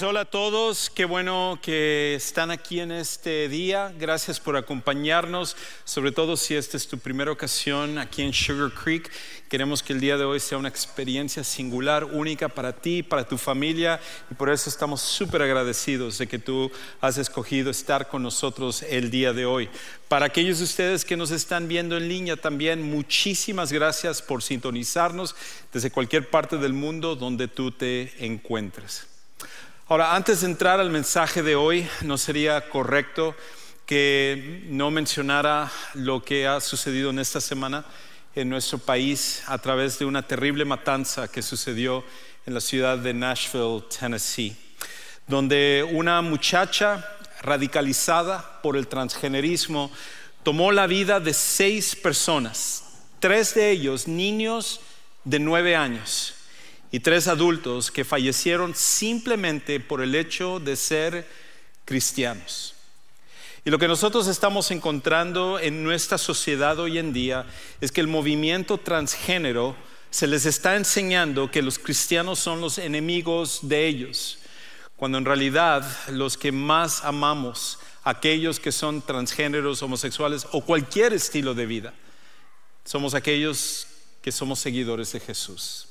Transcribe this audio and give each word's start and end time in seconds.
Pues 0.00 0.08
hola 0.08 0.20
a 0.20 0.24
todos, 0.24 0.88
qué 0.88 1.04
bueno 1.04 1.58
que 1.60 2.14
están 2.14 2.50
aquí 2.50 2.80
en 2.80 2.90
este 2.90 3.50
día. 3.50 3.92
Gracias 3.98 4.40
por 4.40 4.56
acompañarnos, 4.56 5.58
sobre 5.84 6.10
todo 6.10 6.38
si 6.38 6.54
esta 6.54 6.78
es 6.78 6.88
tu 6.88 6.98
primera 6.98 7.30
ocasión 7.30 7.98
aquí 7.98 8.22
en 8.22 8.32
Sugar 8.32 8.72
Creek. 8.72 9.12
Queremos 9.50 9.82
que 9.82 9.92
el 9.92 10.00
día 10.00 10.16
de 10.16 10.24
hoy 10.24 10.40
sea 10.40 10.56
una 10.56 10.70
experiencia 10.70 11.44
singular, 11.44 12.04
única 12.04 12.48
para 12.48 12.72
ti, 12.72 13.02
para 13.02 13.28
tu 13.28 13.36
familia 13.36 14.00
y 14.30 14.34
por 14.36 14.48
eso 14.48 14.70
estamos 14.70 15.02
súper 15.02 15.42
agradecidos 15.42 16.16
de 16.16 16.26
que 16.26 16.38
tú 16.38 16.72
has 17.02 17.18
escogido 17.18 17.70
estar 17.70 18.08
con 18.08 18.22
nosotros 18.22 18.82
el 18.84 19.10
día 19.10 19.34
de 19.34 19.44
hoy. 19.44 19.68
Para 20.08 20.24
aquellos 20.24 20.60
de 20.60 20.64
ustedes 20.64 21.04
que 21.04 21.18
nos 21.18 21.30
están 21.30 21.68
viendo 21.68 21.98
en 21.98 22.08
línea 22.08 22.38
también, 22.38 22.80
muchísimas 22.80 23.70
gracias 23.70 24.22
por 24.22 24.42
sintonizarnos 24.42 25.36
desde 25.74 25.90
cualquier 25.90 26.30
parte 26.30 26.56
del 26.56 26.72
mundo 26.72 27.16
donde 27.16 27.48
tú 27.48 27.70
te 27.70 28.14
encuentres. 28.24 29.09
Ahora, 29.90 30.14
antes 30.14 30.42
de 30.42 30.46
entrar 30.46 30.78
al 30.78 30.88
mensaje 30.88 31.42
de 31.42 31.56
hoy, 31.56 31.84
no 32.02 32.16
sería 32.16 32.68
correcto 32.68 33.34
que 33.84 34.62
no 34.68 34.88
mencionara 34.92 35.68
lo 35.94 36.22
que 36.22 36.46
ha 36.46 36.60
sucedido 36.60 37.10
en 37.10 37.18
esta 37.18 37.40
semana 37.40 37.84
en 38.36 38.48
nuestro 38.48 38.78
país 38.78 39.42
a 39.48 39.58
través 39.58 39.98
de 39.98 40.04
una 40.04 40.24
terrible 40.24 40.64
matanza 40.64 41.26
que 41.26 41.42
sucedió 41.42 42.04
en 42.46 42.54
la 42.54 42.60
ciudad 42.60 42.98
de 42.98 43.12
Nashville, 43.12 43.82
Tennessee, 43.98 44.56
donde 45.26 45.84
una 45.90 46.22
muchacha 46.22 47.04
radicalizada 47.42 48.60
por 48.62 48.76
el 48.76 48.86
transgenerismo 48.86 49.90
tomó 50.44 50.70
la 50.70 50.86
vida 50.86 51.18
de 51.18 51.34
seis 51.34 51.96
personas, 51.96 52.84
tres 53.18 53.54
de 53.56 53.72
ellos 53.72 54.06
niños 54.06 54.82
de 55.24 55.40
nueve 55.40 55.74
años 55.74 56.36
y 56.92 57.00
tres 57.00 57.28
adultos 57.28 57.90
que 57.90 58.04
fallecieron 58.04 58.74
simplemente 58.74 59.80
por 59.80 60.02
el 60.02 60.14
hecho 60.14 60.58
de 60.60 60.76
ser 60.76 61.26
cristianos. 61.84 62.74
Y 63.64 63.70
lo 63.70 63.78
que 63.78 63.88
nosotros 63.88 64.26
estamos 64.26 64.70
encontrando 64.70 65.58
en 65.58 65.84
nuestra 65.84 66.16
sociedad 66.16 66.78
hoy 66.78 66.98
en 66.98 67.12
día 67.12 67.46
es 67.80 67.92
que 67.92 68.00
el 68.00 68.06
movimiento 68.06 68.78
transgénero 68.78 69.76
se 70.10 70.26
les 70.26 70.46
está 70.46 70.76
enseñando 70.76 71.50
que 71.50 71.62
los 71.62 71.78
cristianos 71.78 72.38
son 72.38 72.60
los 72.60 72.78
enemigos 72.78 73.60
de 73.62 73.86
ellos, 73.86 74.38
cuando 74.96 75.18
en 75.18 75.24
realidad 75.24 75.84
los 76.08 76.36
que 76.36 76.52
más 76.52 77.04
amamos, 77.04 77.78
aquellos 78.02 78.58
que 78.58 78.72
son 78.72 79.02
transgéneros, 79.02 79.82
homosexuales 79.82 80.46
o 80.52 80.64
cualquier 80.64 81.12
estilo 81.12 81.54
de 81.54 81.66
vida, 81.66 81.94
somos 82.84 83.14
aquellos 83.14 83.86
que 84.22 84.32
somos 84.32 84.58
seguidores 84.58 85.12
de 85.12 85.20
Jesús. 85.20 85.89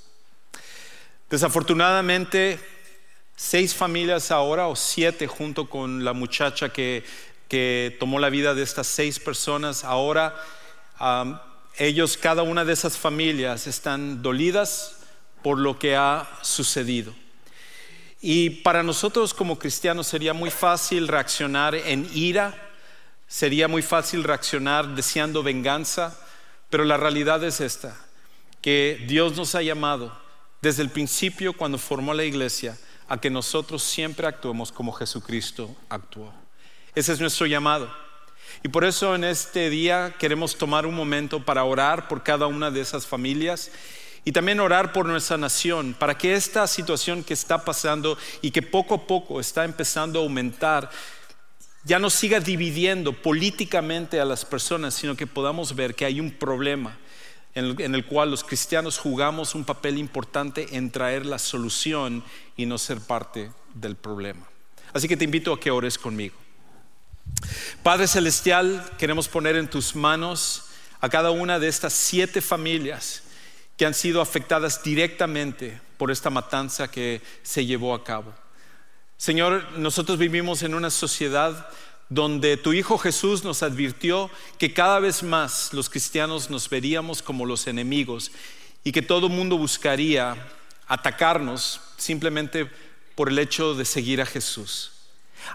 Desafortunadamente, 1.29 2.59
seis 3.35 3.75
familias 3.75 4.31
ahora, 4.31 4.67
o 4.67 4.75
siete 4.75 5.27
junto 5.27 5.69
con 5.69 6.03
la 6.03 6.13
muchacha 6.13 6.69
que, 6.69 7.03
tomó 7.99 8.19
la 8.19 8.29
vida 8.29 8.55
de 8.55 8.63
estas 8.63 8.87
seis 8.87 9.19
personas, 9.19 9.83
ahora 9.83 10.35
ellos, 11.77 12.17
cada 12.17 12.41
una 12.41 12.65
de 12.65 12.73
esas 12.73 12.97
familias, 12.97 13.67
están 13.67 14.23
dolidas 14.23 14.97
por 15.43 15.59
lo 15.59 15.77
que 15.77 15.95
ha 15.95 16.27
sucedido. 16.41 17.13
Y 18.21 18.49
para 18.61 18.81
nosotros 18.81 19.35
como 19.35 19.59
cristianos 19.59 20.07
sería 20.07 20.33
muy 20.33 20.49
fácil 20.49 21.07
reaccionar 21.07 21.75
en 21.75 22.09
ira, 22.11 22.55
sería 23.27 23.67
muy 23.67 23.83
fácil 23.83 24.23
reaccionar 24.23 24.95
deseando 24.95 25.43
venganza, 25.43 26.19
pero 26.71 26.85
la 26.85 26.97
realidad 26.97 27.43
es 27.43 27.61
esta, 27.61 27.95
que 28.61 29.05
Dios 29.07 29.37
nos 29.37 29.53
ha 29.53 29.61
llamado 29.61 30.28
desde 30.61 30.83
el 30.83 30.89
principio 30.89 31.53
cuando 31.53 31.77
formó 31.77 32.13
la 32.13 32.23
iglesia 32.23 32.77
a 33.07 33.19
que 33.19 33.29
nosotros 33.29 33.81
siempre 33.83 34.27
actuemos 34.27 34.71
como 34.71 34.91
Jesucristo 34.91 35.75
actuó. 35.89 36.31
Ese 36.95 37.13
es 37.13 37.19
nuestro 37.19 37.45
llamado. 37.45 37.91
Y 38.63 38.67
por 38.67 38.83
eso 38.83 39.15
en 39.15 39.23
este 39.23 39.69
día 39.69 40.15
queremos 40.19 40.57
tomar 40.57 40.85
un 40.85 40.95
momento 40.95 41.43
para 41.43 41.63
orar 41.63 42.07
por 42.07 42.23
cada 42.23 42.47
una 42.47 42.71
de 42.71 42.81
esas 42.81 43.07
familias 43.07 43.71
y 44.25 44.31
también 44.31 44.59
orar 44.59 44.91
por 44.91 45.05
nuestra 45.05 45.37
nación, 45.37 45.95
para 45.97 46.17
que 46.17 46.33
esta 46.33 46.67
situación 46.67 47.23
que 47.23 47.33
está 47.33 47.63
pasando 47.63 48.17
y 48.41 48.51
que 48.51 48.61
poco 48.61 48.95
a 48.95 49.07
poco 49.07 49.39
está 49.39 49.63
empezando 49.63 50.19
a 50.19 50.23
aumentar, 50.23 50.89
ya 51.85 51.99
no 51.99 52.09
siga 52.09 52.39
dividiendo 52.41 53.13
políticamente 53.13 54.19
a 54.19 54.25
las 54.25 54.43
personas, 54.43 54.93
sino 54.93 55.15
que 55.15 55.25
podamos 55.25 55.73
ver 55.73 55.95
que 55.95 56.05
hay 56.05 56.19
un 56.19 56.31
problema 56.31 56.97
en 57.55 57.95
el, 57.95 58.05
cual 58.05 58.31
los 58.31 58.43
cristianos 58.43 58.97
jugamos 58.97 59.55
un 59.55 59.65
papel 59.65 59.97
importante 59.97 60.77
en 60.77 60.91
traer 60.91 61.25
la 61.25 61.39
solución 61.39 62.23
y 62.55 62.65
no 62.65 62.77
ser 62.77 62.99
parte 62.99 63.51
del 63.73 63.95
problema. 63.95 64.47
Así 64.93 65.07
que 65.07 65.17
te 65.17 65.25
invito 65.25 65.53
a 65.53 65.59
que 65.59 65.71
ores 65.71 65.97
conmigo. 65.97 66.35
Padre 67.83 68.07
Celestial, 68.07 68.89
queremos 68.97 69.27
poner 69.27 69.55
en 69.55 69.69
tus 69.69 69.95
manos 69.95 70.65
a 71.01 71.09
cada 71.09 71.31
una 71.31 71.59
de 71.59 71.67
estas 71.67 71.93
siete 71.93 72.41
familias 72.41 73.23
que 73.77 73.85
han 73.85 73.93
sido 73.93 74.21
afectadas 74.21 74.83
directamente 74.83 75.79
por 75.97 76.11
esta 76.11 76.29
matanza 76.29 76.89
que 76.89 77.21
se 77.43 77.65
llevó 77.65 77.93
a 77.93 78.03
cabo. 78.03 78.33
Señor, 79.17 79.63
nosotros 79.77 80.17
vivimos 80.17 80.63
en 80.63 80.73
una 80.73 80.89
sociedad 80.89 81.69
donde 82.09 82.57
tu 82.57 82.73
Hijo 82.73 82.97
Jesús 82.97 83.43
nos 83.43 83.61
advirtió 83.61 84.31
que 84.57 84.73
cada 84.73 84.99
vez 84.99 85.21
más 85.21 85.71
los 85.73 85.89
cristianos 85.89 86.49
nos 86.49 86.67
veríamos 86.69 87.21
como 87.21 87.45
los 87.45 87.67
enemigos 87.67 88.31
y 88.83 88.91
que 88.91 89.03
todo 89.03 89.29
mundo 89.29 89.57
buscaría 89.57 90.35
atacarnos 90.87 91.79
simplemente 91.97 92.69
por 93.15 93.29
el 93.29 93.37
hecho 93.37 93.75
de 93.75 93.85
seguir 93.85 94.21
a 94.21 94.25
Jesús. 94.25 94.91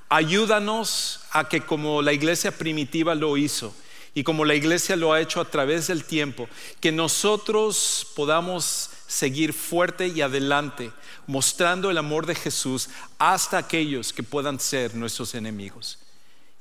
Ayúdanos 0.09 1.21
a 1.33 1.49
que 1.49 1.61
como 1.61 2.03
la 2.03 2.13
iglesia 2.13 2.57
primitiva 2.57 3.15
lo 3.15 3.37
hizo 3.37 3.75
y 4.15 4.23
como 4.23 4.45
la 4.45 4.55
iglesia 4.55 4.95
lo 4.95 5.13
ha 5.13 5.21
hecho 5.21 5.41
a 5.41 5.51
través 5.51 5.89
del 5.89 6.05
tiempo, 6.05 6.49
que 6.81 6.93
nosotros 6.93 8.07
podamos 8.15 8.91
seguir 9.09 9.53
fuerte 9.53 10.07
y 10.07 10.21
adelante, 10.21 10.93
mostrando 11.27 11.91
el 11.91 11.99
amor 11.99 12.27
de 12.27 12.37
Jesús 12.37 12.89
hasta 13.19 13.59
aquellos 13.59 14.13
que 14.13 14.23
puedan 14.23 14.61
ser 14.61 14.95
nuestros 14.95 15.35
enemigos. 15.35 15.99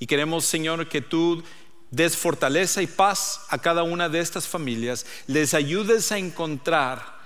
Y 0.03 0.05
queremos, 0.05 0.43
Señor, 0.43 0.89
que 0.89 0.99
tú 0.99 1.41
des 1.89 2.17
fortaleza 2.17 2.81
y 2.81 2.87
paz 2.87 3.45
a 3.47 3.57
cada 3.57 3.83
una 3.83 4.09
de 4.09 4.19
estas 4.19 4.49
familias, 4.49 5.05
les 5.27 5.53
ayudes 5.53 6.11
a 6.11 6.17
encontrar 6.17 7.21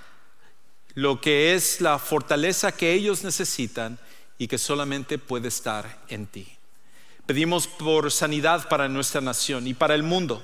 lo 0.94 1.20
que 1.20 1.56
es 1.56 1.82
la 1.82 1.98
fortaleza 1.98 2.72
que 2.72 2.94
ellos 2.94 3.24
necesitan 3.24 3.98
y 4.38 4.48
que 4.48 4.60
solamente 4.60 5.18
puede 5.18 5.48
estar 5.48 6.04
en 6.08 6.28
ti. 6.28 6.46
Pedimos 7.26 7.66
por 7.66 8.12
sanidad 8.12 8.70
para 8.70 8.88
nuestra 8.88 9.22
nación 9.22 9.66
y 9.66 9.74
para 9.74 9.96
el 9.96 10.04
mundo, 10.04 10.44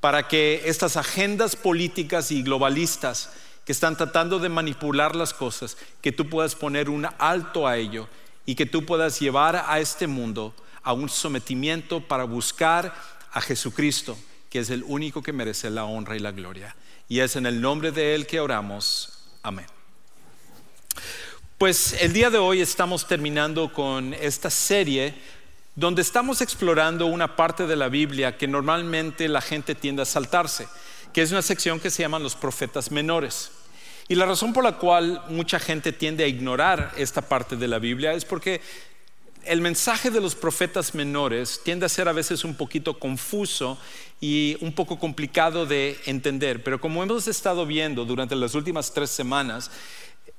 para 0.00 0.26
que 0.26 0.62
estas 0.64 0.96
agendas 0.96 1.54
políticas 1.54 2.32
y 2.32 2.42
globalistas 2.42 3.30
que 3.64 3.70
están 3.70 3.96
tratando 3.96 4.40
de 4.40 4.48
manipular 4.48 5.14
las 5.14 5.32
cosas, 5.32 5.76
que 6.00 6.10
tú 6.10 6.28
puedas 6.28 6.56
poner 6.56 6.90
un 6.90 7.06
alto 7.18 7.68
a 7.68 7.76
ello 7.76 8.08
y 8.44 8.56
que 8.56 8.66
tú 8.66 8.84
puedas 8.84 9.20
llevar 9.20 9.66
a 9.68 9.78
este 9.78 10.08
mundo 10.08 10.52
a 10.84 10.92
un 10.92 11.08
sometimiento 11.08 12.00
para 12.00 12.24
buscar 12.24 12.94
a 13.32 13.40
Jesucristo, 13.40 14.16
que 14.48 14.60
es 14.60 14.70
el 14.70 14.84
único 14.86 15.22
que 15.22 15.32
merece 15.32 15.70
la 15.70 15.84
honra 15.84 16.14
y 16.14 16.20
la 16.20 16.30
gloria. 16.30 16.76
Y 17.08 17.20
es 17.20 17.34
en 17.36 17.46
el 17.46 17.60
nombre 17.60 17.90
de 17.90 18.14
Él 18.14 18.26
que 18.26 18.38
oramos. 18.38 19.24
Amén. 19.42 19.66
Pues 21.58 21.96
el 22.00 22.12
día 22.12 22.30
de 22.30 22.38
hoy 22.38 22.60
estamos 22.60 23.06
terminando 23.06 23.72
con 23.72 24.14
esta 24.14 24.50
serie 24.50 25.14
donde 25.74 26.02
estamos 26.02 26.40
explorando 26.40 27.06
una 27.06 27.34
parte 27.34 27.66
de 27.66 27.76
la 27.76 27.88
Biblia 27.88 28.36
que 28.36 28.46
normalmente 28.46 29.28
la 29.28 29.40
gente 29.40 29.74
tiende 29.74 30.02
a 30.02 30.04
saltarse, 30.06 30.68
que 31.12 31.22
es 31.22 31.32
una 31.32 31.42
sección 31.42 31.80
que 31.80 31.90
se 31.90 32.02
llama 32.02 32.18
los 32.18 32.36
profetas 32.36 32.90
menores. 32.90 33.50
Y 34.06 34.14
la 34.14 34.26
razón 34.26 34.52
por 34.52 34.62
la 34.62 34.76
cual 34.76 35.22
mucha 35.28 35.58
gente 35.58 35.92
tiende 35.92 36.24
a 36.24 36.28
ignorar 36.28 36.92
esta 36.96 37.22
parte 37.22 37.56
de 37.56 37.68
la 37.68 37.78
Biblia 37.78 38.12
es 38.12 38.24
porque 38.24 38.60
el 39.46 39.60
mensaje 39.60 40.10
de 40.10 40.20
los 40.20 40.34
profetas 40.34 40.94
menores 40.94 41.60
tiende 41.64 41.86
a 41.86 41.88
ser 41.88 42.08
a 42.08 42.12
veces 42.12 42.44
un 42.44 42.54
poquito 42.54 42.98
confuso 42.98 43.78
y 44.20 44.56
un 44.60 44.72
poco 44.72 44.98
complicado 44.98 45.66
de 45.66 45.98
entender, 46.06 46.62
pero 46.62 46.80
como 46.80 47.02
hemos 47.02 47.28
estado 47.28 47.66
viendo 47.66 48.04
durante 48.04 48.34
las 48.36 48.54
últimas 48.54 48.92
tres 48.92 49.10
semanas, 49.10 49.70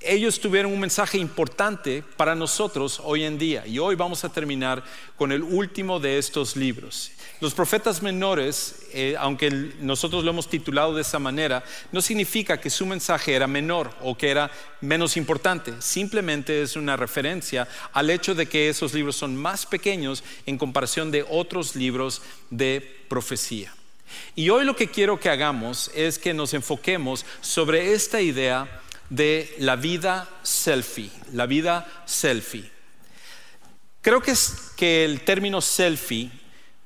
ellos 0.06 0.40
tuvieron 0.40 0.72
un 0.72 0.80
mensaje 0.80 1.18
importante 1.18 2.04
para 2.18 2.36
nosotros 2.36 3.02
hoy 3.04 3.24
en 3.24 3.38
día. 3.38 3.66
Y 3.66 3.80
hoy 3.80 3.96
vamos 3.96 4.24
a 4.24 4.30
terminar 4.30 4.84
con 5.18 5.32
el 5.32 5.44
último 5.44 6.00
de 6.00 6.18
estos 6.18 6.56
libros. 6.56 7.12
Los 7.42 7.54
profetas 7.54 8.02
menores, 8.02 8.88
eh, 8.94 9.16
aunque 9.20 9.50
nosotros 9.80 10.24
lo 10.24 10.32
hemos 10.32 10.50
titulado 10.50 10.96
de 10.96 11.02
esa 11.02 11.20
manera, 11.20 11.64
no 11.92 12.02
significa 12.02 12.60
que 12.60 12.70
su 12.70 12.86
mensaje 12.86 13.34
era 13.34 13.48
menor 13.48 13.92
o 14.02 14.18
que 14.18 14.30
era 14.30 14.50
menos 14.80 15.18
importante. 15.18 15.74
Simplemente 15.80 16.62
es 16.62 16.76
una 16.76 16.96
referencia 16.96 17.68
al 17.92 18.10
hecho 18.10 18.36
de 18.36 18.46
que 18.46 18.70
esos 18.70 18.94
libros 18.94 19.16
son 19.18 19.36
más 19.36 19.66
pequeños 19.66 20.24
en 20.46 20.58
comparación 20.58 21.12
de 21.12 21.26
otros 21.30 21.76
libros 21.76 22.22
de 22.50 23.06
profecía. 23.10 23.74
Y 24.36 24.50
hoy 24.50 24.66
lo 24.66 24.76
que 24.76 24.88
quiero 24.88 25.20
que 25.20 25.30
hagamos 25.30 25.92
es 25.94 26.20
que 26.20 26.34
nos 26.34 26.54
enfoquemos 26.54 27.26
sobre 27.42 27.94
esta 27.94 28.22
idea 28.22 28.82
de 29.10 29.56
la 29.60 29.76
vida 29.76 30.28
selfie, 30.44 31.12
la 31.34 31.46
vida 31.46 31.86
selfie. 32.06 32.70
Creo 34.02 34.22
que, 34.22 34.32
es 34.32 34.72
que 34.76 35.04
el 35.06 35.22
término 35.22 35.62
selfie, 35.62 36.30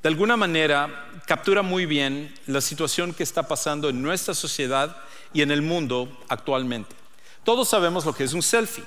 de 0.02 0.10
alguna 0.10 0.38
manera, 0.38 1.10
captura 1.26 1.62
muy 1.62 1.86
bien 1.86 2.34
la 2.48 2.62
situación 2.62 3.14
que 3.14 3.24
está 3.24 3.48
pasando 3.48 3.90
en 3.90 4.02
nuestra 4.02 4.34
sociedad 4.34 4.96
y 5.34 5.42
en 5.42 5.52
el 5.52 5.62
mundo 5.62 6.10
actualmente. 6.30 6.96
Todos 7.44 7.70
sabemos 7.70 8.06
lo 8.06 8.14
que 8.14 8.24
es 8.24 8.34
un 8.34 8.42
selfie. 8.42 8.84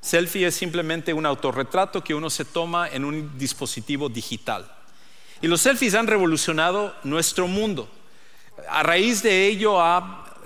Selfie 0.00 0.46
es 0.46 0.54
simplemente 0.54 1.12
un 1.12 1.26
autorretrato 1.26 2.02
que 2.02 2.14
uno 2.14 2.30
se 2.30 2.44
toma 2.44 2.88
en 2.88 3.04
un 3.04 3.38
dispositivo 3.38 4.08
digital. 4.08 4.70
Y 5.40 5.48
los 5.48 5.60
selfies 5.60 5.94
han 5.94 6.06
revolucionado 6.06 6.94
nuestro 7.02 7.46
mundo. 7.46 7.90
A 8.68 8.82
raíz 8.82 9.22
de 9.22 9.46
ello 9.46 9.80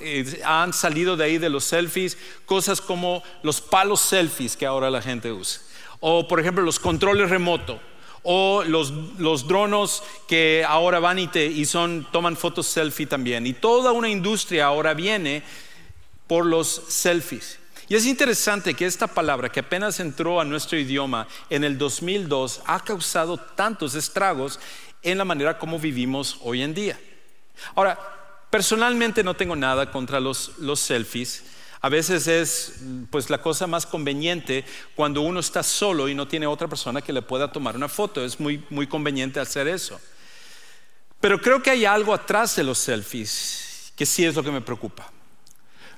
eh, 0.00 0.41
han 0.44 0.73
salido 0.73 1.17
de 1.17 1.25
ahí 1.25 1.38
de 1.38 1.49
los 1.49 1.64
selfies 1.64 2.17
cosas 2.47 2.81
como 2.81 3.23
los 3.43 3.61
palos 3.61 4.00
selfies 4.00 4.56
que 4.56 4.67
ahora 4.67 4.91
la 4.91 5.02
gente 5.02 5.32
usa 5.32 5.61
o 6.00 6.26
por 6.26 6.41
ejemplo 6.41 6.64
los 6.64 6.81
controles 6.81 7.31
remotos, 7.31 7.79
o 8.23 8.64
los, 8.67 8.91
los, 9.19 9.47
dronos 9.47 10.02
que 10.29 10.64
ahora 10.67 10.99
van 10.99 11.19
y, 11.19 11.29
te, 11.29 11.47
y 11.47 11.64
son, 11.64 12.06
toman 12.12 12.37
fotos 12.37 12.67
selfie 12.67 13.06
también. 13.06 13.47
Y 13.47 13.55
toda 13.55 13.93
una 13.93 14.11
industria 14.11 14.67
ahora 14.67 14.93
viene 14.93 15.43
por 16.26 16.44
los 16.44 16.69
selfies. 16.69 17.58
Y 17.88 17.94
es 17.94 18.05
interesante 18.05 18.75
que 18.75 18.85
esta 18.85 19.06
palabra 19.06 19.49
que 19.49 19.61
apenas 19.61 20.00
entró 20.00 20.38
a 20.38 20.44
nuestro 20.44 20.79
idioma 20.79 21.26
en 21.49 21.64
el 21.64 21.79
2002 21.79 22.61
ha 22.67 22.81
causado 22.81 23.38
tantos 23.38 23.94
estragos 23.94 24.61
en 25.02 25.17
la 25.17 25.25
manera 25.25 25.58
como 25.58 25.79
vivimos 25.79 26.38
hoy 26.43 26.62
en 26.62 26.75
día. 26.75 27.00
Ahora, 27.75 27.99
personalmente 28.50 29.23
no 29.23 29.35
tengo 29.35 29.56
nada 29.56 29.91
contra 29.91 30.20
los, 30.20 30.58
los 30.58 30.81
selfies. 30.81 31.44
A 31.82 31.88
veces 31.88 32.26
es 32.26 32.75
pues 33.11 33.31
la 33.31 33.41
cosa 33.41 33.67
más 33.67 33.87
conveniente 33.87 34.67
cuando 34.94 35.23
uno 35.23 35.41
está 35.41 35.62
solo 35.62 36.08
y 36.08 36.14
no 36.14 36.29
tiene 36.29 36.47
otra 36.47 36.69
persona 36.69 37.00
que 37.00 37.12
le 37.12 37.23
pueda 37.23 37.50
tomar 37.50 37.75
una 37.75 37.88
foto. 37.88 38.23
Es 38.23 38.38
muy, 38.38 38.64
muy 38.69 38.87
conveniente 38.87 39.41
hacer 39.41 39.67
eso. 39.67 39.99
Pero 41.20 41.41
creo 41.41 41.62
que 41.62 41.70
hay 41.70 41.85
algo 41.87 42.12
atrás 42.12 42.56
de 42.56 42.64
los 42.64 42.79
selfies 42.79 43.93
que 43.97 44.06
sí 44.06 44.25
es 44.25 44.35
lo 44.35 44.43
que 44.43 44.50
me 44.50 44.61
preocupa. 44.61 45.11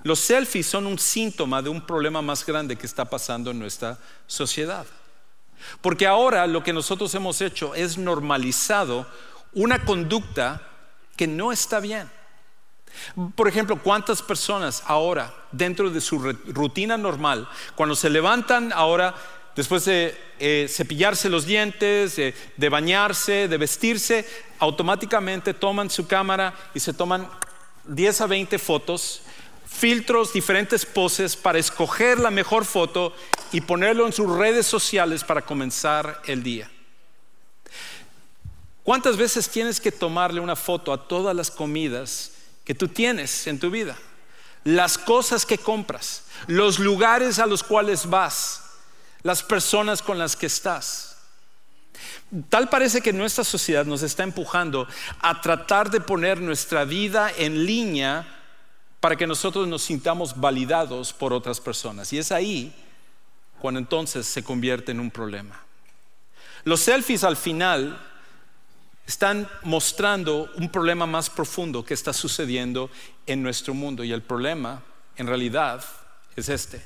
Los 0.03 0.19
selfies 0.19 0.67
son 0.67 0.87
un 0.87 0.99
síntoma 0.99 1.63
de 1.63 1.69
un 1.69 1.87
problema 1.87 2.21
más 2.23 2.45
grande 2.45 2.77
que 2.77 2.87
está 2.87 3.05
pasando 3.05 3.53
en 3.53 3.59
nuestra 3.59 3.99
sociedad. 4.27 4.87
Porque 5.81 6.07
ahora 6.07 6.47
lo 6.47 6.65
que 6.65 6.73
nosotros 6.73 7.15
hemos 7.15 7.41
hecho 7.41 7.75
es 7.75 7.99
normalizado 7.99 9.07
una 9.53 9.85
conducta 9.85 10.63
que 11.17 11.27
no 11.27 11.53
está 11.53 11.79
bien. 11.79 12.11
Por 13.35 13.49
ejemplo, 13.49 13.79
¿cuántas 13.83 14.23
personas 14.23 14.83
ahora, 14.87 15.35
dentro 15.51 15.91
de 15.91 16.01
su 16.01 16.19
rutina 16.19 16.97
normal, 16.97 17.49
cuando 17.75 17.95
se 17.95 18.11
levantan 18.11 18.73
ahora, 18.73 19.15
después 19.55 19.85
de 19.85 20.17
eh, 20.39 20.67
cepillarse 20.69 21.29
los 21.29 21.47
dientes, 21.47 22.17
de 22.17 22.69
bañarse, 22.69 23.49
de 23.49 23.59
vestirse, 23.59 24.27
automáticamente 24.59 25.55
toman 25.55 25.91
su 25.91 26.07
cámara 26.07 26.55
y 26.75 26.81
se 26.81 26.93
toman 26.93 27.29
10 27.85 28.21
a 28.21 28.27
20 28.27 28.59
fotos, 28.59 29.23
filtros, 29.67 30.33
diferentes 30.33 30.87
poses 30.87 31.37
para 31.37 31.59
escoger 31.59 32.21
la 32.21 32.31
mejor 32.31 32.65
foto 32.65 33.15
y 33.53 33.61
ponerlo 33.61 34.07
en 34.07 34.13
sus 34.13 34.31
redes 34.37 34.67
sociales 34.67 35.25
para 35.25 35.43
comenzar 35.43 36.23
el 36.27 36.43
día? 36.43 36.71
¿Cuántas 38.83 39.17
veces 39.17 39.49
tienes 39.49 39.81
que 39.81 39.93
tomarle 39.93 40.41
una 40.41 40.57
foto 40.57 40.93
a 40.93 41.07
todas 41.07 41.37
las 41.37 41.51
comidas 41.51 42.32
que 42.65 42.75
tú 42.75 42.89
tienes 42.89 43.47
en 43.47 43.59
tu 43.59 43.71
vida, 43.71 43.97
las 44.65 44.99
cosas 44.99 45.45
que 45.45 45.59
compras, 45.59 46.25
los 46.47 46.79
lugares 46.79 47.39
a 47.39 47.47
los 47.47 47.63
cuales 47.63 48.09
vas, 48.09 48.63
las 49.23 49.43
personas 49.43 50.03
con 50.03 50.19
las 50.19 50.37
que 50.37 50.47
estás. 50.47 51.17
Tal 52.49 52.69
parece 52.69 53.03
que 53.03 53.13
nuestra 53.13 53.45
sociedad 53.45 53.85
nos 53.85 54.03
está 54.03 54.23
empujando 54.23 54.89
a 55.21 55.41
tratar 55.41 55.91
de 55.91 56.01
poner 56.01 56.41
nuestra 56.41 56.85
vida 56.85 57.31
en 57.37 57.67
línea 57.67 58.27
para 59.01 59.17
que 59.17 59.27
nosotros 59.27 59.67
nos 59.69 59.83
sintamos 59.83 60.41
validados 60.41 61.13
por 61.13 61.33
otras 61.33 61.61
personas. 61.61 62.13
Y 62.13 62.19
es 62.19 62.33
ahí 62.33 62.73
cuando 63.61 63.81
entonces 63.81 64.27
se 64.27 64.43
convierte 64.43 64.93
en 64.93 65.01
un 65.01 65.11
problema. 65.11 65.61
Los 66.65 66.81
selfies 66.81 67.25
al 67.25 67.37
final 67.37 68.01
están 69.07 69.49
mostrando 69.63 70.51
un 70.57 70.71
problema 70.71 71.07
más 71.07 71.29
profundo 71.29 71.85
que 71.85 71.95
está 71.95 72.13
sucediendo 72.13 72.91
en 73.27 73.43
nuestro 73.43 73.75
mundo. 73.75 74.05
Y 74.05 74.13
el 74.13 74.23
problema, 74.23 74.83
en 75.17 75.27
realidad, 75.27 75.85
es 76.37 76.49
este, 76.49 76.85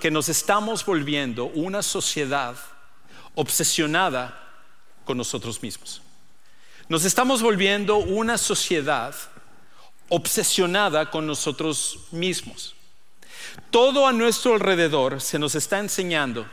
que 0.00 0.10
nos 0.10 0.28
estamos 0.28 0.84
volviendo 0.84 1.46
una 1.46 1.82
sociedad 1.82 2.56
obsesionada 3.34 4.42
con 5.04 5.16
nosotros 5.16 5.62
mismos. 5.62 6.02
Nos 6.88 7.04
estamos 7.04 7.42
volviendo 7.42 7.96
una 7.96 8.38
sociedad 8.38 9.14
obsesionada 10.08 11.10
con 11.10 11.26
nosotros 11.26 11.98
mismos. 12.12 12.74
Todo 13.70 14.06
a 14.06 14.12
nuestro 14.12 14.54
alrededor 14.54 15.20
se 15.20 15.38
nos 15.38 15.54
está 15.54 15.78
enseñando 15.78 16.46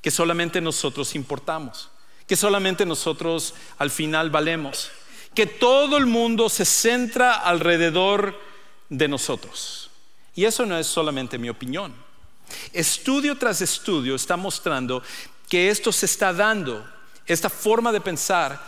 que 0.00 0.10
solamente 0.10 0.60
nosotros 0.60 1.14
importamos 1.14 1.90
que 2.26 2.36
solamente 2.36 2.86
nosotros 2.86 3.54
al 3.78 3.90
final 3.90 4.30
valemos, 4.30 4.90
que 5.34 5.46
todo 5.46 5.96
el 5.96 6.06
mundo 6.06 6.48
se 6.48 6.64
centra 6.64 7.34
alrededor 7.34 8.38
de 8.88 9.08
nosotros. 9.08 9.90
Y 10.34 10.44
eso 10.44 10.66
no 10.66 10.78
es 10.78 10.86
solamente 10.86 11.38
mi 11.38 11.48
opinión. 11.48 11.94
Estudio 12.72 13.36
tras 13.36 13.60
estudio 13.60 14.14
está 14.14 14.36
mostrando 14.36 15.02
que 15.48 15.70
esto 15.70 15.92
se 15.92 16.06
está 16.06 16.32
dando, 16.32 16.84
esta 17.26 17.50
forma 17.50 17.92
de 17.92 18.00
pensar 18.00 18.64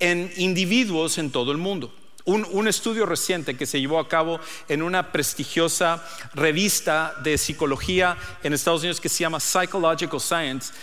en 0.00 0.32
individuos 0.36 1.18
en 1.18 1.30
todo 1.30 1.52
el 1.52 1.58
mundo. 1.58 1.94
Un, 2.24 2.46
un, 2.50 2.68
estudio 2.68 3.06
reciente 3.06 3.56
que 3.56 3.64
se 3.64 3.80
llevó 3.80 3.98
a 3.98 4.08
cabo 4.08 4.38
en 4.68 4.82
una 4.82 5.12
prestigiosa 5.12 6.06
revista 6.34 7.14
de 7.22 7.38
psicología 7.38 8.18
en 8.42 8.52
Estados 8.52 8.82
Unidos 8.82 9.00
que 9.00 9.08
se 9.08 9.20
llama 9.20 9.40
Psychological 9.40 10.20
Science 10.20 10.74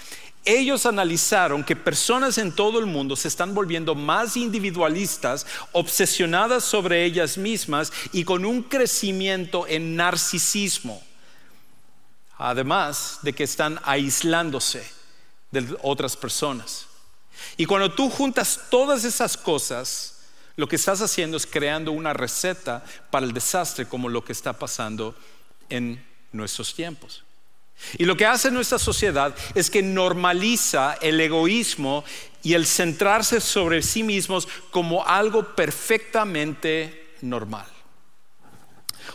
ellos 0.45 0.85
analizaron 0.85 1.63
que 1.63 1.75
personas 1.75 2.37
en 2.37 2.51
todo 2.51 2.79
el 2.79 2.85
mundo 2.85 3.15
se 3.15 3.27
están 3.27 3.53
volviendo 3.53 3.95
más 3.95 4.37
individualistas, 4.37 5.45
obsesionadas 5.71 6.63
sobre 6.63 7.03
ellas 7.03 7.37
mismas 7.37 7.91
y 8.13 8.23
con 8.23 8.45
un 8.45 8.63
crecimiento 8.63 9.67
en 9.67 9.95
narcisismo. 9.95 11.03
Además 12.37 13.19
de 13.23 13.33
que 13.33 13.43
están 13.43 13.79
aislándose 13.83 14.87
de 15.51 15.75
otras 15.81 16.15
personas. 16.15 16.85
Y 17.57 17.65
cuando 17.65 17.93
tú 17.93 18.09
juntas 18.09 18.61
todas 18.69 19.03
esas 19.03 19.35
cosas, 19.35 20.21
lo 20.55 20.67
que 20.67 20.75
estás 20.75 21.01
haciendo 21.01 21.37
es 21.37 21.45
creando 21.45 21.91
una 21.91 22.13
receta 22.13 22.83
para 23.09 23.25
el 23.25 23.33
desastre 23.33 23.87
como 23.87 24.09
lo 24.09 24.23
que 24.23 24.31
está 24.31 24.53
pasando 24.53 25.15
en 25.69 26.05
nuestros 26.31 26.73
tiempos. 26.73 27.24
Y 27.97 28.05
lo 28.05 28.17
que 28.17 28.25
hace 28.25 28.51
nuestra 28.51 28.79
sociedad 28.79 29.35
es 29.53 29.69
que 29.69 29.81
normaliza 29.81 30.97
el 31.01 31.19
egoísmo 31.19 32.03
y 32.43 32.53
el 32.53 32.65
centrarse 32.65 33.41
sobre 33.41 33.81
sí 33.81 34.03
mismos 34.03 34.47
como 34.71 35.05
algo 35.05 35.55
perfectamente 35.55 37.13
normal. 37.21 37.65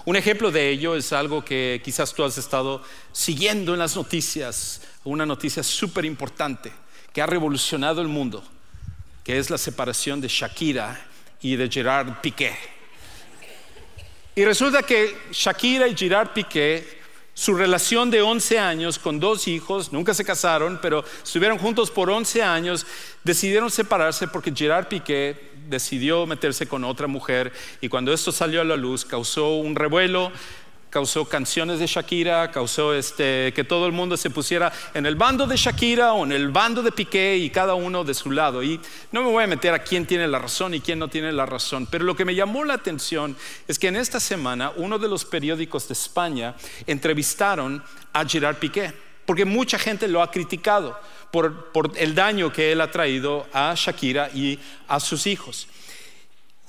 Un 0.04 0.16
ejemplo 0.16 0.50
de 0.50 0.70
ello 0.70 0.94
es 0.94 1.12
algo 1.12 1.44
que 1.44 1.80
quizás 1.84 2.14
tú 2.14 2.24
has 2.24 2.38
estado 2.38 2.82
siguiendo 3.12 3.72
en 3.72 3.80
las 3.80 3.96
noticias, 3.96 4.82
una 5.04 5.26
noticia 5.26 5.62
súper 5.62 6.04
importante 6.04 6.72
que 7.12 7.20
ha 7.20 7.26
revolucionado 7.26 8.00
el 8.00 8.08
mundo, 8.08 8.42
que 9.24 9.38
es 9.38 9.50
la 9.50 9.58
separación 9.58 10.20
de 10.20 10.28
Shakira 10.28 11.06
y 11.40 11.56
de 11.56 11.68
Gerard 11.68 12.20
Piqué. 12.20 12.56
Y 14.34 14.44
resulta 14.44 14.82
que 14.82 15.16
Shakira 15.32 15.88
y 15.88 15.96
Gerard 15.96 16.32
Piqué 16.32 16.99
su 17.40 17.54
relación 17.54 18.10
de 18.10 18.20
11 18.20 18.58
años 18.58 18.98
con 18.98 19.18
dos 19.18 19.48
hijos, 19.48 19.94
nunca 19.94 20.12
se 20.12 20.26
casaron, 20.26 20.78
pero 20.82 21.02
estuvieron 21.24 21.56
juntos 21.56 21.90
por 21.90 22.10
11 22.10 22.42
años, 22.42 22.84
decidieron 23.24 23.70
separarse 23.70 24.28
porque 24.28 24.52
Gerard 24.54 24.88
Piqué 24.88 25.48
decidió 25.66 26.26
meterse 26.26 26.66
con 26.66 26.84
otra 26.84 27.06
mujer 27.06 27.50
y 27.80 27.88
cuando 27.88 28.12
esto 28.12 28.30
salió 28.30 28.60
a 28.60 28.64
la 28.64 28.76
luz 28.76 29.06
causó 29.06 29.54
un 29.54 29.74
revuelo, 29.74 30.30
causó 30.90 31.24
canciones 31.24 31.78
de 31.78 31.86
Shakira, 31.86 32.50
causó 32.50 32.92
este, 32.92 33.52
que 33.54 33.64
todo 33.64 33.86
el 33.86 33.92
mundo 33.92 34.16
se 34.16 34.28
pusiera 34.28 34.72
en 34.92 35.06
el 35.06 35.14
bando 35.14 35.46
de 35.46 35.56
Shakira 35.56 36.12
o 36.12 36.24
en 36.24 36.32
el 36.32 36.50
bando 36.50 36.82
de 36.82 36.92
Piqué 36.92 37.36
y 37.36 37.48
cada 37.48 37.74
uno 37.74 38.04
de 38.04 38.12
su 38.12 38.30
lado. 38.32 38.62
Y 38.62 38.80
no 39.12 39.22
me 39.22 39.30
voy 39.30 39.44
a 39.44 39.46
meter 39.46 39.72
a 39.72 39.82
quién 39.82 40.04
tiene 40.04 40.26
la 40.26 40.40
razón 40.40 40.74
y 40.74 40.80
quién 40.80 40.98
no 40.98 41.08
tiene 41.08 41.32
la 41.32 41.46
razón, 41.46 41.86
pero 41.90 42.04
lo 42.04 42.16
que 42.16 42.24
me 42.24 42.34
llamó 42.34 42.64
la 42.64 42.74
atención 42.74 43.36
es 43.68 43.78
que 43.78 43.88
en 43.88 43.96
esta 43.96 44.20
semana 44.20 44.72
uno 44.76 44.98
de 44.98 45.08
los 45.08 45.24
periódicos 45.24 45.88
de 45.88 45.94
España 45.94 46.54
entrevistaron 46.86 47.82
a 48.12 48.24
Gerard 48.26 48.56
Piqué, 48.56 48.92
porque 49.24 49.44
mucha 49.44 49.78
gente 49.78 50.08
lo 50.08 50.22
ha 50.22 50.30
criticado 50.30 50.98
por, 51.30 51.70
por 51.72 51.92
el 51.96 52.16
daño 52.16 52.52
que 52.52 52.72
él 52.72 52.80
ha 52.80 52.90
traído 52.90 53.46
a 53.52 53.72
Shakira 53.76 54.30
y 54.34 54.58
a 54.88 54.98
sus 54.98 55.28
hijos. 55.28 55.68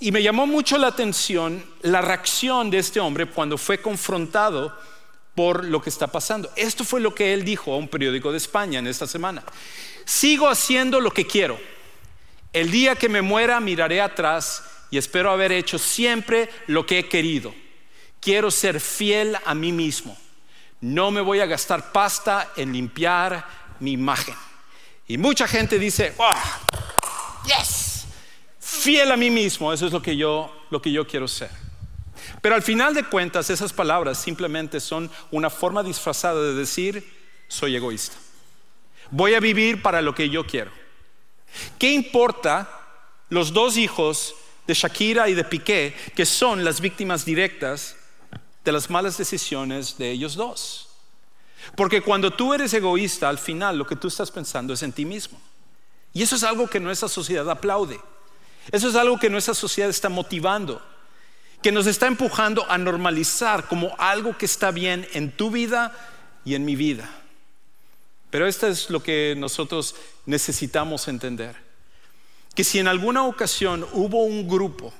Y 0.02 0.12
me 0.12 0.24
llamó 0.24 0.48
mucho 0.48 0.80
la 0.80 0.88
atención 0.88 1.64
la 1.84 2.02
reacción 2.02 2.72
de 2.72 2.80
este 2.80 3.00
hombre 3.00 3.28
cuando 3.28 3.56
fue 3.56 3.80
confrontado 3.80 4.76
por 5.36 5.64
lo 5.64 5.80
que 5.80 5.92
está 5.92 6.08
pasando. 6.08 6.52
Esto 6.56 6.84
fue 6.84 7.00
lo 7.00 7.14
que 7.14 7.36
él 7.36 7.46
dijo 7.46 7.72
a 7.72 7.78
un 7.78 7.88
periódico 7.88 8.32
de 8.32 8.40
España 8.40 8.80
en 8.80 8.88
esta 8.88 9.06
semana. 9.06 9.44
Sigo 10.04 10.50
haciendo 10.50 11.00
lo 11.00 11.12
que 11.12 11.28
quiero. 11.28 11.60
El 12.52 12.72
día 12.72 12.96
que 12.96 13.10
me 13.10 13.22
muera 13.22 13.60
miraré 13.60 14.02
atrás 14.02 14.64
y 14.90 14.98
espero 14.98 15.30
haber 15.30 15.52
hecho 15.52 15.78
siempre 15.78 16.50
lo 16.66 16.84
que 16.84 16.98
he 16.98 17.08
querido. 17.08 17.54
Quiero 18.20 18.50
ser 18.50 18.80
fiel 18.80 19.38
a 19.46 19.54
mí 19.54 19.72
mismo. 19.72 20.18
No 20.80 21.12
me 21.12 21.22
voy 21.22 21.42
a 21.42 21.46
gastar 21.46 21.92
pasta 21.92 22.54
en 22.56 22.74
limpiar 22.74 23.46
mi 23.80 23.92
imagen. 23.92 24.34
Y 25.08 25.20
mucha 25.20 25.48
gente 25.48 25.78
dice, 25.78 26.16
oh, 26.18 26.34
yes, 27.46 27.91
fiel 28.82 29.12
a 29.12 29.18
mí 29.18 29.30
mismo, 29.30 29.72
eso 29.72 29.86
es 29.86 29.94
lo 29.94 30.02
que 30.02 30.18
yo, 30.18 30.52
lo 30.72 30.82
que 30.82 30.92
yo 30.92 31.06
quiero 31.06 31.28
ser. 31.28 31.52
Pero 32.42 32.56
al 32.56 32.64
final 32.64 32.94
de 32.94 33.04
cuentas, 33.04 33.50
esas 33.50 33.72
palabras 33.72 34.18
simplemente 34.18 34.80
son 34.80 35.10
una 35.30 35.50
forma 35.50 35.84
disfrazada 35.84 36.42
de 36.42 36.56
decir, 36.56 37.08
soy 37.48 37.76
egoísta. 37.76 38.18
Voy 39.12 39.36
a 39.36 39.40
vivir 39.40 39.82
para 39.82 40.02
lo 40.02 40.16
que 40.16 40.30
yo 40.30 40.46
quiero. 40.46 40.72
¿Qué 41.78 41.92
importa 41.92 42.70
los 43.30 43.54
dos 43.54 43.78
hijos 43.78 44.34
de 44.66 44.74
Shakira 44.74 45.30
y 45.30 45.34
de 45.34 45.44
Piqué, 45.44 45.96
que 46.16 46.26
son 46.26 46.64
las 46.64 46.82
víctimas 46.82 47.26
directas 47.26 47.96
de 48.64 48.72
las 48.72 48.90
malas 48.90 49.18
decisiones 49.18 49.98
de 49.98 50.12
ellos 50.12 50.36
dos? 50.36 50.90
Porque 51.76 52.02
cuando 52.02 52.32
tú 52.32 52.54
eres 52.54 52.74
egoísta, 52.74 53.30
al 53.30 53.38
final 53.38 53.78
lo 53.78 53.86
que 53.86 53.96
tú 53.96 54.08
estás 54.08 54.32
pensando 54.32 54.74
es 54.74 54.82
en 54.82 54.94
ti 54.94 55.06
mismo. 55.06 55.40
Y 56.14 56.24
eso 56.24 56.36
es 56.36 56.44
algo 56.44 56.68
que 56.68 56.80
nuestra 56.80 57.08
sociedad 57.08 57.50
aplaude. 57.50 58.00
Eso 58.72 58.90
es 58.90 58.96
algo 58.96 59.18
que 59.18 59.30
nuestra 59.30 59.54
sociedad 59.54 59.90
está 59.90 60.10
motivando 60.10 60.82
que 61.62 61.72
nos 61.72 61.86
está 61.86 62.08
empujando 62.08 62.70
a 62.70 62.78
normalizar 62.78 63.68
como 63.68 63.96
algo 63.98 64.38
que 64.38 64.46
está 64.46 64.72
bien 64.72 65.08
en 65.14 65.32
tu 65.32 65.52
vida 65.52 65.96
y 66.44 66.56
en 66.56 66.66
mi 66.66 66.76
vida. 66.76 67.10
Pero 68.32 68.48
esto 68.48 68.68
es 68.68 68.90
lo 68.90 69.04
que 69.04 69.36
nosotros 69.38 69.96
necesitamos 70.26 71.08
entender. 71.08 71.56
Que 72.56 72.64
si 72.64 72.80
en 72.80 72.88
alguna 72.88 73.24
ocasión 73.24 73.86
hubo 73.94 74.24
un 74.24 74.48
grupo 74.48 74.92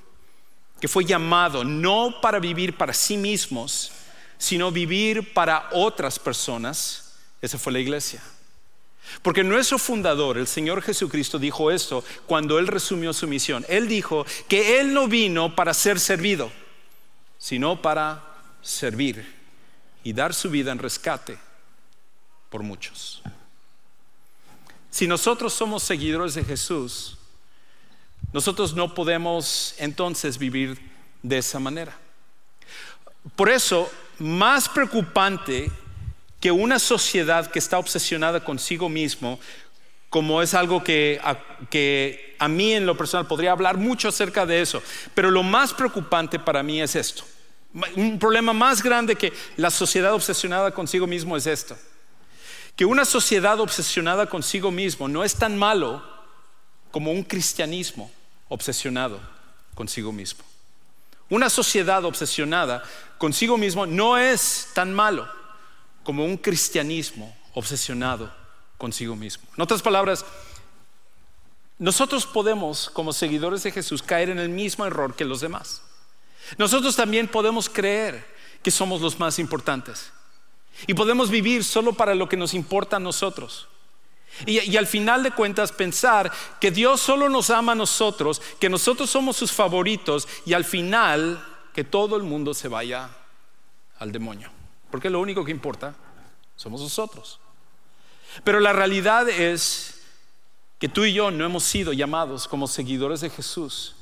que 0.80 0.88
fue 0.88 1.06
llamado 1.06 1.64
no 1.64 2.20
para 2.22 2.40
vivir 2.40 2.78
para 2.78 2.94
sí 2.94 3.18
mismos, 3.18 3.92
sino 4.38 4.72
vivir 4.72 5.34
para 5.34 5.70
otras 5.72 6.20
personas, 6.20 7.16
esa 7.42 7.58
fue 7.58 7.74
la 7.74 7.80
iglesia. 7.80 8.22
Porque 9.22 9.44
nuestro 9.44 9.78
fundador, 9.78 10.38
el 10.38 10.48
Señor 10.48 10.82
Jesucristo, 10.82 11.38
dijo 11.38 11.72
esto 11.72 12.04
cuando 12.26 12.60
Él 12.60 12.68
resumió 12.68 13.14
su 13.14 13.28
misión. 13.28 13.66
Él 13.68 13.88
dijo 13.88 14.26
que 14.48 14.80
Él 14.80 14.94
no 14.94 15.08
vino 15.08 15.56
para 15.56 15.74
ser 15.74 16.00
servido, 16.00 16.52
sino 17.38 17.82
para 17.82 18.24
servir 18.62 19.42
y 20.04 20.14
dar 20.14 20.34
su 20.34 20.50
vida 20.50 20.72
en 20.72 20.80
rescate 20.80 21.38
por 22.50 22.64
muchos. 22.64 23.22
Si 24.90 25.08
nosotros 25.08 25.54
somos 25.54 25.84
seguidores 25.84 26.34
de 26.34 26.44
Jesús, 26.44 27.18
nosotros 28.34 28.74
no 28.74 28.94
podemos 28.94 29.74
entonces 29.78 30.38
vivir 30.38 30.80
de 31.22 31.38
esa 31.38 31.60
manera. 31.60 31.98
Por 33.36 33.50
eso, 33.50 33.90
más 34.20 34.68
preocupante 34.68 35.72
que 36.42 36.52
una 36.52 36.80
sociedad 36.80 37.50
que 37.50 37.60
está 37.60 37.78
obsesionada 37.78 38.44
consigo 38.44 38.90
mismo, 38.90 39.40
como 40.10 40.42
es 40.42 40.56
algo 40.56 40.84
que 40.84 41.22
a, 42.40 42.48
mí 42.50 42.74
en 42.74 42.86
lo 42.88 42.98
personal 42.98 43.28
podría 43.28 43.52
hablar 43.52 43.78
mucho 43.78 44.10
acerca 44.10 44.46
de 44.48 44.62
eso, 44.62 44.82
pero 45.14 45.30
lo 45.30 45.44
más 45.44 45.72
preocupante 45.72 46.40
para 46.40 46.64
mí 46.64 46.82
es 46.82 46.96
esto. 46.96 47.24
Un 47.96 48.18
problema 48.20 48.52
más 48.52 48.82
grande 48.82 49.16
que 49.16 49.32
la 49.56 49.70
sociedad 49.70 50.14
obsesionada 50.14 50.72
consigo 50.72 51.06
mismo 51.06 51.38
es 51.38 51.46
esto. 51.46 51.78
Que 52.76 52.86
una 52.86 53.06
sociedad 53.06 53.60
obsesionada 53.60 54.26
consigo 54.26 54.72
mismo 54.72 55.08
no 55.08 55.24
es 55.24 55.36
tan 55.36 55.56
malo 55.56 56.04
como 56.90 57.12
un 57.12 57.24
cristianismo 57.24 58.12
obsesionado 58.50 59.22
consigo 59.76 60.12
mismo. 60.12 60.44
Una 61.30 61.50
sociedad 61.50 62.04
obsesionada 62.04 62.84
consigo 63.20 63.58
mismo 63.58 63.86
no 63.86 64.18
es 64.18 64.70
tan 64.74 64.92
malo 64.92 65.41
como 66.04 66.26
un 66.26 66.38
cristianismo 66.38 67.36
obsesionado 67.54 68.34
consigo 68.78 69.16
mismo. 69.16 69.44
En 69.56 69.62
otras 69.62 69.82
palabras, 69.82 70.26
nosotros 71.78 72.26
podemos, 72.26 72.90
como 72.90 73.14
seguidores 73.14 73.64
de 73.64 73.72
Jesús, 73.72 74.04
caer 74.04 74.30
en 74.30 74.40
el 74.40 74.50
mismo 74.50 74.86
error 74.86 75.16
que 75.16 75.26
los 75.26 75.42
demás. 75.42 75.82
Nosotros 76.58 76.96
también 76.96 77.28
podemos 77.28 77.70
creer 77.70 78.26
que 78.62 78.72
somos 78.72 79.02
los 79.02 79.20
más 79.20 79.40
importantes 79.40 80.12
y 80.88 80.94
podemos 80.94 81.30
vivir 81.30 81.64
solo 81.64 81.94
para 81.94 82.16
lo 82.16 82.30
que 82.30 82.38
nos 82.38 82.54
importa 82.54 82.98
a 82.98 83.00
nosotros. 83.00 83.68
Y, 84.46 84.78
al 84.78 84.88
final 84.88 85.24
de 85.24 85.32
cuentas 85.32 85.72
pensar 85.72 86.32
que 86.60 86.72
Dios 86.72 87.02
solo 87.02 87.28
nos 87.30 87.50
ama 87.50 87.74
a 87.74 87.76
nosotros, 87.76 88.42
que 88.60 88.70
nosotros 88.70 89.10
somos 89.10 89.36
sus 89.36 89.52
favoritos 89.52 90.28
y 90.46 90.54
al 90.54 90.64
final 90.64 91.44
que 91.74 91.84
todo 91.84 92.16
el 92.16 92.24
mundo 92.24 92.54
se 92.54 92.68
vaya 92.68 93.10
al 94.00 94.12
demonio. 94.12 94.52
Porque 94.92 95.10
lo 95.10 95.20
único 95.20 95.44
que 95.46 95.52
importa 95.52 95.96
somos 96.56 96.82
nosotros. 96.82 97.40
Pero 98.44 98.60
la 98.60 98.74
realidad 98.74 99.30
es 99.30 100.02
que 100.80 100.90
tú 100.90 101.06
y 101.06 101.14
yo 101.14 101.32
no 101.32 101.46
hemos 101.46 101.64
sido 101.64 101.94
llamados 101.94 102.48
como 102.48 102.68
seguidores 102.68 103.22
de 103.22 103.30
Jesús 103.30 103.96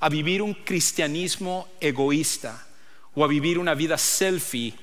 a 0.00 0.08
vivir 0.08 0.42
un 0.42 0.54
cristianismo 0.54 1.68
egoísta 1.80 2.66
o 3.14 3.24
a 3.24 3.28
vivir 3.28 3.58
una 3.58 3.74
vida 3.74 3.96
selfie 3.96 4.74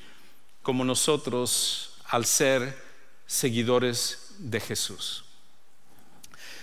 como 0.61 0.85
nosotros 0.85 1.97
al 2.05 2.25
ser 2.25 2.77
seguidores 3.25 4.35
de 4.37 4.59
Jesús. 4.59 5.25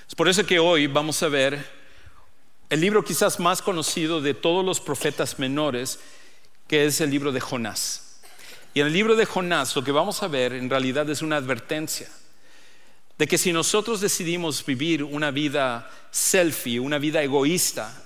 Es 0.08 0.14
por 0.14 0.28
eso 0.28 0.46
que 0.46 0.58
hoy 0.58 0.86
vamos 0.86 1.22
a 1.22 1.28
ver 1.28 1.68
el 2.70 2.80
libro 2.80 3.04
quizás 3.04 3.38
más 3.38 3.62
conocido 3.62 4.20
de 4.20 4.34
todos 4.34 4.64
los 4.64 4.80
profetas 4.80 5.38
menores, 5.38 5.98
que 6.66 6.86
es 6.86 7.00
el 7.00 7.10
libro 7.10 7.32
de 7.32 7.40
Jonás. 7.40 8.05
Y 8.76 8.80
en 8.80 8.88
el 8.88 8.92
libro 8.92 9.16
de 9.16 9.24
Jonás 9.24 9.74
lo 9.74 9.82
que 9.82 9.90
vamos 9.90 10.22
a 10.22 10.28
ver 10.28 10.52
en 10.52 10.68
realidad 10.68 11.08
es 11.08 11.22
una 11.22 11.36
advertencia 11.36 12.10
de 13.16 13.26
que 13.26 13.38
si 13.38 13.50
nosotros 13.50 14.02
decidimos 14.02 14.66
vivir 14.66 15.02
una 15.02 15.30
vida 15.30 15.90
selfie, 16.10 16.78
una 16.78 16.98
vida 16.98 17.22
egoísta, 17.22 18.04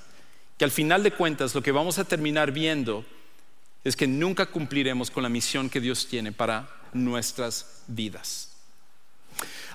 que 0.56 0.64
al 0.64 0.70
final 0.70 1.02
de 1.02 1.10
cuentas 1.10 1.56
lo 1.56 1.60
que 1.60 1.72
vamos 1.72 1.98
a 1.98 2.04
terminar 2.04 2.52
viendo 2.52 3.04
es 3.82 3.96
que 3.96 4.06
nunca 4.06 4.46
cumpliremos 4.46 5.10
con 5.10 5.24
la 5.24 5.28
misión 5.28 5.68
que 5.68 5.80
Dios 5.80 6.06
tiene 6.06 6.30
para 6.30 6.70
nuestras 6.92 7.82
vidas. 7.88 8.50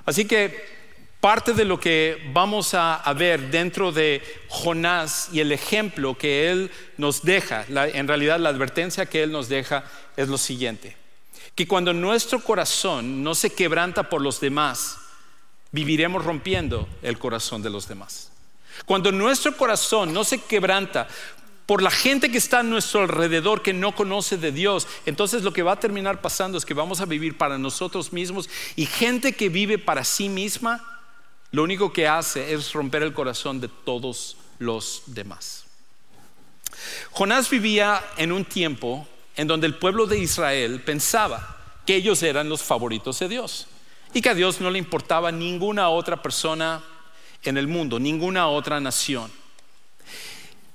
Así 0.05 0.23
que 0.23 0.84
parte 1.19 1.53
de 1.53 1.65
lo 1.65 1.79
que 1.79 2.29
vamos 2.33 2.73
a, 2.73 3.01
ver 3.17 3.49
dentro 3.49 3.91
de 3.91 4.21
Jonás 4.47 5.29
y 5.31 5.39
el 5.39 5.51
ejemplo 5.51 6.17
que 6.17 6.51
él 6.51 6.71
nos 6.97 7.23
deja, 7.23 7.65
en 7.67 8.07
realidad 8.07 8.39
la 8.39 8.49
advertencia 8.49 9.05
que 9.05 9.23
él 9.23 9.31
nos 9.31 9.49
deja 9.49 9.83
es 10.17 10.27
lo 10.27 10.37
siguiente, 10.37 10.95
que 11.55 11.67
cuando 11.67 11.93
nuestro 11.93 12.39
corazón 12.39 13.23
no 13.23 13.33
se 13.33 13.49
quebranta 13.49 14.09
por 14.09 14.21
los 14.21 14.39
demás, 14.39 14.97
viviremos 15.71 16.23
rompiendo 16.23 16.87
el 17.01 17.17
corazón 17.17 17.61
de 17.61 17.69
los 17.69 17.87
demás. 17.87 18.31
Cuando 18.85 19.11
nuestro 19.11 19.55
corazón 19.55 20.13
no 20.13 20.23
se 20.23 20.39
quebranta 20.41 21.07
por 21.65 21.81
la 21.81 21.89
gente 21.89 22.29
que 22.29 22.37
está 22.37 22.59
a 22.59 22.63
nuestro 22.63 23.01
alrededor 23.01 23.61
que 23.61 23.73
no 23.73 23.95
conoce 23.95 24.37
de 24.37 24.51
Dios, 24.51 24.87
entonces 25.05 25.43
lo 25.43 25.53
que 25.53 25.63
va 25.63 25.73
a 25.73 25.79
terminar 25.79 26.21
pasando 26.21 26.57
es 26.57 26.65
que 26.65 26.73
vamos 26.73 27.01
a 27.01 27.05
vivir 27.05 27.37
para 27.37 27.57
nosotros 27.57 28.13
mismos 28.13 28.49
y 28.75 28.85
gente 28.85 29.33
que 29.33 29.49
vive 29.49 29.77
para 29.77 30.03
sí 30.03 30.29
misma, 30.29 30.94
lo 31.55 31.63
único 31.63 31.93
que 31.93 32.05
hace 32.05 32.53
es 32.53 32.73
romper 32.73 33.01
el 33.01 33.13
corazón 33.13 33.61
de 33.61 33.69
todos 33.69 34.35
los 34.59 35.03
demás. 35.05 35.63
Jonás 37.11 37.49
vivía 37.49 38.03
en 38.17 38.33
un 38.33 38.43
tiempo 38.43 39.07
en 39.37 39.47
donde 39.47 39.65
el 39.65 39.75
pueblo 39.75 40.05
de 40.05 40.19
Israel 40.19 40.81
pensaba 40.81 41.55
que 41.85 41.95
ellos 41.95 42.21
eran 42.23 42.49
los 42.49 42.61
favoritos 42.61 43.19
de 43.19 43.29
Dios 43.29 43.67
y 44.13 44.21
que 44.21 44.31
a 44.31 44.33
Dios 44.33 44.59
no 44.59 44.69
le 44.69 44.79
importaba 44.79 45.31
ninguna 45.31 45.87
otra 45.87 46.21
persona 46.21 46.83
en 47.41 47.55
el 47.55 47.69
mundo, 47.69 48.01
ninguna 48.01 48.49
otra 48.49 48.81
nación. 48.81 49.31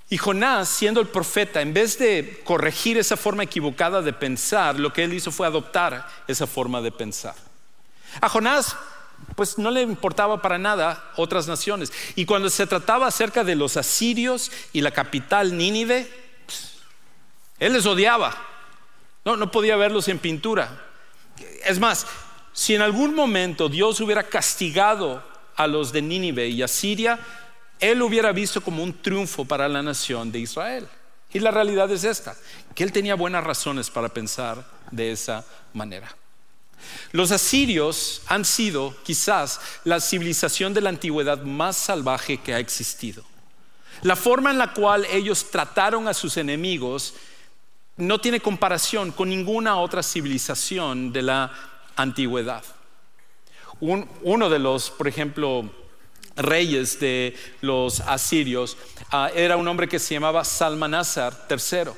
Y 0.08 0.16
Jonás, 0.16 0.70
siendo 0.70 1.02
el 1.02 1.08
profeta, 1.08 1.60
en 1.60 1.74
vez 1.74 1.98
de 1.98 2.40
corregir 2.42 2.96
esa 2.96 3.18
forma 3.18 3.42
equivocada 3.42 4.00
de 4.00 4.14
pensar, 4.14 4.80
lo 4.80 4.94
que 4.94 5.04
él 5.04 5.12
hizo 5.12 5.30
fue 5.30 5.46
adoptar 5.46 6.08
esa 6.26 6.46
forma 6.46 6.80
de 6.80 6.90
pensar. 6.90 7.34
A 8.22 8.30
Jonás, 8.30 8.76
pues 9.36 9.58
no 9.58 9.70
le 9.70 9.82
importaba 9.82 10.42
para 10.42 10.58
nada 10.58 11.12
otras 11.16 11.46
naciones. 11.46 11.92
Y 12.14 12.26
cuando 12.26 12.50
se 12.50 12.66
trataba 12.66 13.06
acerca 13.06 13.44
de 13.44 13.54
los 13.54 13.76
asirios 13.76 14.50
y 14.72 14.80
la 14.80 14.90
capital 14.90 15.56
Nínive, 15.56 16.10
él 17.58 17.72
les 17.72 17.86
odiaba. 17.86 18.36
No, 19.24 19.36
no 19.36 19.50
podía 19.50 19.76
verlos 19.76 20.08
en 20.08 20.18
pintura. 20.18 20.86
Es 21.64 21.78
más, 21.78 22.06
si 22.52 22.74
en 22.74 22.82
algún 22.82 23.14
momento 23.14 23.68
Dios 23.68 24.00
hubiera 24.00 24.22
castigado 24.22 25.22
a 25.56 25.66
los 25.66 25.92
de 25.92 26.02
Nínive 26.02 26.48
y 26.48 26.62
a 26.62 26.68
Siria, 26.68 27.18
él 27.78 28.02
hubiera 28.02 28.32
visto 28.32 28.60
como 28.60 28.82
un 28.82 29.00
triunfo 29.00 29.44
para 29.44 29.68
la 29.68 29.82
nación 29.82 30.32
de 30.32 30.40
Israel. 30.40 30.88
Y 31.32 31.38
la 31.38 31.50
realidad 31.50 31.90
es 31.90 32.04
esta, 32.04 32.36
que 32.74 32.82
él 32.82 32.92
tenía 32.92 33.14
buenas 33.14 33.44
razones 33.44 33.88
para 33.88 34.08
pensar 34.08 34.64
de 34.90 35.12
esa 35.12 35.44
manera. 35.72 36.14
Los 37.12 37.32
asirios 37.32 38.22
han 38.26 38.44
sido 38.44 38.94
quizás 39.02 39.60
la 39.84 40.00
civilización 40.00 40.74
de 40.74 40.80
la 40.80 40.90
antigüedad 40.90 41.42
más 41.42 41.76
salvaje 41.76 42.38
que 42.38 42.54
ha 42.54 42.58
existido. 42.58 43.24
La 44.02 44.16
forma 44.16 44.50
en 44.50 44.58
la 44.58 44.72
cual 44.72 45.04
ellos 45.10 45.50
trataron 45.50 46.08
a 46.08 46.14
sus 46.14 46.36
enemigos 46.36 47.14
no 47.96 48.18
tiene 48.18 48.40
comparación 48.40 49.12
con 49.12 49.28
ninguna 49.28 49.76
otra 49.76 50.02
civilización 50.02 51.12
de 51.12 51.22
la 51.22 51.52
antigüedad. 51.96 52.64
uno 53.80 54.50
de 54.50 54.58
los, 54.58 54.90
por 54.90 55.08
ejemplo, 55.08 55.70
reyes 56.36 56.98
de 57.00 57.36
los 57.60 58.00
asirios 58.00 58.76
ah, 59.10 59.30
era 59.34 59.56
un 59.56 59.68
hombre 59.68 59.88
que 59.88 59.98
se 59.98 60.14
llamaba 60.14 60.44
Salmanasar 60.44 61.46
III. 61.48 61.92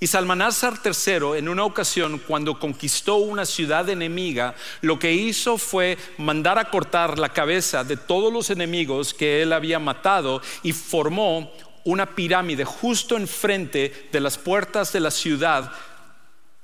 Y 0.00 0.06
Salmanasar 0.06 0.80
III, 0.84 1.38
en 1.38 1.48
una 1.48 1.64
ocasión, 1.64 2.18
cuando 2.18 2.58
conquistó 2.58 3.16
una 3.16 3.44
ciudad 3.44 3.88
enemiga, 3.88 4.54
lo 4.80 4.96
que 4.96 5.12
hizo 5.12 5.58
fue 5.58 5.98
mandar 6.18 6.56
a 6.58 6.70
cortar 6.70 7.18
la 7.18 7.30
cabeza 7.30 7.82
de 7.82 7.96
todos 7.96 8.32
los 8.32 8.50
enemigos 8.50 9.12
que 9.12 9.42
él 9.42 9.52
había 9.52 9.80
matado 9.80 10.40
y 10.62 10.72
formó 10.72 11.52
una 11.84 12.14
pirámide 12.14 12.64
justo 12.64 13.16
enfrente 13.16 14.08
de 14.12 14.20
las 14.20 14.38
puertas 14.38 14.92
de 14.92 15.00
la 15.00 15.10
ciudad 15.10 15.72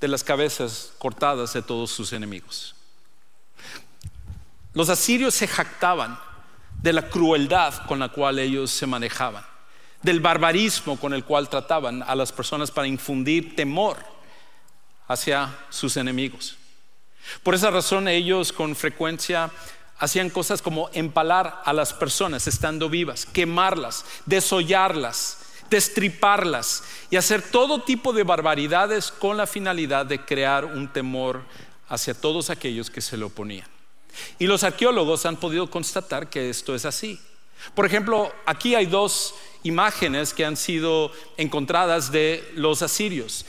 de 0.00 0.06
las 0.08 0.22
cabezas 0.22 0.92
cortadas 0.98 1.54
de 1.54 1.62
todos 1.62 1.90
sus 1.90 2.12
enemigos. 2.12 2.76
Los 4.74 4.90
asirios 4.90 5.34
se 5.34 5.48
jactaban 5.48 6.18
de 6.82 6.92
la 6.92 7.08
crueldad 7.08 7.74
con 7.86 7.98
la 7.98 8.10
cual 8.10 8.38
ellos 8.38 8.70
se 8.70 8.86
manejaban 8.86 9.53
del 10.04 10.20
barbarismo 10.20 10.98
con 10.98 11.14
el 11.14 11.24
cual 11.24 11.48
trataban 11.48 12.02
a 12.02 12.14
las 12.14 12.30
personas 12.30 12.70
para 12.70 12.86
infundir 12.86 13.56
temor 13.56 13.96
hacia 15.08 15.58
sus 15.70 15.96
enemigos. 15.96 16.56
Por 17.42 17.54
esa 17.54 17.70
razón 17.70 18.06
ellos 18.06 18.52
con 18.52 18.76
frecuencia 18.76 19.50
hacían 19.98 20.28
cosas 20.28 20.60
como 20.60 20.90
empalar 20.92 21.62
a 21.64 21.72
las 21.72 21.94
personas 21.94 22.46
estando 22.46 22.90
vivas, 22.90 23.24
quemarlas, 23.24 24.04
desollarlas, 24.26 25.38
destriparlas 25.70 26.84
y 27.08 27.16
hacer 27.16 27.40
todo 27.40 27.82
tipo 27.82 28.12
de 28.12 28.24
barbaridades 28.24 29.10
con 29.10 29.38
la 29.38 29.46
finalidad 29.46 30.04
de 30.04 30.22
crear 30.22 30.66
un 30.66 30.86
temor 30.92 31.44
hacia 31.88 32.12
todos 32.12 32.50
aquellos 32.50 32.90
que 32.90 33.00
se 33.00 33.16
le 33.16 33.24
oponían. 33.24 33.68
Y 34.38 34.46
los 34.46 34.64
arqueólogos 34.64 35.24
han 35.24 35.36
podido 35.36 35.70
constatar 35.70 36.28
que 36.28 36.50
esto 36.50 36.74
es 36.74 36.84
así. 36.84 37.18
Por 37.74 37.86
ejemplo, 37.86 38.30
aquí 38.44 38.74
hay 38.74 38.84
dos 38.84 39.34
imágenes 39.64 40.32
que 40.32 40.44
han 40.44 40.56
sido 40.56 41.10
encontradas 41.36 42.12
de 42.12 42.48
los 42.54 42.82
asirios. 42.82 43.44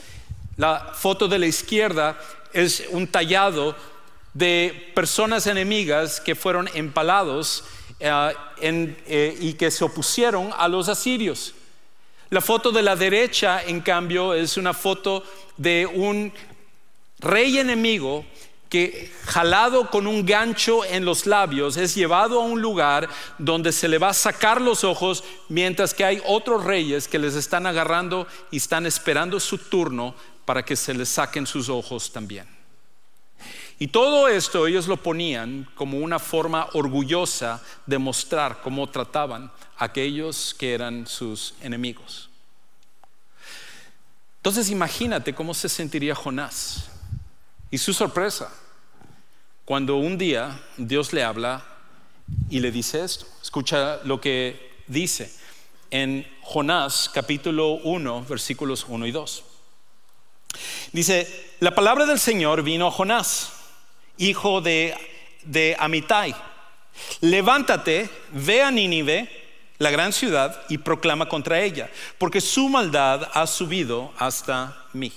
La 0.56 0.92
foto 0.94 1.28
de 1.28 1.38
la 1.38 1.46
izquierda 1.46 2.18
es 2.52 2.84
un 2.90 3.06
tallado 3.06 3.76
de 4.34 4.92
personas 4.94 5.46
enemigas 5.46 6.20
que 6.20 6.34
fueron 6.34 6.68
empalados 6.74 7.64
eh, 8.00 8.34
eh, 8.60 9.36
y 9.40 9.52
que 9.54 9.70
se 9.70 9.84
opusieron 9.84 10.50
a 10.56 10.68
los 10.68 10.88
asirios. 10.88 11.54
La 12.30 12.40
foto 12.40 12.72
de 12.72 12.82
la 12.82 12.96
derecha, 12.96 13.62
en 13.62 13.80
cambio, 13.80 14.34
es 14.34 14.56
una 14.56 14.74
foto 14.74 15.22
de 15.56 15.86
un 15.86 16.32
rey 17.20 17.58
enemigo 17.58 18.24
que 18.68 19.12
jalado 19.24 19.90
con 19.90 20.06
un 20.06 20.26
gancho 20.26 20.84
en 20.84 21.04
los 21.04 21.26
labios 21.26 21.76
es 21.76 21.94
llevado 21.94 22.40
a 22.40 22.44
un 22.44 22.60
lugar 22.60 23.08
donde 23.38 23.72
se 23.72 23.88
le 23.88 23.98
va 23.98 24.08
a 24.08 24.14
sacar 24.14 24.60
los 24.60 24.84
ojos 24.84 25.22
mientras 25.48 25.94
que 25.94 26.04
hay 26.04 26.20
otros 26.26 26.64
reyes 26.64 27.06
que 27.06 27.18
les 27.18 27.34
están 27.34 27.66
agarrando 27.66 28.26
y 28.50 28.56
están 28.56 28.86
esperando 28.86 29.38
su 29.38 29.58
turno 29.58 30.14
para 30.44 30.64
que 30.64 30.76
se 30.76 30.94
les 30.94 31.08
saquen 31.08 31.46
sus 31.46 31.68
ojos 31.68 32.12
también. 32.12 32.46
Y 33.78 33.88
todo 33.88 34.26
esto 34.26 34.66
ellos 34.66 34.88
lo 34.88 34.96
ponían 34.96 35.68
como 35.74 35.98
una 35.98 36.18
forma 36.18 36.68
orgullosa 36.72 37.62
de 37.84 37.98
mostrar 37.98 38.62
cómo 38.62 38.88
trataban 38.88 39.52
a 39.76 39.84
aquellos 39.84 40.54
que 40.58 40.72
eran 40.72 41.06
sus 41.06 41.54
enemigos. 41.60 42.30
Entonces 44.38 44.70
imagínate 44.70 45.34
cómo 45.34 45.52
se 45.52 45.68
sentiría 45.68 46.14
Jonás 46.14 46.90
y 47.76 47.78
su 47.78 47.92
sorpresa 47.92 48.50
cuando 49.66 49.96
un 49.96 50.16
día 50.16 50.62
Dios 50.78 51.12
le 51.12 51.22
habla 51.22 51.62
y 52.48 52.60
le 52.60 52.72
dice 52.72 53.04
esto. 53.04 53.26
Escucha 53.42 54.00
lo 54.04 54.18
que 54.18 54.80
dice 54.86 55.30
en 55.90 56.26
Jonás 56.40 57.10
capítulo 57.12 57.72
1 57.72 58.24
versículos 58.24 58.86
1 58.88 59.04
y 59.04 59.10
2. 59.10 59.44
Dice, 60.92 61.50
la 61.60 61.74
palabra 61.74 62.06
del 62.06 62.18
Señor 62.18 62.62
vino 62.62 62.86
a 62.86 62.90
Jonás, 62.90 63.52
hijo 64.16 64.62
de, 64.62 64.96
de 65.44 65.76
Amitai. 65.78 66.34
Levántate, 67.20 68.08
ve 68.32 68.62
a 68.62 68.70
Nínive, 68.70 69.28
la 69.76 69.90
gran 69.90 70.14
ciudad, 70.14 70.62
y 70.70 70.78
proclama 70.78 71.28
contra 71.28 71.60
ella, 71.60 71.90
porque 72.16 72.40
su 72.40 72.70
maldad 72.70 73.28
ha 73.34 73.46
subido 73.46 74.14
hasta 74.16 74.86
mí. 74.94 75.12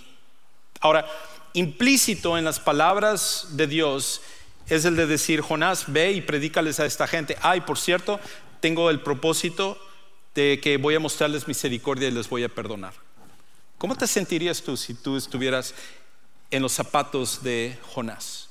Ahora, 0.81 1.05
implícito 1.53 2.37
en 2.37 2.45
las 2.45 2.59
palabras 2.59 3.47
de 3.51 3.67
Dios 3.67 4.21
es 4.67 4.85
el 4.85 4.95
de 4.95 5.07
decir, 5.07 5.41
Jonás, 5.41 5.85
ve 5.87 6.11
y 6.11 6.21
predícales 6.21 6.79
a 6.79 6.85
esta 6.85 7.07
gente. 7.07 7.37
Ay, 7.41 7.61
por 7.61 7.77
cierto, 7.77 8.19
tengo 8.59 8.89
el 8.89 9.01
propósito 9.01 9.79
de 10.35 10.59
que 10.61 10.77
voy 10.77 10.95
a 10.95 10.99
mostrarles 10.99 11.47
misericordia 11.47 12.07
y 12.07 12.11
les 12.11 12.29
voy 12.29 12.43
a 12.43 12.49
perdonar. 12.49 12.93
¿Cómo 13.77 13.95
te 13.95 14.07
sentirías 14.07 14.61
tú 14.61 14.77
si 14.77 14.93
tú 14.93 15.17
estuvieras 15.17 15.73
en 16.51 16.61
los 16.61 16.73
zapatos 16.73 17.41
de 17.43 17.77
Jonás? 17.93 18.48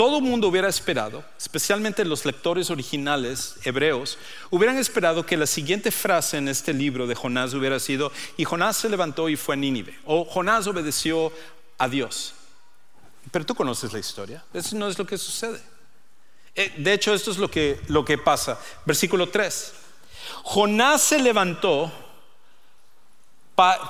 Todo 0.00 0.16
el 0.16 0.24
mundo 0.24 0.48
hubiera 0.48 0.66
esperado, 0.66 1.22
especialmente 1.36 2.06
los 2.06 2.24
lectores 2.24 2.70
originales 2.70 3.56
hebreos, 3.64 4.16
hubieran 4.48 4.78
esperado 4.78 5.26
que 5.26 5.36
la 5.36 5.46
siguiente 5.46 5.90
frase 5.90 6.38
en 6.38 6.48
este 6.48 6.72
libro 6.72 7.06
de 7.06 7.14
Jonás 7.14 7.52
hubiera 7.52 7.78
sido, 7.78 8.10
y 8.38 8.46
Jonás 8.46 8.78
se 8.78 8.88
levantó 8.88 9.28
y 9.28 9.36
fue 9.36 9.56
a 9.56 9.58
Nínive, 9.58 9.98
o 10.06 10.24
Jonás 10.24 10.66
obedeció 10.66 11.30
a 11.76 11.86
Dios. 11.86 12.32
Pero 13.30 13.44
tú 13.44 13.54
conoces 13.54 13.92
la 13.92 13.98
historia, 13.98 14.42
eso 14.54 14.74
no 14.74 14.88
es 14.88 14.98
lo 14.98 15.04
que 15.04 15.18
sucede. 15.18 15.60
Eh, 16.54 16.72
de 16.78 16.94
hecho, 16.94 17.12
esto 17.12 17.30
es 17.30 17.36
lo 17.36 17.50
que, 17.50 17.78
lo 17.88 18.02
que 18.02 18.16
pasa. 18.16 18.58
Versículo 18.86 19.28
3. 19.28 19.72
Jonás 20.44 21.02
se 21.02 21.18
levantó, 21.18 21.92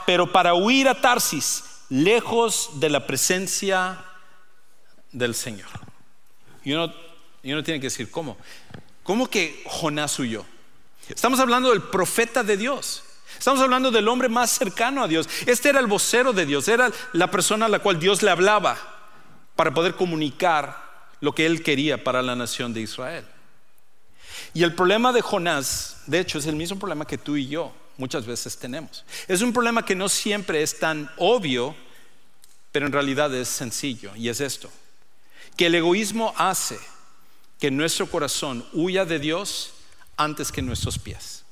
pero 0.06 0.32
para 0.32 0.54
huir 0.54 0.88
a 0.88 1.00
Tarsis, 1.00 1.62
lejos 1.88 2.80
de 2.80 2.90
la 2.90 3.06
presencia 3.06 4.04
del 5.12 5.36
Señor. 5.36 5.68
Y 6.64 6.72
uno, 6.72 6.92
y 7.42 7.52
uno 7.52 7.62
tiene 7.62 7.80
que 7.80 7.86
decir, 7.86 8.10
¿cómo? 8.10 8.36
¿Cómo 9.02 9.28
que 9.28 9.62
Jonás 9.66 10.18
huyó? 10.18 10.44
Estamos 11.08 11.40
hablando 11.40 11.70
del 11.70 11.82
profeta 11.82 12.42
de 12.42 12.56
Dios. 12.56 13.02
Estamos 13.38 13.60
hablando 13.60 13.90
del 13.90 14.06
hombre 14.08 14.28
más 14.28 14.50
cercano 14.50 15.02
a 15.02 15.08
Dios. 15.08 15.28
Este 15.46 15.70
era 15.70 15.80
el 15.80 15.86
vocero 15.86 16.32
de 16.32 16.46
Dios, 16.46 16.68
era 16.68 16.90
la 17.12 17.30
persona 17.30 17.66
a 17.66 17.68
la 17.68 17.78
cual 17.78 17.98
Dios 17.98 18.22
le 18.22 18.30
hablaba 18.30 18.76
para 19.56 19.72
poder 19.72 19.94
comunicar 19.94 20.90
lo 21.20 21.34
que 21.34 21.46
él 21.46 21.62
quería 21.62 22.02
para 22.02 22.22
la 22.22 22.36
nación 22.36 22.72
de 22.72 22.82
Israel. 22.82 23.24
Y 24.54 24.62
el 24.62 24.74
problema 24.74 25.12
de 25.12 25.22
Jonás, 25.22 26.02
de 26.06 26.20
hecho, 26.20 26.38
es 26.38 26.46
el 26.46 26.56
mismo 26.56 26.78
problema 26.78 27.06
que 27.06 27.18
tú 27.18 27.36
y 27.36 27.46
yo 27.46 27.72
muchas 27.96 28.26
veces 28.26 28.58
tenemos. 28.58 29.04
Es 29.28 29.42
un 29.42 29.52
problema 29.52 29.84
que 29.84 29.94
no 29.94 30.08
siempre 30.08 30.62
es 30.62 30.78
tan 30.78 31.10
obvio, 31.18 31.76
pero 32.72 32.86
en 32.86 32.92
realidad 32.92 33.34
es 33.34 33.48
sencillo, 33.48 34.14
y 34.16 34.28
es 34.28 34.40
esto, 34.40 34.70
que 35.60 35.66
el 35.66 35.74
egoísmo 35.74 36.32
hace 36.38 36.80
que 37.58 37.70
nuestro 37.70 38.06
corazón 38.06 38.64
huya 38.72 39.04
de 39.04 39.18
Dios 39.18 39.74
antes 40.16 40.52
que 40.52 40.62
nuestros 40.62 40.98
pies. 40.98 41.44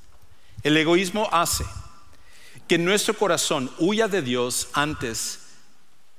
El 0.62 0.78
egoísmo 0.78 1.28
hace 1.30 1.66
que 2.66 2.78
nuestro 2.78 3.12
corazón 3.12 3.70
huya 3.76 4.08
de 4.08 4.22
Dios 4.22 4.68
antes 4.72 5.40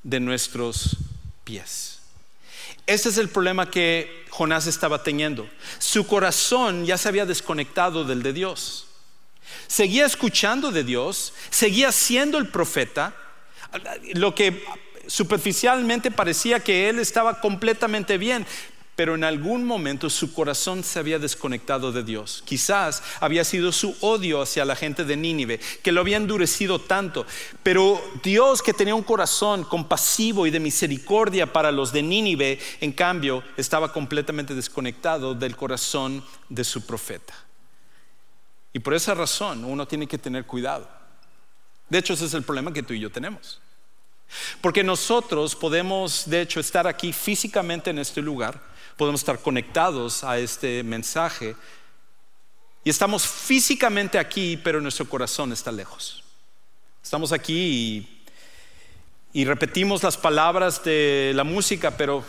de 0.04 0.20
nuestros 0.20 0.98
pies. 1.44 2.02
Ese 2.86 3.10
es 3.10 3.18
el 3.18 3.30
problema 3.30 3.72
que 3.72 4.24
Jonás 4.30 4.68
estaba 4.68 5.02
teniendo. 5.02 5.50
Su 5.80 6.06
corazón 6.06 6.86
ya 6.86 6.96
se 6.96 7.10
había 7.10 7.26
desconectado 7.26 8.04
del 8.04 8.22
de 8.22 8.34
Dios. 8.34 8.86
Seguía 9.66 10.06
escuchando 10.06 10.72
de 10.72 10.84
Dios, 10.84 11.34
seguía 11.50 11.92
siendo 11.92 12.38
el 12.38 12.50
profeta, 12.50 13.16
lo 14.14 14.36
que 14.36 14.64
superficialmente 15.10 16.12
parecía 16.12 16.60
que 16.60 16.88
él 16.88 17.00
estaba 17.00 17.42
completamente 17.42 18.18
bien, 18.18 18.46
pero 18.96 19.16
en 19.16 19.24
algún 19.24 19.64
momento 19.64 20.10
su 20.10 20.34
corazón 20.34 20.84
se 20.84 21.00
había 21.00 21.20
desconectado 21.20 21.94
de 21.94 22.04
Dios. 22.04 22.44
Quizás 22.46 23.02
había 23.22 23.46
sido 23.46 23.72
su 23.72 23.96
odio 24.02 24.42
hacia 24.42 24.66
la 24.66 24.76
gente 24.76 25.06
de 25.06 25.16
Nínive, 25.16 25.60
que 25.82 25.94
lo 25.94 26.02
había 26.02 26.18
endurecido 26.18 26.80
tanto. 26.80 27.26
Pero 27.64 28.02
Dios 28.22 28.62
que 28.62 28.74
tenía 28.74 28.96
un 28.96 29.04
corazón 29.04 29.64
compasivo 29.64 30.46
y 30.46 30.52
de 30.52 30.60
misericordia 30.60 31.52
para 31.54 31.72
los 31.72 31.94
de 31.94 32.04
Nínive, 32.04 32.60
en 32.82 32.92
cambio, 32.92 33.42
estaba 33.56 33.94
completamente 33.94 34.54
desconectado 34.54 35.34
del 35.34 35.56
corazón 35.56 36.22
de 36.50 36.66
su 36.66 36.86
profeta. 36.86 37.34
Y 38.74 38.80
por 38.80 38.94
esa 38.94 39.14
razón 39.14 39.64
uno 39.64 39.88
tiene 39.88 40.08
que 40.08 40.18
tener 40.18 40.46
cuidado. 40.46 40.90
De 41.88 42.00
hecho, 42.00 42.14
ese 42.14 42.26
es 42.26 42.34
el 42.34 42.44
problema 42.44 42.74
que 42.74 42.84
tú 42.84 42.94
y 42.94 43.00
yo 43.00 43.10
tenemos. 43.10 43.62
Porque 44.62 44.84
nosotros 44.84 45.56
podemos, 45.56 46.30
de 46.30 46.42
hecho, 46.42 46.60
estar 46.60 46.88
aquí 46.88 47.14
físicamente 47.14 47.90
en 47.90 48.00
este 48.00 48.22
lugar, 48.22 48.62
podemos 48.98 49.22
estar 49.22 49.40
conectados 49.40 50.24
a 50.24 50.38
este 50.38 50.84
mensaje 50.84 51.56
y 52.84 52.90
estamos 52.90 53.28
físicamente 53.28 54.18
aquí, 54.18 54.58
pero 54.58 54.80
nuestro 54.80 55.08
corazón 55.08 55.52
está 55.52 55.72
lejos. 55.72 56.24
Estamos 57.04 57.32
aquí 57.32 57.54
y, 59.34 59.42
y 59.42 59.46
repetimos 59.46 60.02
las 60.04 60.18
palabras 60.18 60.84
de 60.84 61.34
la 61.36 61.44
música, 61.44 61.92
pero 61.92 62.24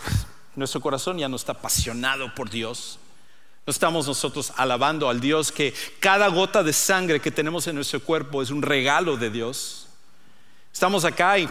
nuestro 0.55 0.81
corazón 0.81 1.17
ya 1.17 1.29
no 1.29 1.37
está 1.37 1.53
apasionado 1.53 2.33
por 2.35 2.49
Dios. 2.49 2.99
No 3.65 3.71
estamos 3.71 4.07
nosotros 4.07 4.51
alabando 4.57 5.07
al 5.07 5.21
Dios 5.21 5.51
que 5.51 5.73
cada 5.99 6.27
gota 6.27 6.63
de 6.63 6.73
sangre 6.73 7.19
que 7.19 7.31
tenemos 7.31 7.67
en 7.67 7.75
nuestro 7.75 8.01
cuerpo 8.01 8.41
es 8.41 8.49
un 8.49 8.61
regalo 8.61 9.17
de 9.17 9.29
Dios. 9.29 9.87
Estamos 10.73 11.05
acá 11.05 11.37
y 11.37 11.47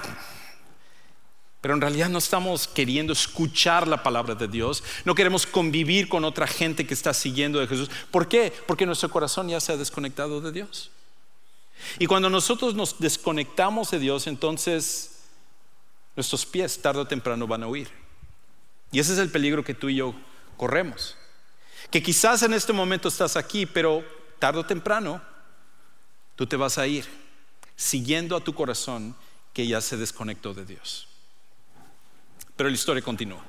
pero 1.61 1.75
en 1.75 1.81
realidad 1.81 2.09
no 2.09 2.19
estamos 2.19 2.67
queriendo 2.67 3.13
escuchar 3.13 3.87
la 3.87 4.03
palabra 4.03 4.35
de 4.35 4.49
Dios, 4.49 4.83
no 5.05 5.15
queremos 5.15 5.47
convivir 5.47 6.09
con 6.09 6.25
otra 6.25 6.47
gente 6.47 6.87
que 6.87 6.95
está 6.95 7.13
siguiendo 7.13 7.59
de 7.59 7.67
Jesús. 7.67 7.91
¿Por 8.11 8.29
qué? 8.29 8.53
Porque 8.67 8.87
nuestro 8.87 9.11
corazón 9.11 9.49
ya 9.49 9.61
se 9.61 9.73
ha 9.73 9.77
desconectado 9.77 10.41
de 10.41 10.53
Dios. 10.53 10.91
Y 11.99 12.07
cuando 12.07 12.31
nosotros 12.31 12.75
nos 12.75 12.99
desconectamos 12.99 13.91
de 13.91 13.99
Dios, 13.99 14.27
entonces 14.27 15.21
nuestros 16.17 16.47
pies 16.47 16.81
tarde 16.81 17.01
o 17.01 17.07
temprano 17.07 17.47
van 17.47 17.63
a 17.63 17.69
huir. 17.69 17.89
Y 18.93 18.99
ese 18.99 19.13
es 19.13 19.19
el 19.19 19.31
peligro 19.31 19.63
que 19.63 19.75
tú 19.75 19.89
y 19.89 19.97
yo 19.97 20.15
corremos. 20.57 21.17
Que 21.91 22.03
quizás 22.03 22.43
en 22.43 22.55
este 22.55 22.73
momento 22.73 23.09
estás 23.09 23.37
aquí, 23.37 23.67
pero 23.67 24.05
tarde 24.39 24.61
o 24.61 24.67
temprano 24.67 25.23
tú 26.37 26.47
te 26.47 26.57
vas 26.57 26.79
a 26.79 26.87
ir 26.87 27.05
siguiendo 27.77 28.37
a 28.37 28.41
tu 28.45 28.55
corazón 28.55 29.15
que 29.53 29.67
ya 29.67 29.81
se 29.81 29.97
desconectó 29.97 30.55
de 30.55 30.65
Dios. 30.65 31.10
Pero 32.61 32.69
la 32.69 32.75
historia 32.75 33.03
continúa. 33.03 33.43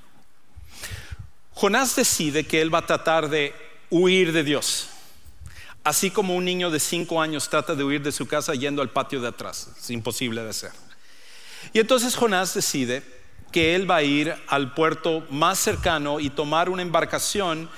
Jonás 1.53 1.97
decide 1.97 2.45
que 2.45 2.61
él 2.61 2.73
va 2.73 2.77
a 2.77 2.85
tratar 2.85 3.27
de 3.27 3.53
huir 3.89 4.31
de 4.31 4.41
Dios. 4.41 4.87
Así 5.83 6.11
como 6.11 6.33
un 6.33 6.45
niño 6.45 6.71
de 6.71 6.79
cinco 6.79 7.21
años 7.21 7.49
trata 7.49 7.75
de 7.75 7.83
huir 7.83 8.01
de 8.01 8.13
su 8.13 8.25
casa 8.25 8.53
yendo 8.53 8.81
al 8.81 8.89
patio 8.89 9.19
de 9.19 9.27
atrás. 9.27 9.67
Es 9.77 9.89
imposible 9.89 10.41
de 10.41 10.51
hacer. 10.51 10.71
Y 11.73 11.81
entonces 11.81 12.15
Jonás 12.15 12.53
decide 12.53 13.03
que 13.51 13.75
él 13.75 13.91
va 13.91 13.97
a 13.97 14.03
ir 14.03 14.33
al 14.47 14.73
puerto 14.73 15.27
más 15.29 15.59
cercano 15.59 16.21
y 16.21 16.29
tomar 16.29 16.69
una 16.69 16.81
embarcación 16.81 17.69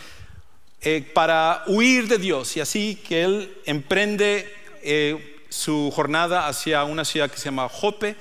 eh, 0.81 1.01
para 1.15 1.63
huir 1.65 2.07
de 2.09 2.19
Dios. 2.19 2.55
Y 2.57 2.59
así 2.59 2.95
que 3.07 3.23
él 3.23 3.57
emprende 3.65 4.55
eh, 4.83 5.41
su 5.49 5.91
jornada 5.95 6.47
hacia 6.47 6.83
una 6.83 7.03
ciudad 7.03 7.31
que 7.31 7.37
se 7.39 7.45
llama 7.45 7.67
Jope. 7.69 8.15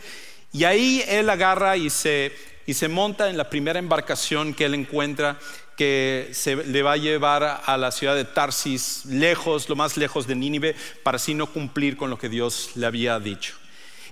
Y 0.55 0.65
ahí 0.65 1.05
él 1.07 1.29
agarra 1.29 1.77
y 1.77 1.91
se 1.91 2.52
y 2.67 2.75
se 2.75 2.89
monta 2.89 3.31
en 3.31 3.37
la 3.37 3.51
primera 3.51 3.79
embarcación 3.79 4.55
que 4.55 4.65
él 4.67 4.75
encuentra 4.75 5.39
que 5.77 6.29
se 6.33 6.57
le 6.57 6.83
va 6.83 6.93
a 6.93 6.97
llevar 6.97 7.63
a 7.65 7.77
la 7.77 7.91
ciudad 7.91 8.15
de 8.15 8.25
Tarsis, 8.25 9.05
lejos, 9.07 9.69
lo 9.69 9.77
más 9.77 9.97
lejos 9.97 10.27
de 10.27 10.35
Nínive, 10.35 10.77
para 11.03 11.17
así 11.17 11.35
no 11.35 11.47
cumplir 11.47 11.97
con 11.97 12.11
lo 12.11 12.19
que 12.19 12.29
Dios 12.29 12.71
le 12.75 12.87
había 12.87 13.19
dicho. 13.19 13.55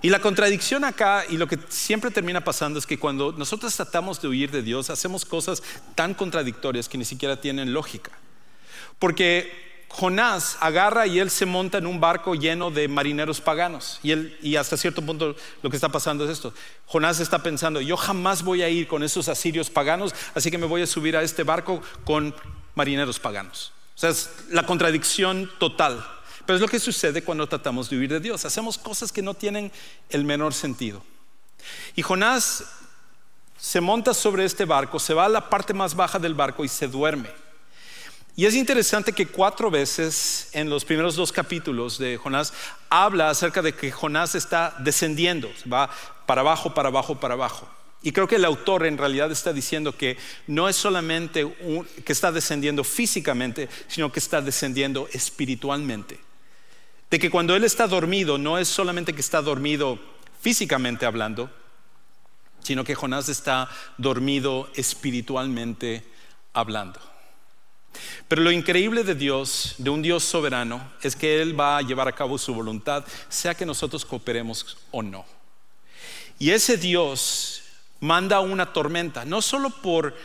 Y 0.01 0.09
la 0.09 0.19
contradicción 0.19 0.83
acá, 0.83 1.23
y 1.29 1.37
lo 1.37 1.47
que 1.47 1.59
siempre 1.69 2.09
termina 2.09 2.43
pasando, 2.43 2.79
es 2.79 2.87
que 2.87 2.97
cuando 2.97 3.33
nosotros 3.33 3.75
tratamos 3.75 4.19
de 4.19 4.27
huir 4.27 4.49
de 4.49 4.63
Dios, 4.63 4.89
hacemos 4.89 5.25
cosas 5.25 5.61
tan 5.93 6.15
contradictorias 6.15 6.89
que 6.89 6.97
ni 6.97 7.05
siquiera 7.05 7.39
tienen 7.39 7.71
lógica. 7.71 8.11
Porque 8.97 9.70
Jonás 9.93 10.57
agarra 10.61 11.05
y 11.05 11.19
él 11.19 11.29
se 11.29 11.45
monta 11.45 11.77
en 11.77 11.85
un 11.85 11.99
barco 11.99 12.33
lleno 12.33 12.71
de 12.71 12.87
marineros 12.87 13.41
paganos. 13.41 13.99
Y, 14.01 14.11
él, 14.11 14.37
y 14.41 14.55
hasta 14.55 14.77
cierto 14.77 15.01
punto 15.01 15.35
lo 15.61 15.69
que 15.69 15.75
está 15.75 15.89
pasando 15.89 16.23
es 16.23 16.31
esto. 16.31 16.53
Jonás 16.85 17.19
está 17.19 17.43
pensando, 17.43 17.81
yo 17.81 17.97
jamás 17.97 18.41
voy 18.41 18.61
a 18.61 18.69
ir 18.69 18.87
con 18.87 19.03
esos 19.03 19.27
asirios 19.27 19.69
paganos, 19.69 20.15
así 20.33 20.49
que 20.49 20.57
me 20.57 20.65
voy 20.65 20.81
a 20.81 20.87
subir 20.87 21.17
a 21.17 21.23
este 21.23 21.43
barco 21.43 21.81
con 22.05 22.33
marineros 22.73 23.19
paganos. 23.19 23.73
O 23.95 23.99
sea, 23.99 24.11
es 24.11 24.29
la 24.49 24.65
contradicción 24.65 25.51
total. 25.59 26.03
Pero 26.45 26.55
es 26.55 26.61
lo 26.61 26.69
que 26.69 26.79
sucede 26.79 27.21
cuando 27.23 27.47
tratamos 27.47 27.89
de 27.89 27.97
huir 27.97 28.09
de 28.09 28.19
Dios. 28.21 28.45
Hacemos 28.45 28.77
cosas 28.77 29.11
que 29.11 29.21
no 29.21 29.33
tienen 29.33 29.71
el 30.09 30.23
menor 30.23 30.53
sentido. 30.53 31.03
Y 31.95 32.01
Jonás 32.01 32.63
se 33.57 33.81
monta 33.81 34.13
sobre 34.13 34.45
este 34.45 34.65
barco, 34.65 34.99
se 34.99 35.13
va 35.13 35.25
a 35.25 35.29
la 35.29 35.49
parte 35.49 35.73
más 35.73 35.95
baja 35.95 36.17
del 36.17 36.33
barco 36.33 36.63
y 36.63 36.69
se 36.69 36.87
duerme. 36.87 37.29
Y 38.41 38.47
es 38.47 38.55
interesante 38.55 39.13
que 39.13 39.27
cuatro 39.27 39.69
veces 39.69 40.49
en 40.53 40.67
los 40.67 40.83
primeros 40.83 41.15
dos 41.15 41.31
capítulos 41.31 41.99
de 41.99 42.17
Jonás 42.17 42.51
habla 42.89 43.29
acerca 43.29 43.61
de 43.61 43.75
que 43.75 43.91
Jonás 43.91 44.33
está 44.33 44.75
descendiendo, 44.79 45.51
va 45.71 45.91
para 46.25 46.41
abajo, 46.41 46.73
para 46.73 46.87
abajo, 46.87 47.19
para 47.19 47.35
abajo. 47.35 47.69
Y 48.01 48.11
creo 48.11 48.27
que 48.27 48.37
el 48.37 48.45
autor 48.45 48.87
en 48.87 48.97
realidad 48.97 49.31
está 49.31 49.53
diciendo 49.53 49.95
que 49.95 50.17
no 50.47 50.67
es 50.67 50.75
solamente 50.75 51.55
que 52.03 52.11
está 52.11 52.31
descendiendo 52.31 52.83
físicamente, 52.83 53.69
sino 53.87 54.11
que 54.11 54.17
está 54.17 54.41
descendiendo 54.41 55.07
espiritualmente. 55.13 56.19
De 57.11 57.19
que 57.19 57.29
cuando 57.29 57.55
él 57.55 57.63
está 57.63 57.85
dormido, 57.85 58.39
no 58.39 58.57
es 58.57 58.67
solamente 58.67 59.13
que 59.13 59.21
está 59.21 59.43
dormido 59.43 59.99
físicamente 60.41 61.05
hablando, 61.05 61.51
sino 62.63 62.83
que 62.83 62.95
Jonás 62.95 63.29
está 63.29 63.69
dormido 63.99 64.67
espiritualmente 64.73 66.03
hablando. 66.53 67.11
Pero 68.27 68.41
lo 68.41 68.51
increíble 68.51 69.03
de 69.03 69.15
Dios, 69.15 69.75
de 69.77 69.89
un 69.89 70.01
Dios 70.01 70.23
soberano, 70.23 70.91
es 71.01 71.15
que 71.15 71.41
Él 71.41 71.59
va 71.59 71.77
a 71.77 71.81
llevar 71.81 72.07
a 72.07 72.13
cabo 72.13 72.37
su 72.37 72.53
voluntad, 72.53 73.03
sea 73.29 73.55
que 73.55 73.65
nosotros 73.65 74.05
cooperemos 74.05 74.77
o 74.91 75.01
no. 75.01 75.25
Y 76.39 76.51
ese 76.51 76.77
Dios 76.77 77.63
manda 77.99 78.39
una 78.39 78.73
tormenta, 78.73 79.25
no 79.25 79.41
solo 79.41 79.69
por 79.69 80.15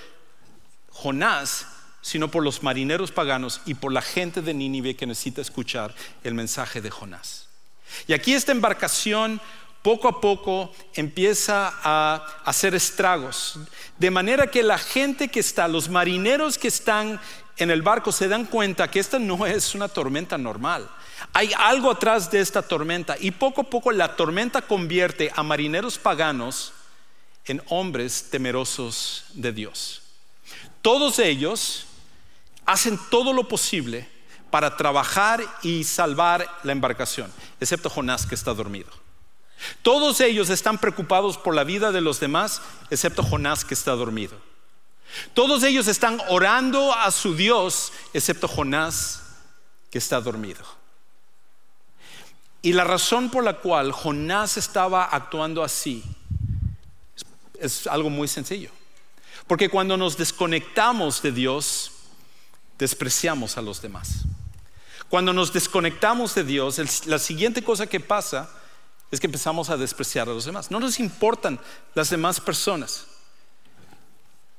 Jonás, 0.91 1.67
sino 2.01 2.31
por 2.31 2.45
los 2.45 2.63
marineros 2.63 3.11
paganos 3.11 3.61
y 3.67 3.75
por 3.75 3.93
la 3.93 4.01
gente 4.01 4.41
de 4.41 4.55
Nínive 4.55 4.95
que 4.95 5.07
necesita 5.07 5.41
escuchar 5.41 5.95
el 6.23 6.35
mensaje 6.35 6.81
de 6.81 6.91
Jonás. 6.91 7.49
Y 8.07 8.13
aquí 8.13 8.33
esta 8.33 8.53
embarcación 8.53 9.41
poco 9.83 10.09
a 10.09 10.21
poco 10.21 10.73
empieza 10.95 11.73
a 11.83 12.25
hacer 12.45 12.75
estragos, 12.75 13.59
de 13.99 14.11
manera 14.11 14.51
que 14.51 14.63
la 14.63 14.79
gente 14.79 15.29
que 15.29 15.41
está, 15.41 15.69
los 15.69 15.89
marineros 15.89 16.59
que 16.59 16.69
están 16.69 17.21
en 17.57 17.71
el 17.71 17.83
barco 17.83 18.13
se 18.13 18.29
dan 18.29 18.45
cuenta 18.45 18.91
que 18.91 19.01
esta 19.01 19.19
no 19.19 19.47
es 19.47 19.75
una 19.75 19.89
tormenta 19.89 20.37
normal. 20.37 20.89
Hay 21.33 21.53
algo 21.57 21.91
atrás 21.91 22.31
de 22.31 22.41
esta 22.41 22.63
tormenta 22.63 23.17
y 23.19 23.31
poco 23.31 23.63
a 23.63 23.71
poco 23.71 23.93
la 23.93 24.17
tormenta 24.17 24.63
convierte 24.63 25.33
a 25.35 25.43
marineros 25.43 25.99
paganos 25.99 26.73
en 27.47 27.63
hombres 27.69 28.29
temerosos 28.31 29.25
de 29.33 29.53
Dios. 29.53 30.03
Todos 30.83 31.19
ellos 31.19 31.87
hacen 32.67 32.99
todo 33.11 33.33
lo 33.33 33.49
posible 33.49 34.09
para 34.51 34.77
trabajar 34.77 35.43
y 35.63 35.85
salvar 35.85 36.49
la 36.63 36.73
embarcación, 36.73 37.33
excepto 37.61 37.91
Jonás 37.91 38.27
que 38.27 38.35
está 38.35 38.53
dormido. 38.53 38.91
Todos 39.83 40.21
ellos 40.21 40.51
están 40.51 40.79
preocupados 40.79 41.39
por 41.39 41.55
la 41.55 41.65
vida 41.65 41.91
de 41.91 42.01
los 42.01 42.21
demás, 42.21 42.61
excepto 42.91 43.23
Jonás 43.23 43.65
que 43.65 43.75
está 43.75 43.93
dormido. 43.93 44.37
Todos 45.35 45.63
ellos 45.63 45.89
están 45.89 46.21
orando 46.29 46.93
a 46.93 47.11
su 47.11 47.35
Dios, 47.35 47.93
excepto 48.13 48.49
Jonás, 48.49 49.23
que 49.91 49.99
está 49.99 50.21
dormido. 50.21 50.65
Y 52.63 52.73
la 52.73 52.85
razón 52.85 53.31
por 53.31 53.45
la 53.45 53.59
cual 53.59 53.93
Jonás 53.93 54.57
estaba 54.57 55.05
actuando 55.05 55.63
así 55.63 56.03
es, 57.61 57.87
algo 57.87 58.11
muy 58.11 58.29
sencillo. 58.29 58.71
Porque 59.47 59.69
cuando 59.69 59.97
nos 59.97 60.17
desconectamos 60.17 61.23
de 61.23 61.33
Dios, 61.33 61.93
despreciamos 62.79 63.57
a 63.57 63.63
los 63.63 63.81
demás. 63.81 64.25
Cuando 65.09 65.33
nos 65.33 65.53
desconectamos 65.53 66.35
de 66.35 66.45
Dios, 66.45 67.07
la 67.07 67.19
siguiente 67.19 67.63
cosa 67.63 67.87
que 67.87 68.01
pasa 68.01 68.51
es 69.11 69.21
que 69.21 69.27
empezamos 69.27 69.71
a 69.71 69.77
despreciar 69.77 70.29
a 70.29 70.33
los 70.33 70.45
demás. 70.45 70.71
No 70.71 70.81
nos 70.81 70.99
importan 70.99 71.61
las 71.95 72.11
demás 72.11 72.41
personas. 72.41 73.07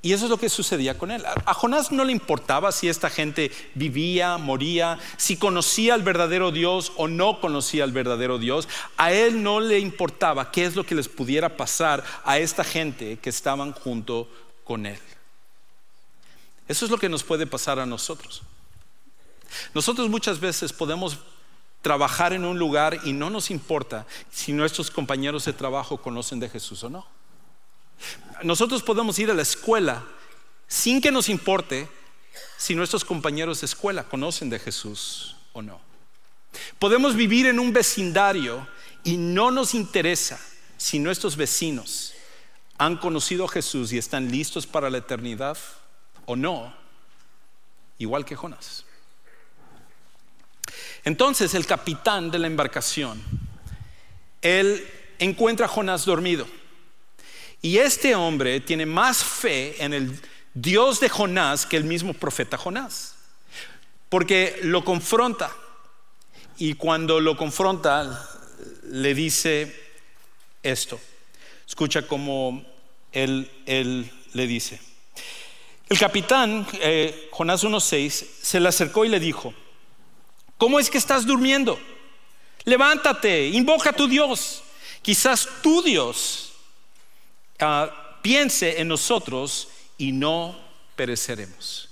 Y 0.02 0.14
eso 0.14 0.26
es 0.26 0.30
lo 0.30 0.38
que 0.38 0.50
sucedía 0.50 0.98
con 0.98 1.12
él. 1.12 1.24
A 1.26 1.54
Jonás 1.54 1.92
no 1.92 2.04
le 2.06 2.12
importaba 2.12 2.72
si 2.72 2.88
esta 2.88 3.10
gente 3.10 3.52
vivía, 3.74 4.38
moría, 4.38 5.00
si 5.18 5.38
conocía 5.38 5.96
al 5.96 6.04
verdadero 6.04 6.52
Dios 6.52 6.92
o 6.98 7.08
no 7.08 7.42
conocía 7.42 7.84
al 7.84 7.92
verdadero 7.92 8.38
Dios. 8.38 8.70
A 8.96 9.12
él 9.12 9.42
no 9.42 9.60
le 9.60 9.80
importaba 9.80 10.52
qué 10.52 10.66
es 10.66 10.76
lo 10.76 10.86
que 10.86 10.96
les 10.96 11.10
pudiera 11.10 11.58
pasar 11.58 12.04
a 12.24 12.38
esta 12.38 12.64
gente 12.64 13.18
que 13.18 13.30
estaban 13.30 13.74
junto 13.74 14.30
con 14.64 14.86
él. 14.86 15.00
Eso 16.68 16.86
es 16.86 16.92
lo 16.92 16.98
que 16.98 17.10
nos 17.10 17.24
puede 17.24 17.48
pasar 17.48 17.80
a 17.80 17.86
nosotros. 17.86 18.44
Nosotros 19.74 20.10
muchas 20.10 20.40
veces 20.40 20.74
podemos 20.74 21.18
trabajar 21.82 22.34
en 22.34 22.46
un 22.46 22.60
lugar 22.60 23.00
y 23.04 23.14
no 23.14 23.30
nos 23.30 23.50
importa 23.50 24.06
si 24.30 24.52
nuestros 24.52 24.92
compañeros 24.92 25.46
de 25.46 25.54
trabajo 25.54 25.98
conocen 25.98 26.40
de 26.40 26.50
Jesús 26.50 26.84
o 26.84 26.90
no. 26.90 27.17
Nosotros 28.44 28.84
podemos 28.84 29.18
ir 29.20 29.32
a 29.32 29.34
la 29.34 29.42
escuela 29.42 30.06
sin 30.68 31.02
que 31.02 31.12
nos 31.12 31.30
importe 31.30 31.88
si 32.58 32.76
nuestros 32.76 33.06
compañeros 33.06 33.62
de 33.62 33.66
escuela 33.66 34.04
conocen 34.04 34.50
de 34.50 34.60
Jesús 34.60 35.36
o 35.54 35.62
no. 35.62 35.80
Podemos 36.80 37.16
vivir 37.16 37.46
en 37.48 37.60
un 37.60 37.74
vecindario 37.74 38.68
y 39.04 39.18
no 39.18 39.52
nos 39.52 39.74
interesa 39.74 40.40
si 40.78 41.00
nuestros 41.00 41.36
vecinos 41.36 42.14
han 42.78 42.98
conocido 42.98 43.46
a 43.46 43.50
Jesús 43.50 43.92
y 43.92 43.98
están 43.98 44.32
listos 44.32 44.68
para 44.68 44.90
la 44.90 45.00
eternidad 45.00 45.58
o 46.26 46.36
no, 46.36 46.76
igual 47.98 48.26
que 48.26 48.36
Jonás. 48.36 48.86
Entonces 51.04 51.54
el 51.54 51.66
capitán 51.66 52.30
de 52.30 52.40
la 52.40 52.48
embarcación, 52.48 53.24
él 54.42 54.86
encuentra 55.20 55.66
a 55.66 55.70
Jonás 55.70 56.06
dormido. 56.06 56.48
Y 57.62 57.78
este 57.78 58.16
hombre 58.16 58.60
tiene 58.60 58.86
más 58.86 59.24
fe 59.24 59.84
en 59.84 59.94
el 59.94 60.20
Dios 60.54 61.00
de 61.00 61.10
Jonás 61.10 61.66
que 61.66 61.78
el 61.78 61.84
mismo 61.84 62.14
profeta 62.14 62.58
Jonás. 62.58 63.16
Porque 64.10 64.60
lo 64.64 64.84
confronta. 64.84 65.52
Y 66.58 66.74
cuando 66.74 67.20
lo 67.20 67.36
confronta, 67.36 68.28
le 68.84 69.14
dice 69.14 69.76
esto. 70.64 71.00
Escucha 71.68 72.08
cómo 72.08 72.66
él, 73.12 73.52
él 73.66 74.10
le 74.34 74.48
dice. 74.48 74.80
El 75.90 76.00
capitán, 76.00 76.68
eh, 76.82 77.30
Jonás 77.32 77.64
1.6, 77.64 78.26
se 78.42 78.60
le 78.60 78.70
acercó 78.70 79.06
y 79.06 79.10
le 79.10 79.20
dijo, 79.20 79.54
¿Cómo 80.58 80.80
es 80.80 80.90
que 80.90 80.98
estás 80.98 81.26
durmiendo? 81.26 81.80
Levántate, 82.64 83.48
invoca 83.48 83.92
a 83.92 83.94
tu 83.94 84.08
Dios. 84.08 84.64
Quizás 85.02 85.48
tu 85.62 85.82
Dios 85.84 86.47
ah, 87.60 88.20
piense 88.22 88.80
en 88.82 88.88
nosotros 88.88 89.70
y 89.98 90.12
no 90.12 90.58
pereceremos. 90.96 91.90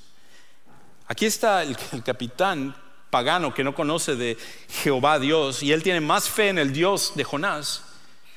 Aquí 1.08 1.26
está 1.26 1.64
el, 1.64 1.78
capitán 2.04 2.76
pagano 3.10 3.54
que 3.54 3.64
no 3.64 3.76
conoce 3.76 4.16
de 4.16 4.38
Jehová 4.84 5.20
Dios 5.20 5.64
y 5.64 5.72
él 5.72 5.84
tiene 5.84 6.02
más 6.02 6.28
fe 6.28 6.50
en 6.50 6.58
el 6.58 6.74
Dios 6.74 7.14
de 7.16 7.24
Jonás 7.24 7.84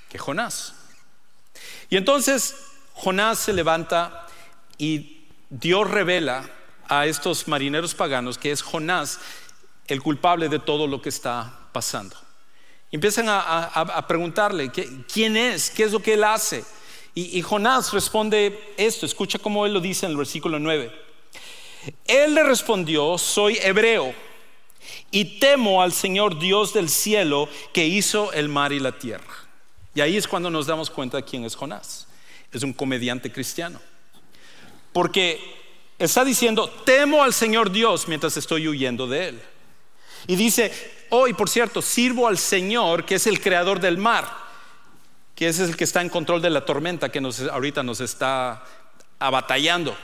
que 0.09 0.19
Jonás. 0.19 0.75
Y 1.91 1.97
entonces 1.97 2.55
Jonás 2.93 3.38
se 3.38 3.53
levanta 3.53 4.27
y 4.77 5.27
Dios 5.51 5.91
revela 5.91 6.49
a 6.88 7.07
estos 7.07 7.49
marineros 7.49 7.95
paganos 7.95 8.38
que 8.38 8.53
es 8.53 8.62
Jonás 8.62 9.19
el 9.87 10.03
culpable 10.03 10.49
de 10.49 10.59
todo 10.59 10.87
lo 10.87 11.01
que 11.01 11.09
está 11.09 11.69
pasando. 11.73 12.17
Empiezan 12.91 13.27
a, 13.29 14.07
preguntarle, 14.07 14.71
¿quién 15.12 15.37
es? 15.37 15.71
¿Qué 15.71 15.85
es 15.85 15.93
lo 15.93 16.01
que 16.01 16.14
él 16.14 16.25
hace? 16.25 16.64
Y, 17.20 17.42
Jonás 17.42 17.92
responde 17.92 18.72
esto, 18.76 19.04
escucha 19.04 19.40
cómo 19.40 19.66
él 19.66 19.72
lo 19.72 19.81
dice 19.81 20.07
en 20.07 20.12
el 20.12 20.18
versículo 20.18 20.61
9. 20.61 20.92
Él 22.07 22.33
le 22.33 22.44
respondió, 22.44 23.18
soy 23.18 23.59
hebreo 23.61 24.14
y 25.11 25.40
temo 25.40 25.83
al 25.83 25.92
Señor 25.92 26.38
Dios 26.38 26.72
del 26.72 26.88
cielo 26.88 27.48
que 27.72 27.85
hizo 27.85 28.33
el 28.35 28.48
mar 28.48 28.72
y 28.72 28.78
la 28.78 28.96
tierra. 29.00 29.35
Y 29.96 30.00
ahí 30.00 30.16
es 30.16 30.28
cuando 30.28 30.48
nos 30.48 30.68
damos 30.68 30.90
cuenta 30.90 31.16
de 31.16 31.24
quién 31.24 31.44
es 31.44 31.57
Jonás. 31.57 32.07
Es 32.52 32.62
un 32.62 32.72
comediante 32.72 33.33
cristiano. 33.33 33.81
Porque 34.92 35.40
está 35.98 36.24
diciendo, 36.24 36.70
temo 36.85 37.24
al 37.24 37.35
Señor 37.35 37.72
Dios 37.72 38.07
mientras 38.07 38.37
estoy 38.37 38.68
huyendo 38.68 39.09
de 39.09 39.31
él. 39.31 39.42
Y 40.28 40.37
dice, 40.37 40.72
hoy, 41.11 41.33
por 41.33 41.48
cierto, 41.48 41.83
sirvo 41.83 42.28
al 42.28 42.38
Señor, 42.38 43.04
que 43.04 43.16
es 43.16 43.26
el 43.26 43.40
creador 43.40 43.81
del 43.81 43.98
mar, 43.98 44.47
que 45.38 45.46
es 45.46 45.61
el 45.61 45.77
que 45.77 45.85
está 45.85 46.03
en 46.03 46.09
control 46.09 46.42
de 46.42 46.51
la 46.51 46.64
tormenta 46.64 47.12
que 47.12 47.20
nos, 47.20 47.38
ahorita 47.38 47.85
nos 47.85 48.01
está 48.01 48.61
abatallando. 49.20 49.96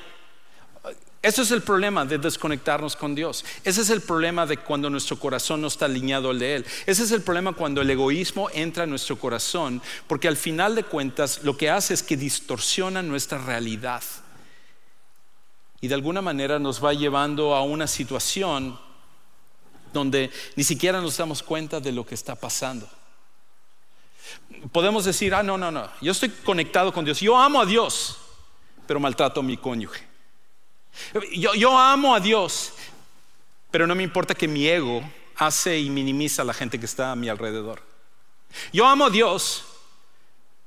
Eso 1.20 1.42
es 1.42 1.50
el 1.50 1.62
problema 1.62 2.04
de 2.04 2.18
desconectarnos 2.18 2.94
con 2.94 3.16
Dios. 3.16 3.44
Ese 3.64 3.80
es 3.80 3.90
el 3.90 4.00
problema 4.00 4.46
de 4.46 4.58
cuando 4.58 4.88
nuestro 4.88 5.18
corazón 5.18 5.60
no 5.60 5.66
está 5.66 5.86
alineado 5.86 6.30
al 6.30 6.38
de 6.38 6.54
Él. 6.54 6.66
Ese 6.86 7.02
es 7.02 7.10
el 7.10 7.22
problema 7.22 7.52
cuando 7.52 7.80
el 7.80 7.90
egoísmo 7.90 8.48
entra 8.52 8.84
en 8.84 8.90
nuestro 8.90 9.18
corazón, 9.18 9.82
porque 10.06 10.28
al 10.28 10.36
final 10.36 10.76
de 10.76 10.84
cuentas 10.84 11.40
lo 11.42 11.56
que 11.56 11.68
hace 11.68 11.94
es 11.94 12.04
que 12.04 12.16
distorsiona 12.16 13.02
nuestra 13.02 13.38
realidad. 13.38 14.04
Y 15.80 15.88
de 15.88 15.94
alguna 15.96 16.22
manera 16.22 16.60
nos 16.60 16.84
va 16.84 16.94
llevando 16.94 17.56
a 17.56 17.64
una 17.64 17.88
situación 17.88 18.78
donde 19.92 20.30
ni 20.54 20.62
siquiera 20.62 21.00
nos 21.00 21.16
damos 21.16 21.42
cuenta 21.42 21.80
de 21.80 21.90
lo 21.90 22.06
que 22.06 22.14
está 22.14 22.36
pasando. 22.36 22.88
Podemos 24.72 25.04
decir, 25.04 25.34
ah, 25.34 25.42
no, 25.42 25.58
no, 25.58 25.70
no, 25.70 25.88
yo 26.00 26.12
estoy 26.12 26.30
conectado 26.30 26.92
con 26.92 27.04
Dios, 27.04 27.20
yo 27.20 27.36
amo 27.36 27.60
a 27.60 27.66
Dios, 27.66 28.18
pero 28.86 29.00
maltrato 29.00 29.40
a 29.40 29.42
mi 29.42 29.56
cónyuge. 29.56 30.06
Yo, 31.34 31.54
yo 31.54 31.76
amo 31.76 32.14
a 32.14 32.20
Dios, 32.20 32.72
pero 33.70 33.86
no 33.86 33.94
me 33.94 34.02
importa 34.02 34.34
que 34.34 34.48
mi 34.48 34.66
ego 34.66 35.02
hace 35.36 35.78
y 35.78 35.90
minimiza 35.90 36.42
a 36.42 36.44
la 36.44 36.54
gente 36.54 36.78
que 36.78 36.86
está 36.86 37.12
a 37.12 37.16
mi 37.16 37.28
alrededor. 37.28 37.82
Yo 38.72 38.86
amo 38.86 39.06
a 39.06 39.10
Dios, 39.10 39.64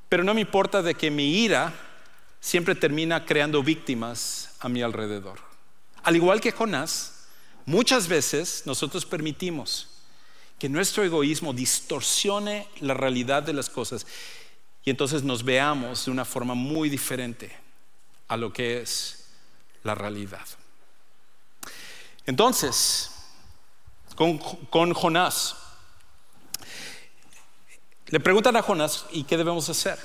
pero 0.10 0.24
no 0.24 0.34
me 0.34 0.42
importa 0.42 0.82
de 0.82 0.96
que 0.96 1.10
mi 1.10 1.44
ira 1.44 1.74
siempre 2.40 2.76
termina 2.76 3.26
creando 3.26 3.64
víctimas 3.64 4.56
a 4.60 4.70
mi 4.70 4.82
alrededor. 4.82 5.40
Al 6.04 6.16
igual 6.16 6.42
que 6.42 6.52
Jonás, 6.52 7.18
Muchas 7.68 8.08
veces 8.08 8.64
nosotros 8.64 9.06
permitimos 9.06 9.90
que 10.60 10.70
nuestro 10.70 11.04
egoísmo 11.04 11.54
distorsione 11.54 12.68
la 12.80 12.94
realidad 12.94 13.44
de 13.44 13.54
las 13.54 13.70
cosas 13.70 14.06
y 14.84 14.90
entonces 14.90 15.24
nos 15.24 15.44
veamos 15.44 16.06
de 16.06 16.12
una 16.12 16.26
forma 16.26 16.54
muy 16.54 16.90
diferente 16.90 17.56
a 18.28 18.38
lo 18.38 18.52
que 18.52 18.82
es 18.82 19.28
la 19.84 19.96
realidad. 19.96 20.46
Entonces, 22.26 23.12
con, 24.16 24.94
Jonás, 24.94 25.56
le 28.08 28.20
preguntan 28.20 28.56
a 28.56 28.62
Jonás, 28.62 29.06
¿y 29.12 29.24
qué 29.24 29.38
debemos 29.38 29.70
hacer? 29.70 30.00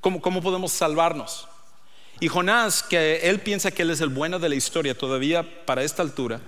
¿Cómo, 0.00 0.22
¿Cómo 0.22 0.40
podemos 0.40 0.72
salvarnos? 0.72 1.48
Y 2.18 2.28
Jonás, 2.28 2.82
que 2.82 3.28
él 3.28 3.40
piensa 3.40 3.72
que 3.72 3.82
él 3.82 3.90
es 3.90 4.00
el 4.00 4.08
bueno 4.08 4.38
de 4.38 4.48
la 4.48 4.54
historia 4.54 4.96
todavía 4.96 5.64
para 5.66 5.82
esta 5.82 6.02
altura, 6.02 6.40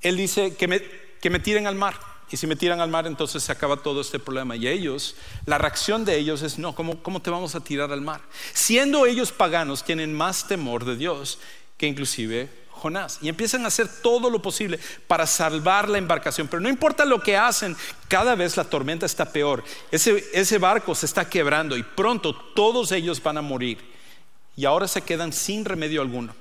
él 0.00 0.16
dice 0.16 0.54
que 0.56 0.68
me, 0.68 0.80
que 1.20 1.30
me 1.30 1.40
tiren 1.40 1.66
al 1.66 1.74
mar. 1.74 1.98
Y 2.30 2.36
si 2.36 2.46
me 2.46 2.54
tiran 2.54 2.80
al 2.80 2.90
mar, 2.90 3.06
entonces 3.06 3.42
se 3.42 3.50
acaba 3.50 3.76
todo 3.76 4.00
este 4.00 4.20
problema. 4.20 4.54
Y 4.54 4.68
ellos, 4.68 5.16
la 5.46 5.58
reacción 5.58 6.04
de 6.04 6.16
ellos 6.16 6.42
es, 6.42 6.58
no, 6.58 6.74
¿cómo, 6.74 7.02
¿cómo, 7.02 7.20
te 7.20 7.28
vamos 7.28 7.56
a 7.56 7.60
tirar 7.60 7.92
al 7.92 8.00
mar? 8.00 8.20
Siendo 8.52 9.04
ellos 9.04 9.32
paganos, 9.32 9.82
tienen 9.82 10.14
más 10.14 10.46
temor 10.46 10.84
de 10.84 10.96
Dios 10.96 11.40
que 11.76 11.88
inclusive 11.88 12.48
Jonás. 12.70 13.18
Y 13.20 13.28
empiezan 13.28 13.64
a 13.64 13.68
hacer 13.68 13.88
todo 14.00 14.30
lo 14.30 14.40
posible 14.40 14.78
para 15.08 15.26
salvar 15.26 15.88
la 15.88 15.98
embarcación. 15.98 16.46
Pero 16.46 16.60
no 16.60 16.68
importa 16.68 17.04
lo 17.04 17.20
que 17.20 17.36
hacen, 17.36 17.76
cada 18.06 18.36
vez 18.36 18.56
la 18.56 18.64
tormenta 18.64 19.06
está 19.06 19.32
peor. 19.32 19.64
Ese, 19.90 20.24
ese 20.32 20.58
barco 20.58 20.94
se 20.94 21.06
está 21.06 21.28
quebrando 21.28 21.76
y 21.76 21.82
pronto 21.82 22.34
todos 22.54 22.92
ellos 22.92 23.20
van 23.20 23.38
a 23.38 23.42
morir. 23.42 23.78
Y 24.56 24.66
ahora 24.66 24.86
se 24.86 25.02
quedan 25.02 25.32
sin 25.32 25.64
remedio 25.64 26.00
alguno. 26.00 26.34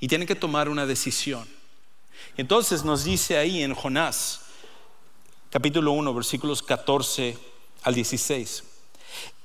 Y 0.00 0.06
tienen 0.06 0.28
que 0.28 0.34
tomar 0.34 0.68
una 0.68 0.84
decisión. 0.84 1.48
Entonces 2.36 2.84
nos 2.84 3.04
dice 3.04 3.38
ahí 3.38 3.62
en 3.62 3.74
Jonás, 3.74 4.42
capítulo 5.50 5.92
1, 5.92 6.12
versículos 6.14 6.62
14 6.62 7.36
al 7.82 7.94
16. 7.94 8.64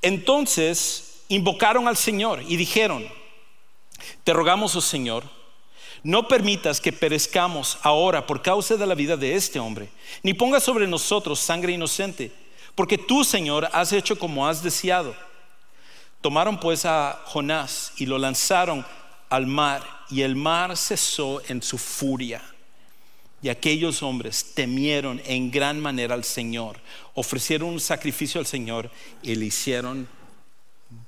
Entonces 0.01 1.23
invocaron 1.29 1.87
al 1.87 1.95
Señor 1.95 2.41
y 2.47 2.57
dijeron, 2.57 3.07
te 4.23 4.33
rogamos, 4.33 4.75
oh 4.75 4.81
Señor, 4.81 5.23
no 6.03 6.27
permitas 6.27 6.81
que 6.81 6.91
perezcamos 6.91 7.77
ahora 7.81 8.27
por 8.27 8.41
causa 8.41 8.75
de 8.75 8.85
la 8.85 8.95
vida 8.95 9.15
de 9.15 9.35
este 9.35 9.59
hombre, 9.59 9.89
ni 10.21 10.33
pongas 10.33 10.63
sobre 10.63 10.87
nosotros 10.87 11.39
sangre 11.39 11.71
inocente, 11.71 12.31
porque 12.75 12.97
tú, 12.97 13.23
Señor, 13.23 13.69
has 13.71 13.93
hecho 13.93 14.19
como 14.19 14.47
has 14.47 14.61
deseado. 14.61 15.15
Tomaron 16.19 16.59
pues 16.59 16.85
a 16.85 17.21
Jonás 17.25 17.93
y 17.97 18.05
lo 18.05 18.17
lanzaron 18.17 18.85
al 19.29 19.47
mar, 19.47 19.83
y 20.09 20.21
el 20.21 20.35
mar 20.35 20.75
cesó 20.75 21.41
en 21.47 21.61
su 21.61 21.77
furia 21.77 22.41
y 23.43 23.49
aquellos 23.49 24.01
hombres 24.01 24.53
temieron 24.55 25.21
en 25.25 25.51
gran 25.51 25.77
manera 25.77 26.15
al 26.15 26.23
Señor, 26.23 26.79
ofrecieron 27.13 27.67
un 27.67 27.79
sacrificio 27.81 28.39
al 28.39 28.47
Señor 28.47 28.89
y 29.21 29.35
le 29.35 29.45
hicieron 29.45 30.07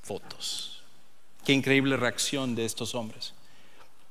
votos. 0.05 0.83
Qué 1.45 1.53
increíble 1.53 1.95
reacción 1.95 2.53
de 2.53 2.65
estos 2.65 2.93
hombres. 2.93 3.33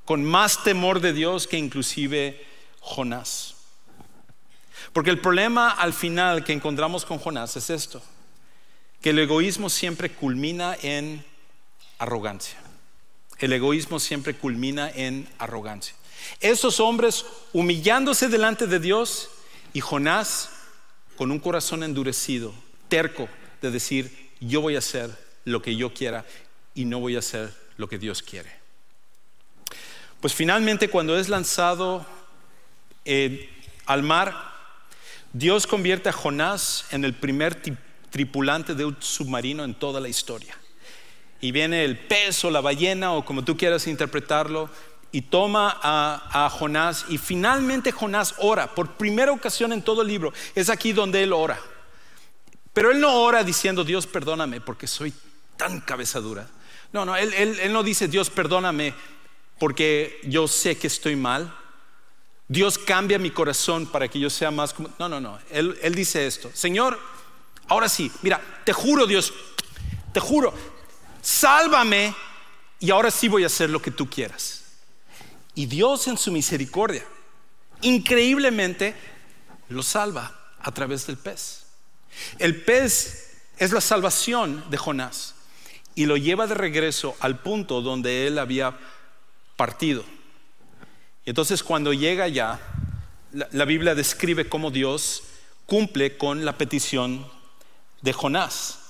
Con 0.07 0.25
más 0.25 0.65
temor 0.65 1.01
de 1.01 1.13
Dios 1.13 1.47
que 1.47 1.59
inclusive 1.59 2.43
Jonás. 2.81 3.57
Porque 4.95 5.11
el 5.11 5.21
problema 5.21 5.71
al 5.71 5.93
final 5.93 6.45
que 6.45 6.55
encontramos 6.55 7.05
con 7.05 7.19
Jonás 7.19 7.57
es 7.57 7.69
esto, 7.69 8.03
que 9.03 9.11
el 9.11 9.19
egoísmo 9.19 9.69
siempre 9.69 10.11
culmina 10.11 10.79
en 10.81 11.23
arrogancia. 11.99 12.63
El 13.38 13.53
egoísmo 13.53 13.99
siempre 13.99 14.35
culmina 14.35 14.90
en 14.90 15.29
arrogancia. 15.38 15.94
Esos 16.40 16.81
hombres 16.81 17.27
humillándose 17.53 18.29
delante 18.29 18.66
de 18.66 18.81
Dios 18.81 19.31
y 19.73 19.81
Jonás 19.81 20.51
con 21.16 21.31
un 21.31 21.38
corazón 21.38 21.83
endurecido, 21.83 22.55
terco, 22.88 23.29
de 23.61 23.70
decir, 23.70 24.31
yo 24.40 24.61
voy 24.61 24.77
a 24.77 24.79
hacer 24.79 25.11
lo 25.44 25.62
que 25.62 25.77
yo 25.77 25.92
quiera 25.92 26.25
y 26.75 26.85
no 26.85 27.01
voy 27.01 27.16
a 27.16 27.20
hacer 27.20 27.53
lo 27.77 27.88
que 27.88 27.99
Dios 27.99 28.23
quiere. 28.23 28.51
Pues 30.20 30.35
finalmente 30.35 30.88
cuando 30.88 31.18
es 31.18 31.29
lanzado 31.29 32.07
eh, 33.05 33.51
al 33.87 34.03
mar, 34.03 34.53
Dios 35.33 35.66
convierte 35.66 36.09
a 36.09 36.12
Jonás 36.12 36.87
en 36.90 37.05
el 37.05 37.14
primer 37.14 37.61
tripulante 38.11 38.75
de 38.75 38.85
un 38.85 38.97
submarino 39.01 39.64
en 39.64 39.75
toda 39.75 40.01
la 40.01 40.09
historia. 40.09 40.57
Y 41.40 41.53
viene 41.53 41.85
el 41.85 41.99
pez 41.99 42.44
o 42.44 42.51
la 42.51 42.61
ballena 42.61 43.12
o 43.12 43.25
como 43.25 43.44
tú 43.44 43.57
quieras 43.57 43.87
interpretarlo 43.87 44.70
y 45.12 45.23
toma 45.23 45.79
a, 45.83 46.47
a, 46.47 46.51
Jonás 46.51 47.07
y 47.09 47.18
finalmente 47.18 47.92
Jonás 47.92 48.35
ora 48.38 48.75
por 48.75 48.92
primera 48.92 49.31
ocasión 49.31 49.73
en 49.73 49.83
todo 49.83 50.03
el 50.03 50.09
libro. 50.09 50.33
Es 50.55 50.70
aquí 50.70 50.92
donde 50.92 51.23
él 51.23 51.33
ora. 51.33 51.61
Pero 52.73 52.90
él 52.90 53.01
no 53.01 53.14
ora 53.23 53.44
diciendo 53.44 53.85
Dios 53.85 54.07
perdóname 54.07 54.61
porque 54.61 54.87
soy 54.87 55.12
tan 55.57 55.81
cabeza 55.81 56.20
dura. 56.20 56.49
No, 56.92 57.05
no, 57.05 57.14
él, 57.16 57.33
él 57.35 57.73
no 57.73 57.83
dice 57.83 58.09
Dios 58.09 58.31
perdóname 58.31 58.94
porque 59.59 60.20
yo 60.25 60.49
sé 60.49 60.77
que 60.77 60.88
estoy 60.88 61.16
mal. 61.16 61.55
Dios 62.49 62.79
cambia 62.79 63.18
mi 63.18 63.31
corazón 63.31 63.87
para 63.87 64.09
que 64.09 64.18
yo 64.20 64.29
sea 64.29 64.51
más 64.51 64.75
como... 64.75 64.90
No, 64.99 65.09
no, 65.09 65.20
no. 65.20 65.38
Él, 65.51 65.79
él 65.83 65.94
dice 65.94 66.27
esto. 66.27 66.51
Señor, 66.53 66.99
ahora 67.68 67.88
sí, 67.88 68.11
mira, 68.23 68.40
te 68.64 68.73
juro 68.73 69.07
Dios, 69.07 69.33
te 70.12 70.20
juro, 70.20 70.53
sálvame 71.25 72.15
y 72.79 72.91
ahora 72.91 73.11
sí 73.11 73.29
voy 73.29 73.45
a 73.45 73.47
hacer 73.47 73.71
lo 73.71 73.81
que 73.81 73.91
tú 73.91 74.09
quieras. 74.09 74.63
Y 75.55 75.67
Dios 75.67 76.07
en 76.07 76.19
su 76.19 76.31
misericordia, 76.31 77.05
increíblemente, 77.81 78.95
lo 79.69 79.83
salva 79.83 80.39
a 80.61 80.73
través 80.73 81.07
del 81.07 81.17
pez. 81.17 81.67
El 82.39 82.63
pez 82.63 83.39
es 83.57 83.73
la 83.73 83.81
salvación 83.81 84.65
de 84.71 84.77
Jonás 84.77 85.35
y 85.95 86.07
lo 86.07 86.17
lleva 86.17 86.47
de 86.47 86.55
regreso 86.55 87.17
al 87.21 87.39
punto 87.41 87.81
donde 87.81 88.27
él 88.27 88.39
había 88.39 88.77
partido. 89.57 90.05
Y 91.25 91.31
entonces 91.31 91.63
cuando 91.63 91.93
llega 91.93 92.29
ya, 92.29 92.61
la, 93.33 93.65
Biblia 93.65 93.95
describe 93.95 94.49
cómo 94.49 94.71
Dios 94.71 95.23
cumple 95.67 96.19
con 96.19 96.45
la 96.45 96.59
petición 96.59 97.27
de 98.03 98.13
Jonás. 98.13 98.81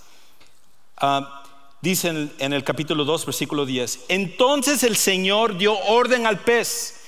Uh, 1.00 1.43
dice 1.84 2.08
en, 2.08 2.32
en 2.38 2.52
el 2.52 2.64
capítulo 2.64 3.04
2, 3.04 3.26
versículo 3.26 3.66
10, 3.66 4.06
entonces 4.08 4.82
el 4.82 4.96
Señor 4.96 5.56
dio 5.58 5.78
orden 5.78 6.26
al 6.26 6.40
pez 6.40 7.02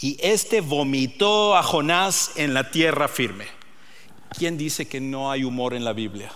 y 0.00 0.16
éste 0.20 0.60
vomitó 0.60 1.56
a 1.56 1.62
Jonás 1.62 2.32
en 2.36 2.54
la 2.54 2.70
tierra 2.70 3.08
firme. 3.08 3.46
¿Quién 4.36 4.56
dice 4.56 4.86
que 4.86 5.00
no 5.00 5.30
hay 5.30 5.44
humor 5.44 5.74
en 5.74 5.84
la 5.84 5.92
Biblia? 5.92 6.30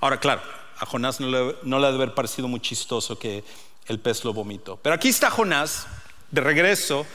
Ahora, 0.00 0.18
claro, 0.18 0.42
a 0.78 0.86
Jonás 0.86 1.20
no 1.20 1.28
le, 1.28 1.86
ha 1.86 1.90
de 1.90 1.94
haber 1.94 2.14
parecido 2.14 2.48
muy 2.48 2.60
chistoso 2.60 3.18
que 3.18 3.44
el 3.86 4.00
pez 4.00 4.24
lo 4.24 4.32
vomitó. 4.32 4.76
Pero 4.78 4.94
aquí 4.94 5.08
está 5.08 5.30
Jonás, 5.30 5.86
de 6.30 6.40
regreso, 6.40 7.06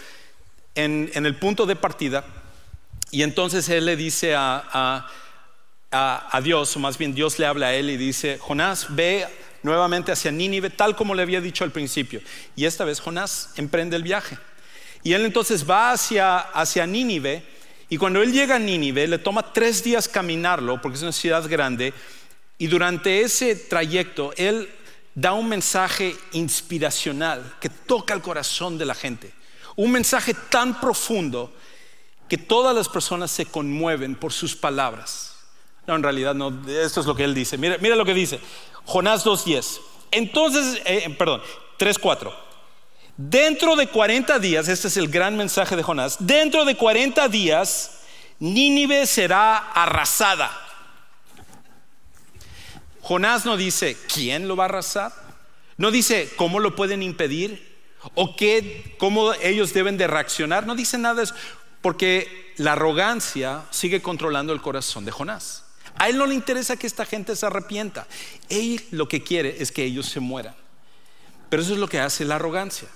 en, 0.76 1.12
el 1.14 1.36
punto 1.36 1.66
de 1.66 1.76
partida, 1.76 2.24
y 3.12 3.24
entonces 3.24 3.68
él 3.70 3.86
le 3.86 3.96
dice 3.96 4.36
a, 4.36 4.64
a, 4.72 5.08
Dios, 6.44 6.76
o 6.76 6.80
más 6.80 6.98
bien 6.98 7.14
Dios 7.14 7.40
le 7.40 7.46
habla 7.46 7.68
a 7.68 7.74
él 7.74 7.90
y 7.90 7.98
dice, 7.98 8.38
Jonás, 8.40 8.88
ve 8.90 9.26
nuevamente 9.64 10.12
hacia 10.12 10.32
Nínive, 10.32 10.70
tal 10.70 10.96
como 10.96 11.16
le 11.16 11.22
había 11.22 11.42
dicho 11.42 11.64
al 11.64 11.72
principio. 11.72 12.22
Y 12.56 12.66
esta 12.66 12.86
vez 12.86 13.00
Jonás 13.00 13.52
emprende 13.56 13.96
el 13.96 14.04
viaje. 14.04 14.38
Y 15.04 15.14
él 15.14 15.26
entonces 15.26 15.70
va 15.70 15.92
hacia, 15.92 16.40
hacia 16.40 16.86
Nínive, 16.86 17.44
y 17.90 17.98
cuando 17.98 18.22
él 18.22 18.34
llega 18.34 18.56
a 18.56 18.60
Nínive, 18.60 19.08
le 19.08 19.18
toma 19.18 19.54
tres 19.54 19.84
días 19.84 20.10
caminarlo, 20.10 20.82
porque 20.82 20.98
es 20.98 21.04
una 21.04 21.14
ciudad 21.14 21.48
grande, 21.48 21.94
y 22.58 22.68
durante 22.68 23.22
ese 23.22 23.56
trayecto, 23.56 24.34
él 24.36 24.70
da 25.16 25.34
un 25.34 25.48
mensaje 25.48 26.16
inspiracional 26.34 27.56
que 27.62 27.70
toca 27.70 28.14
el 28.14 28.22
corazón 28.22 28.78
de 28.78 28.86
la 28.86 28.96
gente. 28.96 29.32
Un 29.76 29.92
mensaje 29.92 30.34
tan 30.34 30.82
profundo 30.82 31.54
que 32.28 32.38
todas 32.38 32.76
las 32.76 32.90
personas 32.90 33.32
se 33.32 33.46
conmueven 33.46 34.16
por 34.16 34.34
sus 34.34 34.56
palabras. 34.56 35.37
No, 35.88 35.96
en 35.96 36.04
realidad 36.04 36.36
no, 36.36 36.54
esto 36.68 37.00
es 37.02 37.08
lo 37.08 37.16
que 37.16 37.24
él 37.24 37.34
dice. 37.34 37.58
Mira, 37.58 37.78
mira 37.80 37.96
lo 37.96 38.06
que 38.06 38.14
dice. 38.14 38.40
Jonás 38.86 39.26
2.10. 39.26 39.80
Entonces, 40.12 40.82
eh, 40.86 41.16
perdón, 41.18 41.42
3.4. 41.80 42.34
Dentro 43.16 43.76
de 43.76 43.88
40 43.88 44.38
días, 44.40 44.68
este 44.68 44.90
es 44.90 44.98
el 44.98 45.08
gran 45.08 45.36
mensaje 45.36 45.76
de 45.76 45.82
Jonás, 45.82 46.18
dentro 46.20 46.66
de 46.66 46.76
40 46.76 47.28
días, 47.30 48.02
Nínive 48.40 49.08
será 49.08 49.58
arrasada 49.58 50.68
Jonás 53.08 53.46
no 53.46 53.56
dice 53.56 53.96
quién 54.14 54.50
lo 54.50 54.58
va 54.58 54.66
a 54.66 54.68
arrasar, 54.68 55.14
no 55.78 55.92
dice 55.92 56.30
cómo 56.36 56.60
lo 56.60 56.76
pueden 56.76 57.02
impedir 57.02 57.78
o 58.16 58.36
qué, 58.36 58.96
cómo 58.98 59.34
ellos 59.36 59.72
deben 59.72 59.98
de 59.98 60.08
reaccionar, 60.08 60.68
no 60.68 60.76
dice 60.76 60.98
nada 60.98 61.16
de 61.16 61.24
eso, 61.24 61.36
porque 61.82 62.54
la 62.58 62.74
arrogancia 62.74 63.64
sigue 63.72 64.02
controlando 64.02 64.52
el 64.52 64.62
corazón 64.62 65.06
de 65.06 65.12
Jonás. 65.12 65.67
A 65.98 66.10
él 66.10 66.18
no 66.18 66.26
le 66.26 66.36
interesa 66.36 66.78
que 66.78 66.88
esta 66.88 67.06
gente 67.06 67.36
se 67.36 67.46
arrepienta, 67.46 68.08
él 68.50 68.84
lo 68.92 69.08
que 69.08 69.24
quiere 69.24 69.58
es 69.60 69.72
que 69.72 69.84
ellos 69.84 70.08
se 70.08 70.20
mueran. 70.20 70.56
Pero 71.50 71.64
eso 71.64 71.74
es 71.74 71.80
lo 71.80 71.88
que 71.88 72.00
hace 72.00 72.26
la 72.26 72.36
arrogancia. 72.36 72.88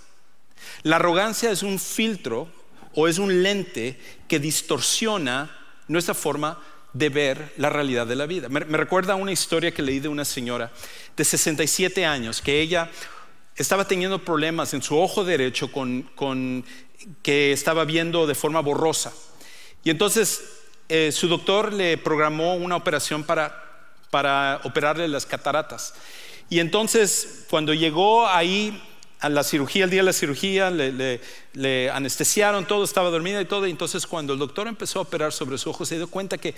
La 0.84 0.98
arrogancia 0.98 1.52
es 1.52 1.64
un 1.64 1.80
filtro 1.80 2.48
o 2.94 3.08
es 3.08 3.18
un 3.18 3.44
lente 3.44 4.00
que 4.28 4.40
distorsiona 4.40 5.58
nuestra 5.88 6.14
forma 6.14 6.62
de 6.94 7.10
ver 7.10 7.54
la 7.58 7.70
realidad 7.70 8.06
de 8.06 8.16
la 8.16 8.26
vida. 8.26 8.50
Me, 8.50 8.60
recuerda 8.60 9.16
una 9.16 9.32
historia 9.32 9.72
que 9.72 9.82
leí 9.82 10.00
de 10.00 10.10
una 10.10 10.26
señora 10.26 10.72
de 11.16 11.24
67 11.24 12.06
años, 12.06 12.42
que 12.42 12.60
ella 12.60 12.90
estaba 13.56 13.88
teniendo 13.88 14.24
problemas 14.24 14.74
en 14.74 14.82
su 14.82 14.98
ojo 14.98 15.24
derecho 15.24 15.72
con, 15.72 16.66
que 17.22 17.52
estaba 17.52 17.86
viendo 17.86 18.28
de 18.28 18.36
forma 18.36 18.60
borrosa. 18.60 19.14
Y 19.84 19.90
entonces 19.90 20.42
eh, 20.94 21.14
su 21.14 21.30
doctor 21.30 21.72
le 21.72 21.98
programó 21.98 22.56
una 22.56 22.76
operación 22.76 23.24
para, 23.24 23.64
para 24.10 24.60
operarle 24.66 25.08
las 25.08 25.26
cataratas. 25.26 25.94
Y 26.50 26.60
entonces 26.60 27.46
cuando 27.50 27.74
llegó 27.74 28.28
ahí 28.28 28.78
a 29.22 29.30
la 29.30 29.42
cirugía, 29.46 29.86
el 29.86 29.90
día 29.90 30.02
de 30.02 30.08
la 30.08 30.12
cirugía, 30.12 30.70
le, 30.70 31.90
anestesiaron, 31.92 32.68
todo 32.68 32.84
estaba 32.84 33.10
dormida 33.10 33.40
y 33.40 33.46
todo. 33.46 33.68
Y 33.68 33.72
entonces 33.72 34.06
cuando 34.06 34.34
el 34.34 34.40
doctor 34.40 34.68
empezó 34.68 35.00
a 35.00 35.04
operar 35.04 35.32
sobre 35.32 35.58
su 35.58 35.70
ojo, 35.70 35.86
se 35.86 35.96
dio 35.96 36.10
cuenta 36.10 36.38
que 36.38 36.56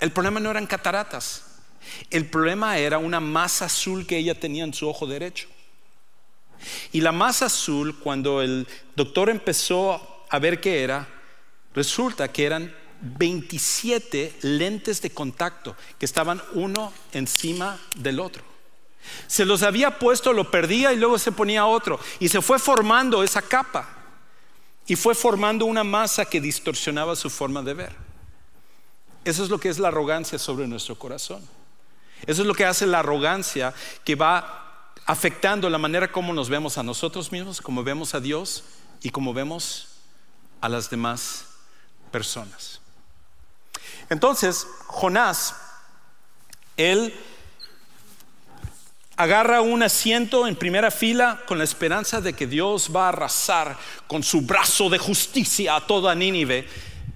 el 0.00 0.12
problema 0.12 0.40
no 0.40 0.50
eran 0.50 0.66
cataratas. 0.66 1.44
El 2.08 2.24
problema 2.30 2.78
era 2.78 2.96
una 2.96 3.20
masa 3.20 3.66
azul 3.66 4.06
que 4.06 4.16
ella 4.16 4.34
tenía 4.34 4.64
en 4.64 4.72
su 4.72 4.88
ojo 4.88 5.06
derecho. 5.06 5.46
Y 6.90 7.02
la 7.02 7.12
masa 7.12 7.46
azul, 7.46 7.98
cuando 7.98 8.40
el 8.40 8.66
doctor 8.96 9.28
empezó 9.28 10.24
a 10.30 10.38
ver 10.38 10.58
qué 10.62 10.82
era, 10.82 11.06
resulta 11.74 12.32
que 12.32 12.46
eran 12.46 12.74
27 13.04 14.38
lentes 14.42 15.02
de 15.02 15.10
contacto 15.10 15.76
que 15.98 16.06
estaban 16.06 16.42
uno 16.54 16.92
encima 17.12 17.78
del 17.96 18.20
otro. 18.20 18.42
Se 19.26 19.44
los 19.44 19.62
había 19.62 19.98
puesto, 19.98 20.32
lo 20.32 20.50
perdía 20.50 20.92
y 20.92 20.96
luego 20.96 21.18
se 21.18 21.32
ponía 21.32 21.66
otro. 21.66 22.00
Y 22.18 22.28
se 22.28 22.40
fue 22.40 22.58
formando 22.58 23.22
esa 23.22 23.42
capa. 23.42 23.88
Y 24.86 24.96
fue 24.96 25.14
formando 25.14 25.66
una 25.66 25.84
masa 25.84 26.24
que 26.24 26.40
distorsionaba 26.40 27.16
su 27.16 27.30
forma 27.30 27.62
de 27.62 27.74
ver. 27.74 27.96
Eso 29.24 29.42
es 29.42 29.50
lo 29.50 29.58
que 29.58 29.68
es 29.68 29.78
la 29.78 29.88
arrogancia 29.88 30.38
sobre 30.38 30.66
nuestro 30.66 30.98
corazón. 30.98 31.42
Eso 32.26 32.42
es 32.42 32.48
lo 32.48 32.54
que 32.54 32.64
hace 32.64 32.86
la 32.86 33.00
arrogancia 33.00 33.74
que 34.04 34.14
va 34.14 34.92
afectando 35.06 35.68
la 35.68 35.78
manera 35.78 36.10
como 36.10 36.32
nos 36.32 36.48
vemos 36.48 36.78
a 36.78 36.82
nosotros 36.82 37.32
mismos, 37.32 37.60
como 37.60 37.82
vemos 37.82 38.14
a 38.14 38.20
Dios 38.20 38.64
y 39.02 39.10
como 39.10 39.34
vemos 39.34 39.88
a 40.60 40.68
las 40.68 40.88
demás 40.88 41.46
personas. 42.10 42.80
Entonces, 44.14 44.68
Jonás, 44.86 45.56
él 46.76 47.12
agarra 49.16 49.60
un 49.60 49.82
asiento 49.82 50.46
en 50.46 50.54
primera 50.54 50.92
fila 50.92 51.42
con 51.48 51.58
la 51.58 51.64
esperanza 51.64 52.20
de 52.20 52.32
que 52.32 52.46
Dios 52.46 52.92
va 52.94 53.06
a 53.06 53.08
arrasar 53.08 53.76
con 54.06 54.22
su 54.22 54.42
brazo 54.42 54.88
de 54.88 54.98
justicia 54.98 55.74
a 55.74 55.84
toda 55.84 56.14
Nínive. 56.14 56.64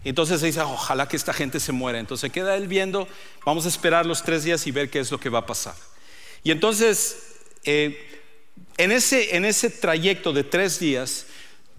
Entonces 0.02 0.40
dice, 0.40 0.60
ojalá 0.60 1.06
que 1.06 1.16
esta 1.16 1.32
gente 1.32 1.60
se 1.60 1.70
muera. 1.70 2.00
Entonces 2.00 2.32
queda 2.32 2.56
él 2.56 2.66
viendo, 2.66 3.06
vamos 3.46 3.64
a 3.64 3.68
esperar 3.68 4.04
los 4.04 4.24
tres 4.24 4.42
días 4.42 4.66
y 4.66 4.72
ver 4.72 4.90
qué 4.90 4.98
es 4.98 5.12
lo 5.12 5.20
que 5.20 5.28
va 5.28 5.38
a 5.38 5.46
pasar. 5.46 5.76
Y 6.42 6.50
entonces, 6.50 7.36
eh, 7.62 8.24
en, 8.76 8.90
ese, 8.90 9.36
en 9.36 9.44
ese 9.44 9.70
trayecto 9.70 10.32
de 10.32 10.42
tres 10.42 10.80
días, 10.80 11.26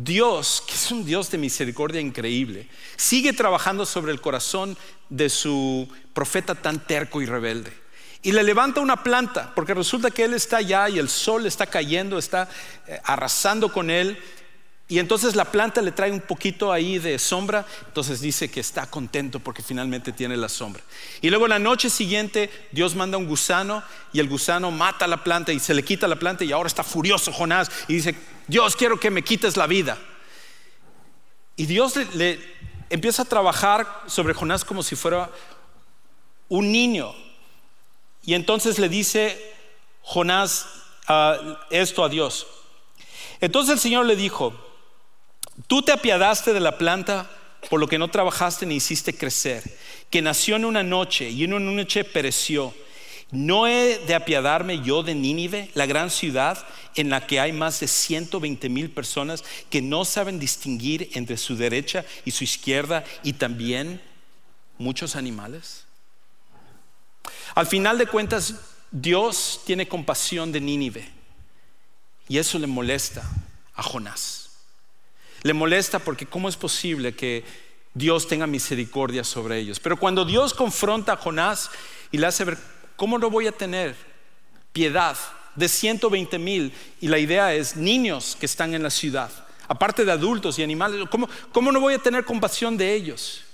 Dios, 0.01 0.63
que 0.65 0.75
es 0.75 0.91
un 0.91 1.03
Dios 1.03 1.29
de 1.29 1.37
misericordia 1.37 1.99
increíble, 1.99 2.69
sigue 2.95 3.33
trabajando 3.33 3.85
sobre 3.85 4.13
el 4.13 4.21
corazón 4.21 4.77
de 5.09 5.29
su 5.29 5.89
profeta 6.13 6.55
tan 6.55 6.79
terco 6.79 7.21
y 7.21 7.25
rebelde 7.25 7.73
y 8.21 8.31
le 8.31 8.43
levanta 8.43 8.81
una 8.81 9.01
planta, 9.01 9.53
porque 9.55 9.73
resulta 9.73 10.11
que 10.11 10.25
él 10.25 10.33
está 10.33 10.57
allá 10.57 10.89
y 10.89 10.99
el 10.99 11.07
sol 11.07 11.45
está 11.45 11.67
cayendo, 11.67 12.17
está 12.17 12.49
eh, 12.87 12.99
arrasando 13.03 13.71
con 13.71 13.89
él. 13.89 14.17
Y 14.91 14.97
entonces 14.97 15.35
la 15.35 15.45
planta 15.45 15.83
le 15.83 15.91
trae 15.91 16.11
un 16.11 16.19
poquito 16.19 16.71
ahí 16.73 16.97
de 16.97 17.19
sombra, 17.19 17.63
entonces 17.85 18.21
dice 18.21 18.49
que 18.49 18.59
está 18.59 18.87
contento 18.87 19.39
porque 19.39 19.61
finalmente 19.61 20.11
tiene 20.11 20.35
la 20.35 20.49
sombra. 20.49 20.81
Y 21.21 21.29
luego 21.29 21.47
la 21.47 21.59
noche 21.59 21.91
siguiente 21.91 22.49
Dios 22.71 22.95
manda 22.95 23.15
un 23.15 23.27
gusano 23.27 23.83
y 24.13 24.19
el 24.19 24.27
gusano 24.27 24.71
mata 24.71 25.05
la 25.05 25.23
planta 25.23 25.53
y 25.53 25.59
se 25.59 25.75
le 25.75 25.83
quita 25.83 26.07
la 26.07 26.17
planta 26.17 26.43
y 26.43 26.51
ahora 26.51 26.65
está 26.65 26.83
furioso 26.83 27.31
Jonás 27.31 27.69
y 27.87 27.93
dice, 27.93 28.15
Dios 28.47 28.75
quiero 28.75 28.99
que 28.99 29.11
me 29.11 29.23
quites 29.23 29.57
la 29.57 29.67
vida. 29.67 29.95
Y 31.55 31.67
Dios 31.67 31.93
le 32.15 32.39
empieza 32.89 33.21
a 33.21 33.25
trabajar 33.25 34.01
sobre 34.07 34.33
Jonás 34.33 34.65
como 34.65 34.81
si 34.81 34.95
fuera 34.95 35.29
un 36.47 36.71
niño 36.71 37.13
Y 38.23 38.33
entonces 38.33 38.79
le 38.79 38.89
dice 38.89 39.39
Jonás 40.01 40.65
ah, 41.07 41.59
esto 41.69 42.03
a 42.03 42.09
Dios. 42.09 42.47
Entonces 43.39 43.73
el 43.73 43.79
Señor 43.79 44.07
le 44.07 44.15
dijo, 44.15 44.68
tú 45.67 45.81
te 45.81 45.91
apiadaste 45.91 46.53
de 46.53 46.59
la 46.59 46.77
planta 46.77 47.29
por 47.69 47.79
lo 47.79 47.87
que 47.87 47.97
no 47.97 48.09
trabajaste 48.09 48.65
ni 48.65 48.75
hiciste 48.75 49.13
crecer, 49.13 49.63
que 50.09 50.21
nació 50.21 50.55
en 50.55 50.65
una 50.65 50.83
noche 50.83 51.29
y 51.29 51.43
en 51.43 51.53
una 51.53 51.71
noche 51.71 52.03
pereció. 52.03 52.73
¿No 53.31 53.67
he 53.67 53.99
de 54.07 54.15
apiadarme 54.15 54.81
yo 54.81 55.03
de 55.03 55.13
Nínive, 55.13 55.69
la 55.75 55.85
gran 55.85 56.09
ciudad 56.09 56.65
en 56.95 57.11
la 57.11 57.27
que 57.27 57.39
hay 57.39 57.51
más 57.51 57.79
de 57.79 57.87
120 57.87 58.69
mil 58.69 58.89
personas 58.89 59.43
que 59.69 59.81
no 59.81 60.03
saben 60.03 60.39
distinguir 60.39 61.11
entre 61.13 61.37
su 61.37 61.55
derecha 61.55 62.05
y 62.25 62.31
su 62.31 62.43
izquierda 62.43 63.03
y 63.23 63.33
también 63.33 64.01
muchos 64.79 65.15
animales? 65.15 65.85
Al 67.53 67.67
final 67.67 67.99
de 67.99 68.07
cuentas, 68.07 68.55
Dios 68.89 69.61
tiene 69.65 69.87
compasión 69.87 70.51
de 70.51 70.61
Nínive 70.61 71.07
y 72.27 72.39
eso 72.39 72.57
le 72.57 72.67
molesta 72.67 73.21
a 73.75 73.83
Jonás. 73.83 74.38
Le 75.43 75.53
molesta 75.53 75.99
porque 75.99 76.25
¿cómo 76.25 76.49
es 76.49 76.57
posible 76.57 77.15
que 77.15 77.43
Dios 77.93 78.27
tenga 78.27 78.47
misericordia 78.47 79.23
sobre 79.23 79.59
ellos? 79.59 79.79
Pero 79.79 79.97
cuando 79.97 80.25
Dios 80.25 80.53
confronta 80.53 81.13
a 81.13 81.17
Jonás 81.17 81.69
y 82.11 82.17
le 82.17 82.27
hace 82.27 82.45
ver 82.45 82.57
¿Cómo 82.99 83.17
no 83.17 83.29
voy 83.29 83.47
a 83.47 83.53
tener 83.53 83.95
piedad 84.73 85.15
de 85.55 85.69
120 85.69 86.37
mil? 86.37 86.73
Y 86.99 87.07
la 87.07 87.17
idea 87.17 87.53
es 87.53 87.77
niños 87.77 88.35
que 88.37 88.45
están 88.45 88.73
en 88.73 88.83
la 88.83 88.89
ciudad, 88.89 89.31
aparte 89.69 90.03
de 90.03 90.11
adultos 90.11 90.59
y 90.59 90.63
animales. 90.63 91.07
¿Cómo, 91.09 91.29
cómo 91.53 91.71
no 91.71 91.79
voy 91.79 91.93
a 91.93 91.99
tener 91.99 92.25
compasión 92.25 92.75
de 92.75 92.93
ellos? 92.93 93.45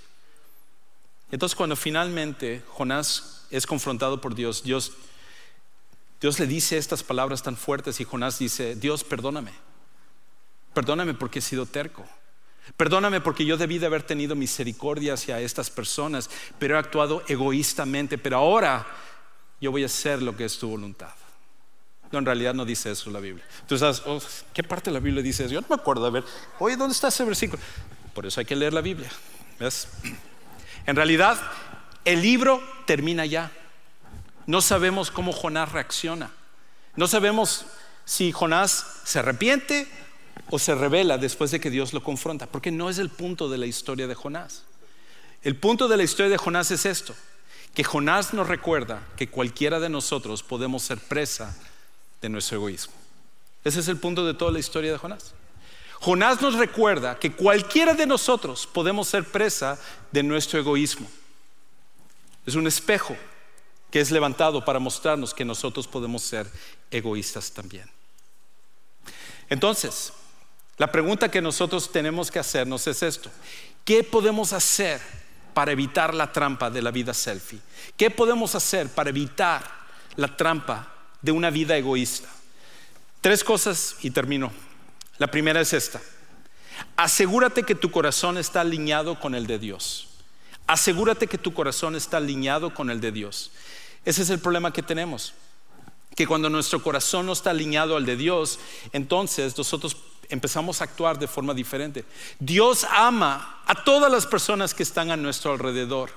Entonces 1.30 1.54
cuando 1.54 1.76
finalmente 1.76 2.64
Jonás 2.70 3.46
es 3.48 3.68
confrontado 3.68 4.20
por 4.20 4.34
Dios, 4.34 4.64
Dios, 4.64 4.94
Dios 6.20 6.40
le 6.40 6.48
dice 6.48 6.76
estas 6.76 7.04
palabras 7.04 7.40
tan 7.44 7.56
fuertes 7.56 8.00
y 8.00 8.04
Jonás 8.04 8.40
dice, 8.40 8.74
Dios, 8.74 9.04
perdóname. 9.04 9.52
Perdóname 10.76 11.14
porque 11.14 11.38
he 11.38 11.42
sido 11.42 11.64
terco. 11.64 12.04
Perdóname 12.76 13.22
porque 13.22 13.46
yo 13.46 13.56
debí 13.56 13.78
de 13.78 13.86
haber 13.86 14.02
tenido 14.02 14.36
misericordia 14.36 15.14
hacia 15.14 15.40
estas 15.40 15.70
personas, 15.70 16.28
pero 16.58 16.74
he 16.74 16.78
actuado 16.78 17.24
egoístamente. 17.28 18.18
Pero 18.18 18.36
ahora 18.36 18.86
yo 19.58 19.70
voy 19.70 19.84
a 19.84 19.86
hacer 19.86 20.20
lo 20.20 20.36
que 20.36 20.44
es 20.44 20.58
tu 20.58 20.68
voluntad. 20.68 21.14
No, 22.12 22.18
en 22.18 22.26
realidad 22.26 22.52
no 22.52 22.66
dice 22.66 22.90
eso 22.90 23.08
la 23.08 23.20
Biblia. 23.20 23.42
Tú 23.66 23.78
sabes, 23.78 24.02
oh, 24.04 24.20
¿qué 24.52 24.62
parte 24.62 24.90
de 24.90 24.94
la 24.94 25.00
Biblia 25.00 25.22
dice 25.22 25.46
eso? 25.46 25.54
Yo 25.54 25.62
no 25.62 25.66
me 25.70 25.76
acuerdo. 25.76 26.04
A 26.04 26.10
ver, 26.10 26.24
oye, 26.58 26.76
¿dónde 26.76 26.92
está 26.92 27.08
ese 27.08 27.24
versículo? 27.24 27.62
Por 28.12 28.26
eso 28.26 28.40
hay 28.40 28.44
que 28.44 28.54
leer 28.54 28.74
la 28.74 28.82
Biblia. 28.82 29.08
En 30.84 30.94
realidad, 30.94 31.40
el 32.04 32.20
libro 32.20 32.62
termina 32.84 33.24
ya. 33.24 33.50
No 34.44 34.60
sabemos 34.60 35.10
cómo 35.10 35.32
Jonás 35.32 35.72
reacciona. 35.72 36.32
No 36.96 37.08
sabemos 37.08 37.64
si 38.04 38.30
Jonás 38.30 39.00
se 39.04 39.20
arrepiente 39.20 39.88
o 40.50 40.58
se 40.58 40.74
revela 40.74 41.18
después 41.18 41.50
de 41.50 41.60
que 41.60 41.70
Dios 41.70 41.92
lo 41.92 42.02
confronta, 42.02 42.46
porque 42.46 42.70
no 42.70 42.90
es 42.90 42.98
el 42.98 43.10
punto 43.10 43.48
de 43.48 43.58
la 43.58 43.66
historia 43.66 44.06
de 44.06 44.14
Jonás. 44.14 44.62
El 45.42 45.56
punto 45.56 45.88
de 45.88 45.96
la 45.96 46.02
historia 46.02 46.30
de 46.30 46.38
Jonás 46.38 46.70
es 46.70 46.86
esto 46.86 47.14
que 47.74 47.84
Jonás 47.84 48.32
nos 48.32 48.48
recuerda 48.48 49.06
que 49.18 49.28
cualquiera 49.28 49.78
de 49.78 49.90
nosotros 49.90 50.42
podemos 50.42 50.82
ser 50.82 50.98
presa 50.98 51.54
de 52.22 52.30
nuestro 52.30 52.56
egoísmo. 52.56 52.94
Ese 53.64 53.80
es 53.80 53.88
el 53.88 53.98
punto 53.98 54.24
de 54.24 54.32
toda 54.32 54.50
la 54.50 54.58
historia 54.58 54.92
de 54.92 54.98
Jonás. 54.98 55.34
Jonás 56.00 56.40
nos 56.40 56.54
recuerda 56.54 57.18
que 57.18 57.32
cualquiera 57.32 57.92
de 57.92 58.06
nosotros 58.06 58.66
podemos 58.66 59.08
ser 59.08 59.24
presa 59.24 59.78
de 60.10 60.22
nuestro 60.22 60.58
egoísmo. 60.58 61.06
Es 62.46 62.54
un 62.54 62.66
espejo 62.66 63.14
que 63.90 64.00
es 64.00 64.10
levantado 64.10 64.64
para 64.64 64.78
mostrarnos 64.78 65.34
que 65.34 65.44
nosotros 65.44 65.86
podemos 65.86 66.22
ser 66.22 66.50
egoístas 66.90 67.52
también. 67.52 67.90
Entonces, 69.50 70.12
la 70.78 70.92
pregunta 70.92 71.30
que 71.30 71.40
nosotros 71.40 71.90
tenemos 71.90 72.30
que 72.30 72.38
hacernos 72.38 72.86
es 72.86 73.02
esto. 73.02 73.30
¿Qué 73.84 74.04
podemos 74.04 74.52
hacer 74.52 75.00
para 75.54 75.72
evitar 75.72 76.14
la 76.14 76.32
trampa 76.32 76.70
de 76.70 76.82
la 76.82 76.90
vida 76.90 77.14
selfie? 77.14 77.60
¿Qué 77.96 78.10
podemos 78.10 78.54
hacer 78.54 78.88
para 78.88 79.10
evitar 79.10 79.64
la 80.16 80.36
trampa 80.36 80.92
de 81.22 81.32
una 81.32 81.50
vida 81.50 81.76
egoísta? 81.76 82.28
Tres 83.20 83.42
cosas 83.42 83.96
y 84.02 84.10
termino. 84.10 84.52
La 85.18 85.28
primera 85.28 85.60
es 85.60 85.72
esta. 85.72 86.00
Asegúrate 86.96 87.62
que 87.62 87.74
tu 87.74 87.90
corazón 87.90 88.36
está 88.36 88.60
alineado 88.60 89.18
con 89.18 89.34
el 89.34 89.46
de 89.46 89.58
Dios. 89.58 90.08
Asegúrate 90.66 91.26
que 91.26 91.38
tu 91.38 91.54
corazón 91.54 91.96
está 91.96 92.18
alineado 92.18 92.74
con 92.74 92.90
el 92.90 93.00
de 93.00 93.12
Dios. 93.12 93.50
Ese 94.04 94.22
es 94.22 94.30
el 94.30 94.40
problema 94.40 94.72
que 94.72 94.82
tenemos. 94.82 95.32
Que 96.14 96.26
cuando 96.26 96.50
nuestro 96.50 96.82
corazón 96.82 97.26
no 97.26 97.32
está 97.32 97.50
alineado 97.50 97.96
al 97.96 98.04
de 98.04 98.16
Dios, 98.16 98.58
entonces 98.92 99.56
nosotros 99.56 99.96
empezamos 100.28 100.80
a 100.80 100.84
actuar 100.84 101.18
de 101.18 101.28
forma 101.28 101.54
diferente. 101.54 102.04
Dios 102.38 102.84
ama 102.90 103.62
a 103.66 103.84
todas 103.84 104.10
las 104.10 104.26
personas 104.26 104.74
que 104.74 104.82
están 104.82 105.10
a 105.10 105.16
nuestro 105.16 105.52
alrededor. 105.52 106.10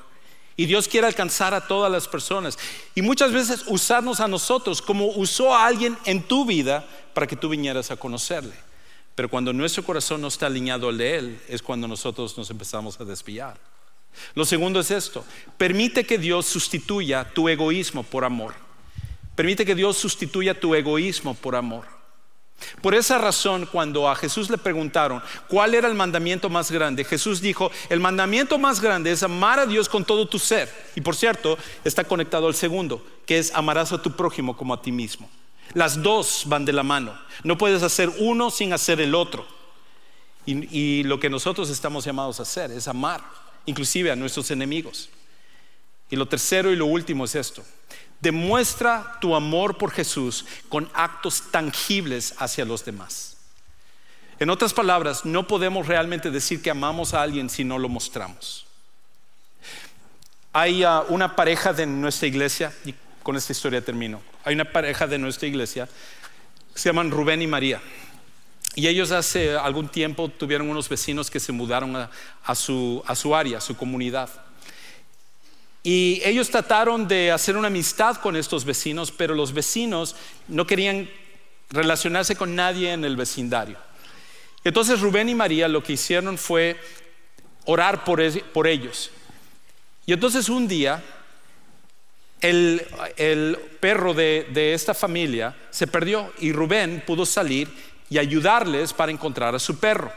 Y 0.56 0.66
Dios 0.66 0.90
quiere 0.90 1.08
alcanzar 1.08 1.54
a 1.54 1.68
todas 1.68 1.90
las 1.90 2.08
personas. 2.08 2.60
Y 2.94 3.02
muchas 3.02 3.32
veces 3.32 3.64
usarnos 3.68 4.20
a 4.20 4.28
nosotros 4.28 4.82
como 4.82 5.08
usó 5.08 5.56
a 5.56 5.66
alguien 5.66 5.98
en 6.04 6.22
tu 6.22 6.46
vida 6.46 6.86
para 7.14 7.28
que 7.28 7.38
tú 7.38 7.48
vinieras 7.48 7.92
a 7.92 7.96
conocerle. 7.96 8.54
Pero 9.16 9.30
cuando 9.30 9.54
nuestro 9.54 9.84
corazón 9.84 10.22
no 10.22 10.28
está 10.28 10.48
alineado 10.48 10.90
al 10.90 10.98
de 10.98 11.18
Él, 11.18 11.42
es 11.48 11.62
cuando 11.62 11.88
nosotros 11.88 12.38
nos 12.38 12.50
empezamos 12.50 13.00
a 13.00 13.06
desviar. 13.06 13.58
Lo 14.36 14.46
segundo 14.46 14.80
es 14.80 14.92
esto. 14.92 15.24
Permite 15.58 16.06
que 16.06 16.18
Dios 16.18 16.46
sustituya 16.46 17.24
tu 17.34 17.48
egoísmo 17.48 18.04
por 18.04 18.26
amor. 18.26 18.54
Permite 19.36 19.66
que 19.66 19.76
Dios 19.76 19.98
sustituya 19.98 20.60
tu 20.60 20.76
egoísmo 20.76 21.36
por 21.36 21.56
amor. 21.56 21.99
Por 22.82 22.96
esa 22.96 23.18
razón, 23.18 23.68
cuando 23.72 24.10
a 24.10 24.16
Jesús 24.16 24.50
le 24.50 24.58
preguntaron 24.58 25.22
cuál 25.48 25.76
era 25.76 25.88
el 25.88 25.96
mandamiento 25.96 26.50
más 26.50 26.72
grande, 26.72 27.04
Jesús 27.04 27.42
dijo, 27.42 27.72
el 27.90 28.00
mandamiento 28.00 28.58
más 28.58 28.80
grande 28.80 29.12
es 29.12 29.24
amar 29.24 29.60
a 29.60 29.66
Dios 29.66 29.90
con 29.90 30.06
todo 30.06 30.28
tu 30.28 30.40
ser. 30.40 30.70
Y 30.96 31.02
por 31.02 31.16
cierto, 31.16 31.58
está 31.84 32.04
conectado 32.04 32.48
al 32.48 32.56
segundo, 32.56 33.06
que 33.26 33.40
es 33.40 33.54
amarás 33.54 33.92
a 33.92 34.02
tu 34.02 34.16
prójimo 34.16 34.56
como 34.56 34.74
a 34.74 34.82
ti 34.82 34.92
mismo. 34.92 35.30
Las 35.74 36.02
dos 36.02 36.44
van 36.48 36.66
de 36.66 36.74
la 36.74 36.84
mano. 36.84 37.18
No 37.44 37.58
puedes 37.58 37.84
hacer 37.84 38.10
uno 38.20 38.50
sin 38.50 38.74
hacer 38.74 39.00
el 39.02 39.14
otro. 39.14 39.46
Y, 40.46 40.78
y 40.78 41.04
lo 41.04 41.20
que 41.20 41.30
nosotros 41.30 41.70
estamos 41.70 42.06
llamados 42.06 42.40
a 42.40 42.44
hacer 42.44 42.72
es 42.72 42.88
amar, 42.88 43.22
inclusive 43.66 44.12
a 44.12 44.16
nuestros 44.16 44.50
enemigos. 44.52 45.10
Y 46.10 46.16
lo 46.16 46.28
tercero 46.28 46.72
y 46.72 46.76
lo 46.76 46.88
último 46.88 47.26
es 47.26 47.36
esto. 47.36 47.64
Demuestra 48.22 49.18
tu 49.22 49.36
amor 49.36 49.78
por 49.78 49.92
Jesús 49.92 50.46
con 50.68 50.90
actos 50.94 51.44
tangibles 51.52 52.36
hacia 52.38 52.66
los 52.66 52.84
demás. 52.84 53.38
En 54.40 54.50
otras 54.50 54.74
palabras, 54.74 55.26
no 55.26 55.48
podemos 55.48 55.88
realmente 55.88 56.32
decir 56.32 56.62
que 56.62 56.70
amamos 56.70 57.14
a 57.14 57.22
alguien 57.22 57.50
si 57.50 57.64
no 57.64 57.78
lo 57.78 57.90
mostramos. 57.90 58.66
Hay 60.54 60.84
uh, 60.84 61.04
una 61.10 61.36
pareja 61.36 61.74
de 61.74 61.86
nuestra 61.86 62.28
iglesia, 62.28 62.74
y 62.86 62.96
con 63.22 63.36
esta 63.36 63.52
historia 63.52 63.84
termino, 63.84 64.22
hay 64.44 64.56
una 64.56 64.66
pareja 64.66 65.08
de 65.08 65.18
nuestra 65.18 65.48
iglesia, 65.48 65.88
se 66.74 66.90
llaman 66.90 67.12
Rubén 67.12 67.42
y 67.42 67.48
María. 67.48 67.82
Y 68.76 68.88
ellos 68.88 69.12
hace 69.12 69.58
algún 69.58 69.90
tiempo 69.90 70.30
tuvieron 70.30 70.70
unos 70.70 70.88
vecinos 70.88 71.30
que 71.30 71.40
se 71.40 71.52
mudaron 71.52 71.96
a, 71.96 72.56
su, 72.56 73.04
a 73.06 73.16
su 73.16 73.36
área, 73.36 73.58
a 73.58 73.62
su 73.62 73.76
comunidad. 73.76 74.30
Y 75.84 76.22
ellos 76.26 76.50
trataron 76.50 77.08
de 77.08 77.32
hacer 77.32 77.56
una 77.56 77.68
amistad 77.68 78.18
con 78.18 78.36
estos 78.36 78.66
vecinos, 78.66 79.12
pero 79.12 79.34
los 79.34 79.54
vecinos 79.54 80.16
no 80.48 80.68
querían 80.68 81.10
relacionarse 81.70 82.36
con 82.36 82.56
nadie 82.56 82.92
en 82.92 83.06
el 83.06 83.16
vecindario. 83.16 83.78
Entonces 84.64 85.00
Rubén 85.00 85.30
y 85.30 85.36
María 85.36 85.68
lo 85.68 85.82
que 85.82 85.94
hicieron 85.94 86.38
fue 86.38 86.78
orar 87.66 88.04
por, 88.04 88.20
ellos. 88.20 89.12
Y 90.06 90.14
entonces 90.14 90.50
un 90.50 90.68
día 90.68 91.02
el, 92.42 93.58
perro 93.80 94.14
de, 94.14 94.74
esta 94.74 94.94
familia 94.94 95.56
se 95.70 95.88
perdió 95.88 96.34
y 96.40 96.52
Rubén 96.52 97.04
pudo 97.06 97.26
salir 97.26 97.70
y 98.10 98.18
ayudarles 98.18 98.92
para 98.92 99.12
encontrar 99.12 99.56
a 99.56 99.60
su 99.60 99.80
perro. 99.80 100.12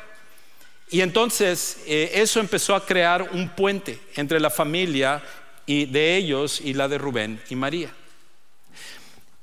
Y 0.91 1.01
entonces 1.01 1.79
eh, 1.87 2.11
eso 2.15 2.41
empezó 2.41 2.75
a 2.75 2.85
crear 2.85 3.31
un 3.33 3.49
puente 3.51 3.99
entre 4.17 4.41
la 4.41 4.51
familia 4.51 5.23
y 5.73 5.87
de 5.87 6.17
ellos 6.17 6.61
y 6.61 6.75
la 6.75 6.87
de 6.87 6.99
Rubén 6.99 7.41
y 7.49 7.57
María. 7.57 7.91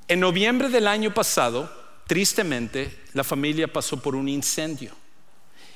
En 0.07 0.19
noviembre 0.19 0.69
del 0.69 0.87
año 0.87 1.11
pasado, 1.11 1.71
tristemente, 2.05 2.99
la 3.13 3.23
familia 3.23 3.67
pasó 3.67 3.99
por 3.99 4.15
un 4.15 4.29
incendio. 4.29 4.91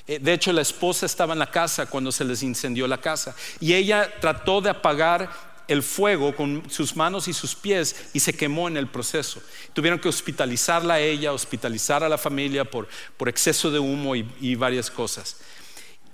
Eh, 0.06 0.20
de 0.20 0.34
hecho, 0.34 0.54
la 0.54 0.62
esposa 0.62 1.08
estaba 1.08 1.34
en 1.34 1.39
la 1.39 1.49
casa 1.49 1.88
cuando 1.88 2.12
se 2.12 2.24
les 2.24 2.43
incendió 2.43 2.88
la 2.88 3.01
casa 3.01 3.36
y 3.60 3.74
ella 3.74 4.14
trató 4.20 4.62
de 4.62 4.70
apagar 4.70 5.32
el 5.68 5.82
fuego 5.82 6.36
con 6.36 6.70
sus 6.70 6.95
manos 6.95 7.28
y 7.28 7.34
sus 7.34 7.56
pies 7.56 7.95
y 8.14 8.20
se 8.20 8.34
quemó 8.34 8.68
en 8.68 8.78
el 8.78 8.88
proceso. 8.88 9.41
Tuvieron 9.74 9.97
que 9.97 10.10
hospitalizarla 10.10 10.95
a 10.95 10.99
ella, 10.99 11.34
hospitalizar 11.34 12.04
a 12.04 12.10
la 12.10 12.20
familia 12.20 12.64
por, 12.64 12.88
exceso 13.26 13.72
de 13.72 13.80
humo 13.80 14.16
y 14.16 14.54
varias 14.54 14.91
cosas. 14.91 15.38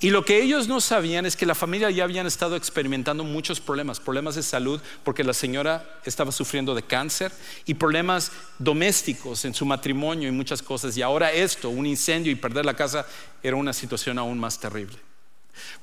Y 0.01 0.11
lo 0.11 0.23
que 0.23 0.41
ellos 0.41 0.69
no 0.69 0.79
sabían 0.79 1.25
es 1.25 1.35
que 1.35 1.45
la 1.45 1.55
familia 1.55 1.91
ya 1.91 2.05
habían 2.05 2.25
estado 2.25 2.55
experimentando 2.55 3.25
muchos 3.25 3.59
problemas, 3.59 3.99
problemas 3.99 4.35
de 4.35 4.43
salud, 4.43 4.81
porque 5.03 5.25
la 5.25 5.33
señora 5.33 5.99
estaba 6.05 6.31
sufriendo 6.31 6.73
de 6.73 6.83
cáncer 6.83 7.33
y 7.65 7.73
problemas 7.73 8.31
domésticos 8.59 9.43
en 9.43 9.53
su 9.53 9.65
matrimonio 9.65 10.29
y 10.29 10.31
muchas 10.31 10.61
cosas. 10.61 10.95
Y 10.95 11.01
ahora 11.01 11.33
esto, 11.33 11.69
un 11.69 11.85
incendio 11.85 12.31
y 12.31 12.35
perder 12.35 12.65
la 12.65 12.75
casa, 12.75 13.05
era 13.43 13.57
una 13.57 13.73
situación 13.73 14.17
aún 14.17 14.39
más 14.39 14.57
terrible. 14.57 14.97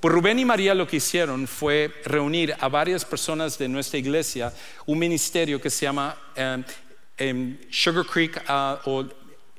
Pues 0.01 0.15
Rubén 0.15 0.39
y 0.39 0.47
María 0.47 0.75
lo 0.75 0.87
que 0.87 0.97
hicieron 0.97 1.47
fue 1.47 1.93
reunir 2.07 2.55
a 2.59 2.69
varias 2.69 3.05
personas 3.05 3.59
de 3.59 3.69
nuestra 3.69 3.99
iglesia, 3.99 4.51
un 4.87 4.99
ministerio 4.99 5.61
que 5.61 5.69
se 5.69 5.85
llama 5.85 6.17
eh, 6.35 6.65
em, 7.19 7.59
Sugar 7.71 8.07
Creek 8.07 8.43
ah, 8.49 8.81
o 8.87 9.07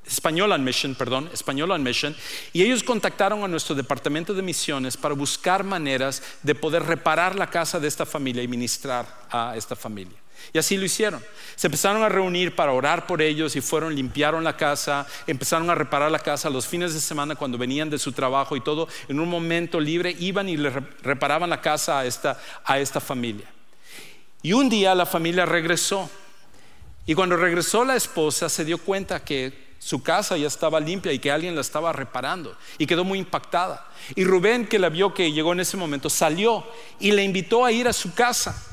Español 0.07 0.51
on 0.51 0.63
Mission, 0.63 0.95
perdón, 0.95 1.29
Español 1.33 1.71
on 1.71 1.83
Mission, 1.83 2.15
y 2.53 2.63
ellos 2.63 2.83
contactaron 2.83 3.43
a 3.43 3.47
nuestro 3.47 3.75
departamento 3.75 4.33
de 4.33 4.41
misiones 4.41 4.97
para 4.97 5.13
buscar 5.13 5.63
maneras 5.63 6.23
de 6.43 6.55
poder 6.55 6.83
reparar 6.83 7.35
la 7.35 7.49
casa 7.49 7.79
de 7.79 7.87
esta 7.87 8.05
familia 8.05 8.43
y 8.43 8.47
ministrar 8.47 9.05
a 9.29 9.55
esta 9.55 9.75
familia. 9.75 10.17
Y 10.53 10.57
así 10.57 10.77
lo 10.77 10.85
hicieron. 10.85 11.23
Se 11.55 11.67
empezaron 11.67 12.03
a 12.03 12.09
reunir 12.09 12.55
para 12.55 12.71
orar 12.71 13.05
por 13.05 13.21
ellos 13.21 13.55
y 13.55 13.61
fueron, 13.61 13.95
limpiaron 13.95 14.43
la 14.43 14.55
casa, 14.55 15.05
empezaron 15.25 15.69
a 15.69 15.75
reparar 15.75 16.11
la 16.11 16.19
casa 16.19 16.49
los 16.49 16.67
fines 16.67 16.93
de 16.93 16.99
semana 16.99 17.35
cuando 17.35 17.57
venían 17.57 17.89
de 17.89 17.99
su 17.99 18.11
trabajo 18.11 18.55
y 18.55 18.61
todo. 18.61 18.87
En 19.07 19.19
un 19.19 19.29
momento 19.29 19.79
libre 19.79 20.15
iban 20.19 20.47
y 20.47 20.57
le 20.57 20.69
reparaban 21.01 21.49
la 21.49 21.61
casa 21.61 21.99
a 21.99 22.05
esta, 22.05 22.39
a 22.63 22.79
esta 22.79 23.01
familia. 23.01 23.47
Y 24.41 24.53
un 24.53 24.69
día 24.69 24.95
la 24.95 25.05
familia 25.05 25.45
regresó. 25.45 26.09
Y 27.05 27.15
cuando 27.15 27.35
regresó 27.35 27.83
la 27.83 27.95
esposa 27.95 28.49
se 28.49 28.63
dio 28.63 28.77
cuenta 28.77 29.23
que 29.23 29.66
su 29.79 30.01
casa 30.01 30.37
ya 30.37 30.47
estaba 30.47 30.79
limpia 30.79 31.11
y 31.13 31.19
que 31.19 31.31
alguien 31.31 31.55
la 31.55 31.61
estaba 31.61 31.93
reparando 31.93 32.55
y 32.77 32.85
quedó 32.87 33.03
muy 33.03 33.19
impactada. 33.19 33.87
Y 34.15 34.23
Rubén, 34.23 34.67
que 34.67 34.79
la 34.79 34.89
vio 34.89 35.13
que 35.13 35.31
llegó 35.31 35.53
en 35.53 35.59
ese 35.59 35.77
momento, 35.77 36.09
salió 36.09 36.65
y 36.99 37.11
le 37.11 37.23
invitó 37.23 37.63
a 37.63 37.71
ir 37.71 37.87
a 37.87 37.93
su 37.93 38.13
casa. 38.13 38.63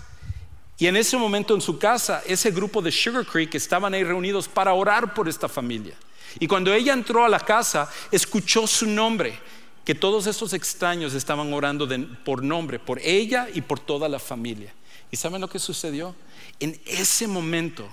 Y 0.78 0.86
en 0.86 0.96
ese 0.96 1.16
momento 1.16 1.54
en 1.54 1.60
su 1.60 1.78
casa, 1.78 2.22
ese 2.26 2.50
grupo 2.50 2.82
de 2.82 2.90
Sugar 2.90 3.24
Creek 3.24 3.54
estaban 3.54 3.94
ahí 3.94 4.02
reunidos 4.02 4.48
para 4.48 4.74
orar 4.74 5.14
por 5.14 5.28
esta 5.28 5.48
familia. 5.48 5.94
Y 6.40 6.48
cuando 6.48 6.72
ella 6.72 6.92
entró 6.92 7.24
a 7.24 7.28
la 7.28 7.38
casa, 7.38 7.88
escuchó 8.10 8.66
su 8.66 8.86
nombre, 8.86 9.38
que 9.84 9.94
todos 9.94 10.26
esos 10.26 10.52
extraños 10.52 11.14
estaban 11.14 11.52
orando 11.52 11.86
por 12.24 12.42
nombre, 12.42 12.78
por 12.78 12.98
ella 13.00 13.48
y 13.52 13.60
por 13.60 13.78
toda 13.78 14.08
la 14.08 14.18
familia. 14.18 14.74
¿Y 15.10 15.16
saben 15.16 15.40
lo 15.40 15.48
que 15.48 15.58
sucedió? 15.58 16.16
En 16.58 16.80
ese 16.86 17.28
momento 17.28 17.88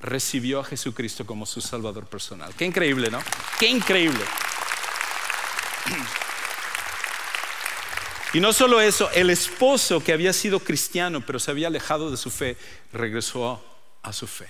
recibió 0.00 0.60
a 0.60 0.64
Jesucristo 0.64 1.26
como 1.26 1.46
su 1.46 1.60
Salvador 1.60 2.06
personal. 2.06 2.54
Qué 2.54 2.64
increíble, 2.64 3.10
¿no? 3.10 3.20
Qué 3.58 3.68
increíble. 3.68 4.24
Y 8.32 8.40
no 8.40 8.52
solo 8.52 8.80
eso, 8.80 9.10
el 9.12 9.30
esposo 9.30 10.02
que 10.02 10.12
había 10.12 10.32
sido 10.32 10.60
cristiano 10.60 11.22
pero 11.24 11.38
se 11.38 11.50
había 11.50 11.68
alejado 11.68 12.10
de 12.10 12.16
su 12.16 12.30
fe, 12.30 12.56
regresó 12.92 13.64
a 14.02 14.12
su 14.12 14.26
fe. 14.26 14.46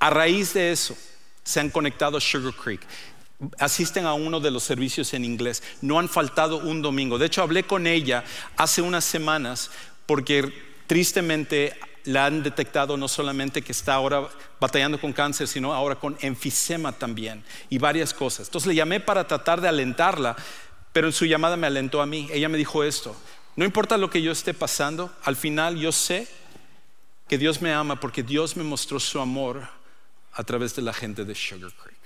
A 0.00 0.10
raíz 0.10 0.54
de 0.54 0.72
eso, 0.72 0.96
se 1.44 1.60
han 1.60 1.70
conectado 1.70 2.16
a 2.16 2.20
Sugar 2.20 2.54
Creek. 2.54 2.80
Asisten 3.58 4.06
a 4.06 4.14
uno 4.14 4.40
de 4.40 4.50
los 4.50 4.64
servicios 4.64 5.12
en 5.14 5.24
inglés. 5.24 5.62
No 5.82 5.98
han 5.98 6.08
faltado 6.08 6.56
un 6.58 6.82
domingo. 6.82 7.18
De 7.18 7.26
hecho, 7.26 7.42
hablé 7.42 7.64
con 7.64 7.86
ella 7.86 8.24
hace 8.56 8.82
unas 8.82 9.04
semanas 9.04 9.70
porque 10.06 10.52
tristemente 10.86 11.78
la 12.04 12.26
han 12.26 12.42
detectado 12.42 12.96
no 12.96 13.08
solamente 13.08 13.62
que 13.62 13.72
está 13.72 13.94
ahora 13.94 14.28
batallando 14.60 15.00
con 15.00 15.12
cáncer, 15.12 15.48
sino 15.48 15.72
ahora 15.72 15.96
con 15.96 16.16
enfisema 16.20 16.92
también 16.92 17.42
y 17.70 17.78
varias 17.78 18.12
cosas. 18.12 18.48
Entonces 18.48 18.68
le 18.68 18.74
llamé 18.74 19.00
para 19.00 19.26
tratar 19.26 19.60
de 19.60 19.68
alentarla, 19.68 20.36
pero 20.92 21.06
en 21.06 21.12
su 21.12 21.24
llamada 21.24 21.56
me 21.56 21.66
alentó 21.66 22.02
a 22.02 22.06
mí. 22.06 22.28
Ella 22.30 22.48
me 22.48 22.58
dijo 22.58 22.84
esto, 22.84 23.16
no 23.56 23.64
importa 23.64 23.96
lo 23.96 24.10
que 24.10 24.22
yo 24.22 24.32
esté 24.32 24.52
pasando, 24.52 25.12
al 25.22 25.36
final 25.36 25.76
yo 25.76 25.92
sé 25.92 26.28
que 27.28 27.38
Dios 27.38 27.62
me 27.62 27.72
ama 27.72 27.98
porque 27.98 28.22
Dios 28.22 28.56
me 28.56 28.64
mostró 28.64 29.00
su 29.00 29.18
amor 29.20 29.66
a 30.32 30.44
través 30.44 30.74
de 30.74 30.82
la 30.82 30.92
gente 30.92 31.24
de 31.24 31.34
Sugar 31.34 31.72
Creek. 31.72 31.98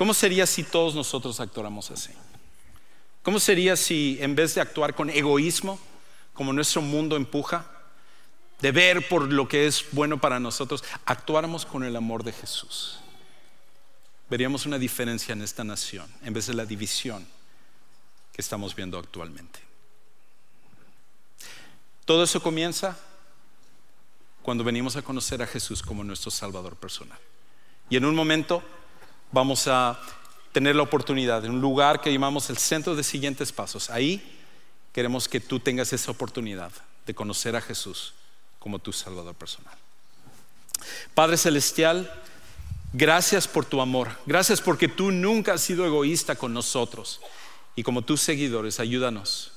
¿Cómo 0.00 0.14
sería 0.14 0.46
si 0.46 0.62
todos 0.62 0.94
nosotros 0.94 1.40
actuáramos 1.40 1.90
así? 1.90 2.08
¿Cómo 3.22 3.38
sería 3.38 3.76
si 3.76 4.16
en 4.22 4.34
vez 4.34 4.54
de 4.54 4.62
actuar 4.62 4.94
con 4.94 5.10
egoísmo, 5.10 5.78
como 6.32 6.54
nuestro 6.54 6.80
mundo 6.80 7.16
empuja, 7.16 7.70
de 8.62 8.72
ver 8.72 9.06
por 9.08 9.30
lo 9.30 9.46
que 9.46 9.66
es 9.66 9.84
bueno 9.92 10.18
para 10.18 10.40
nosotros, 10.40 10.82
actuáramos 11.04 11.66
con 11.66 11.84
el 11.84 11.94
amor 11.96 12.24
de 12.24 12.32
Jesús? 12.32 12.98
Veríamos 14.30 14.64
una 14.64 14.78
diferencia 14.78 15.34
en 15.34 15.42
esta 15.42 15.64
nación 15.64 16.10
en 16.22 16.32
vez 16.32 16.46
de 16.46 16.54
la 16.54 16.64
división 16.64 17.28
que 18.32 18.40
estamos 18.40 18.74
viendo 18.74 18.98
actualmente. 18.98 19.60
Todo 22.06 22.24
eso 22.24 22.42
comienza 22.42 22.98
cuando 24.40 24.64
venimos 24.64 24.96
a 24.96 25.02
conocer 25.02 25.42
a 25.42 25.46
Jesús 25.46 25.82
como 25.82 26.02
nuestro 26.04 26.30
Salvador 26.30 26.76
personal. 26.76 27.18
Y 27.90 27.98
en 27.98 28.06
un 28.06 28.14
momento 28.14 28.62
vamos 29.32 29.66
a 29.68 29.98
tener 30.52 30.74
la 30.74 30.82
oportunidad 30.82 31.44
en 31.44 31.52
un 31.52 31.60
lugar 31.60 32.00
que 32.00 32.12
llamamos 32.12 32.50
el 32.50 32.58
centro 32.58 32.96
de 32.96 33.04
siguientes 33.04 33.52
pasos. 33.52 33.90
Ahí 33.90 34.38
queremos 34.92 35.28
que 35.28 35.40
tú 35.40 35.60
tengas 35.60 35.92
esa 35.92 36.10
oportunidad 36.10 36.72
de 37.06 37.14
conocer 37.14 37.54
a 37.56 37.60
Jesús 37.60 38.14
como 38.58 38.78
tu 38.78 38.92
Salvador 38.92 39.34
personal. 39.34 39.74
Padre 41.14 41.36
Celestial, 41.36 42.12
gracias 42.92 43.46
por 43.46 43.64
tu 43.64 43.80
amor. 43.80 44.10
Gracias 44.26 44.60
porque 44.60 44.88
tú 44.88 45.10
nunca 45.10 45.54
has 45.54 45.60
sido 45.60 45.86
egoísta 45.86 46.36
con 46.36 46.52
nosotros. 46.52 47.20
Y 47.76 47.82
como 47.82 48.02
tus 48.02 48.20
seguidores, 48.20 48.80
ayúdanos 48.80 49.52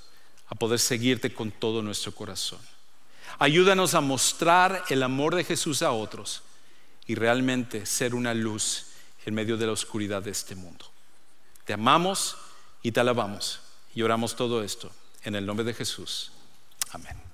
a 0.47 0.55
poder 0.55 0.79
seguirte 0.79 1.33
con 1.33 1.51
todo 1.51 1.81
nuestro 1.81 2.13
corazón. 2.13 2.59
Ayúdanos 3.39 3.95
a 3.95 4.01
mostrar 4.01 4.83
el 4.89 5.01
amor 5.01 5.33
de 5.35 5.43
Jesús 5.43 5.81
a 5.81 5.91
otros 5.91 6.43
y 7.07 7.15
realmente 7.15 7.85
ser 7.85 8.13
una 8.13 8.33
luz 8.33 8.92
en 9.25 9.33
medio 9.33 9.57
de 9.57 9.65
la 9.65 9.71
oscuridad 9.71 10.21
de 10.21 10.31
este 10.31 10.55
mundo. 10.55 10.85
Te 11.65 11.73
amamos 11.73 12.37
y 12.81 12.91
te 12.91 12.99
alabamos 12.99 13.61
y 13.95 14.01
oramos 14.01 14.35
todo 14.35 14.63
esto 14.63 14.91
en 15.23 15.35
el 15.35 15.45
nombre 15.45 15.65
de 15.65 15.73
Jesús. 15.73 16.31
Amén. 16.91 17.32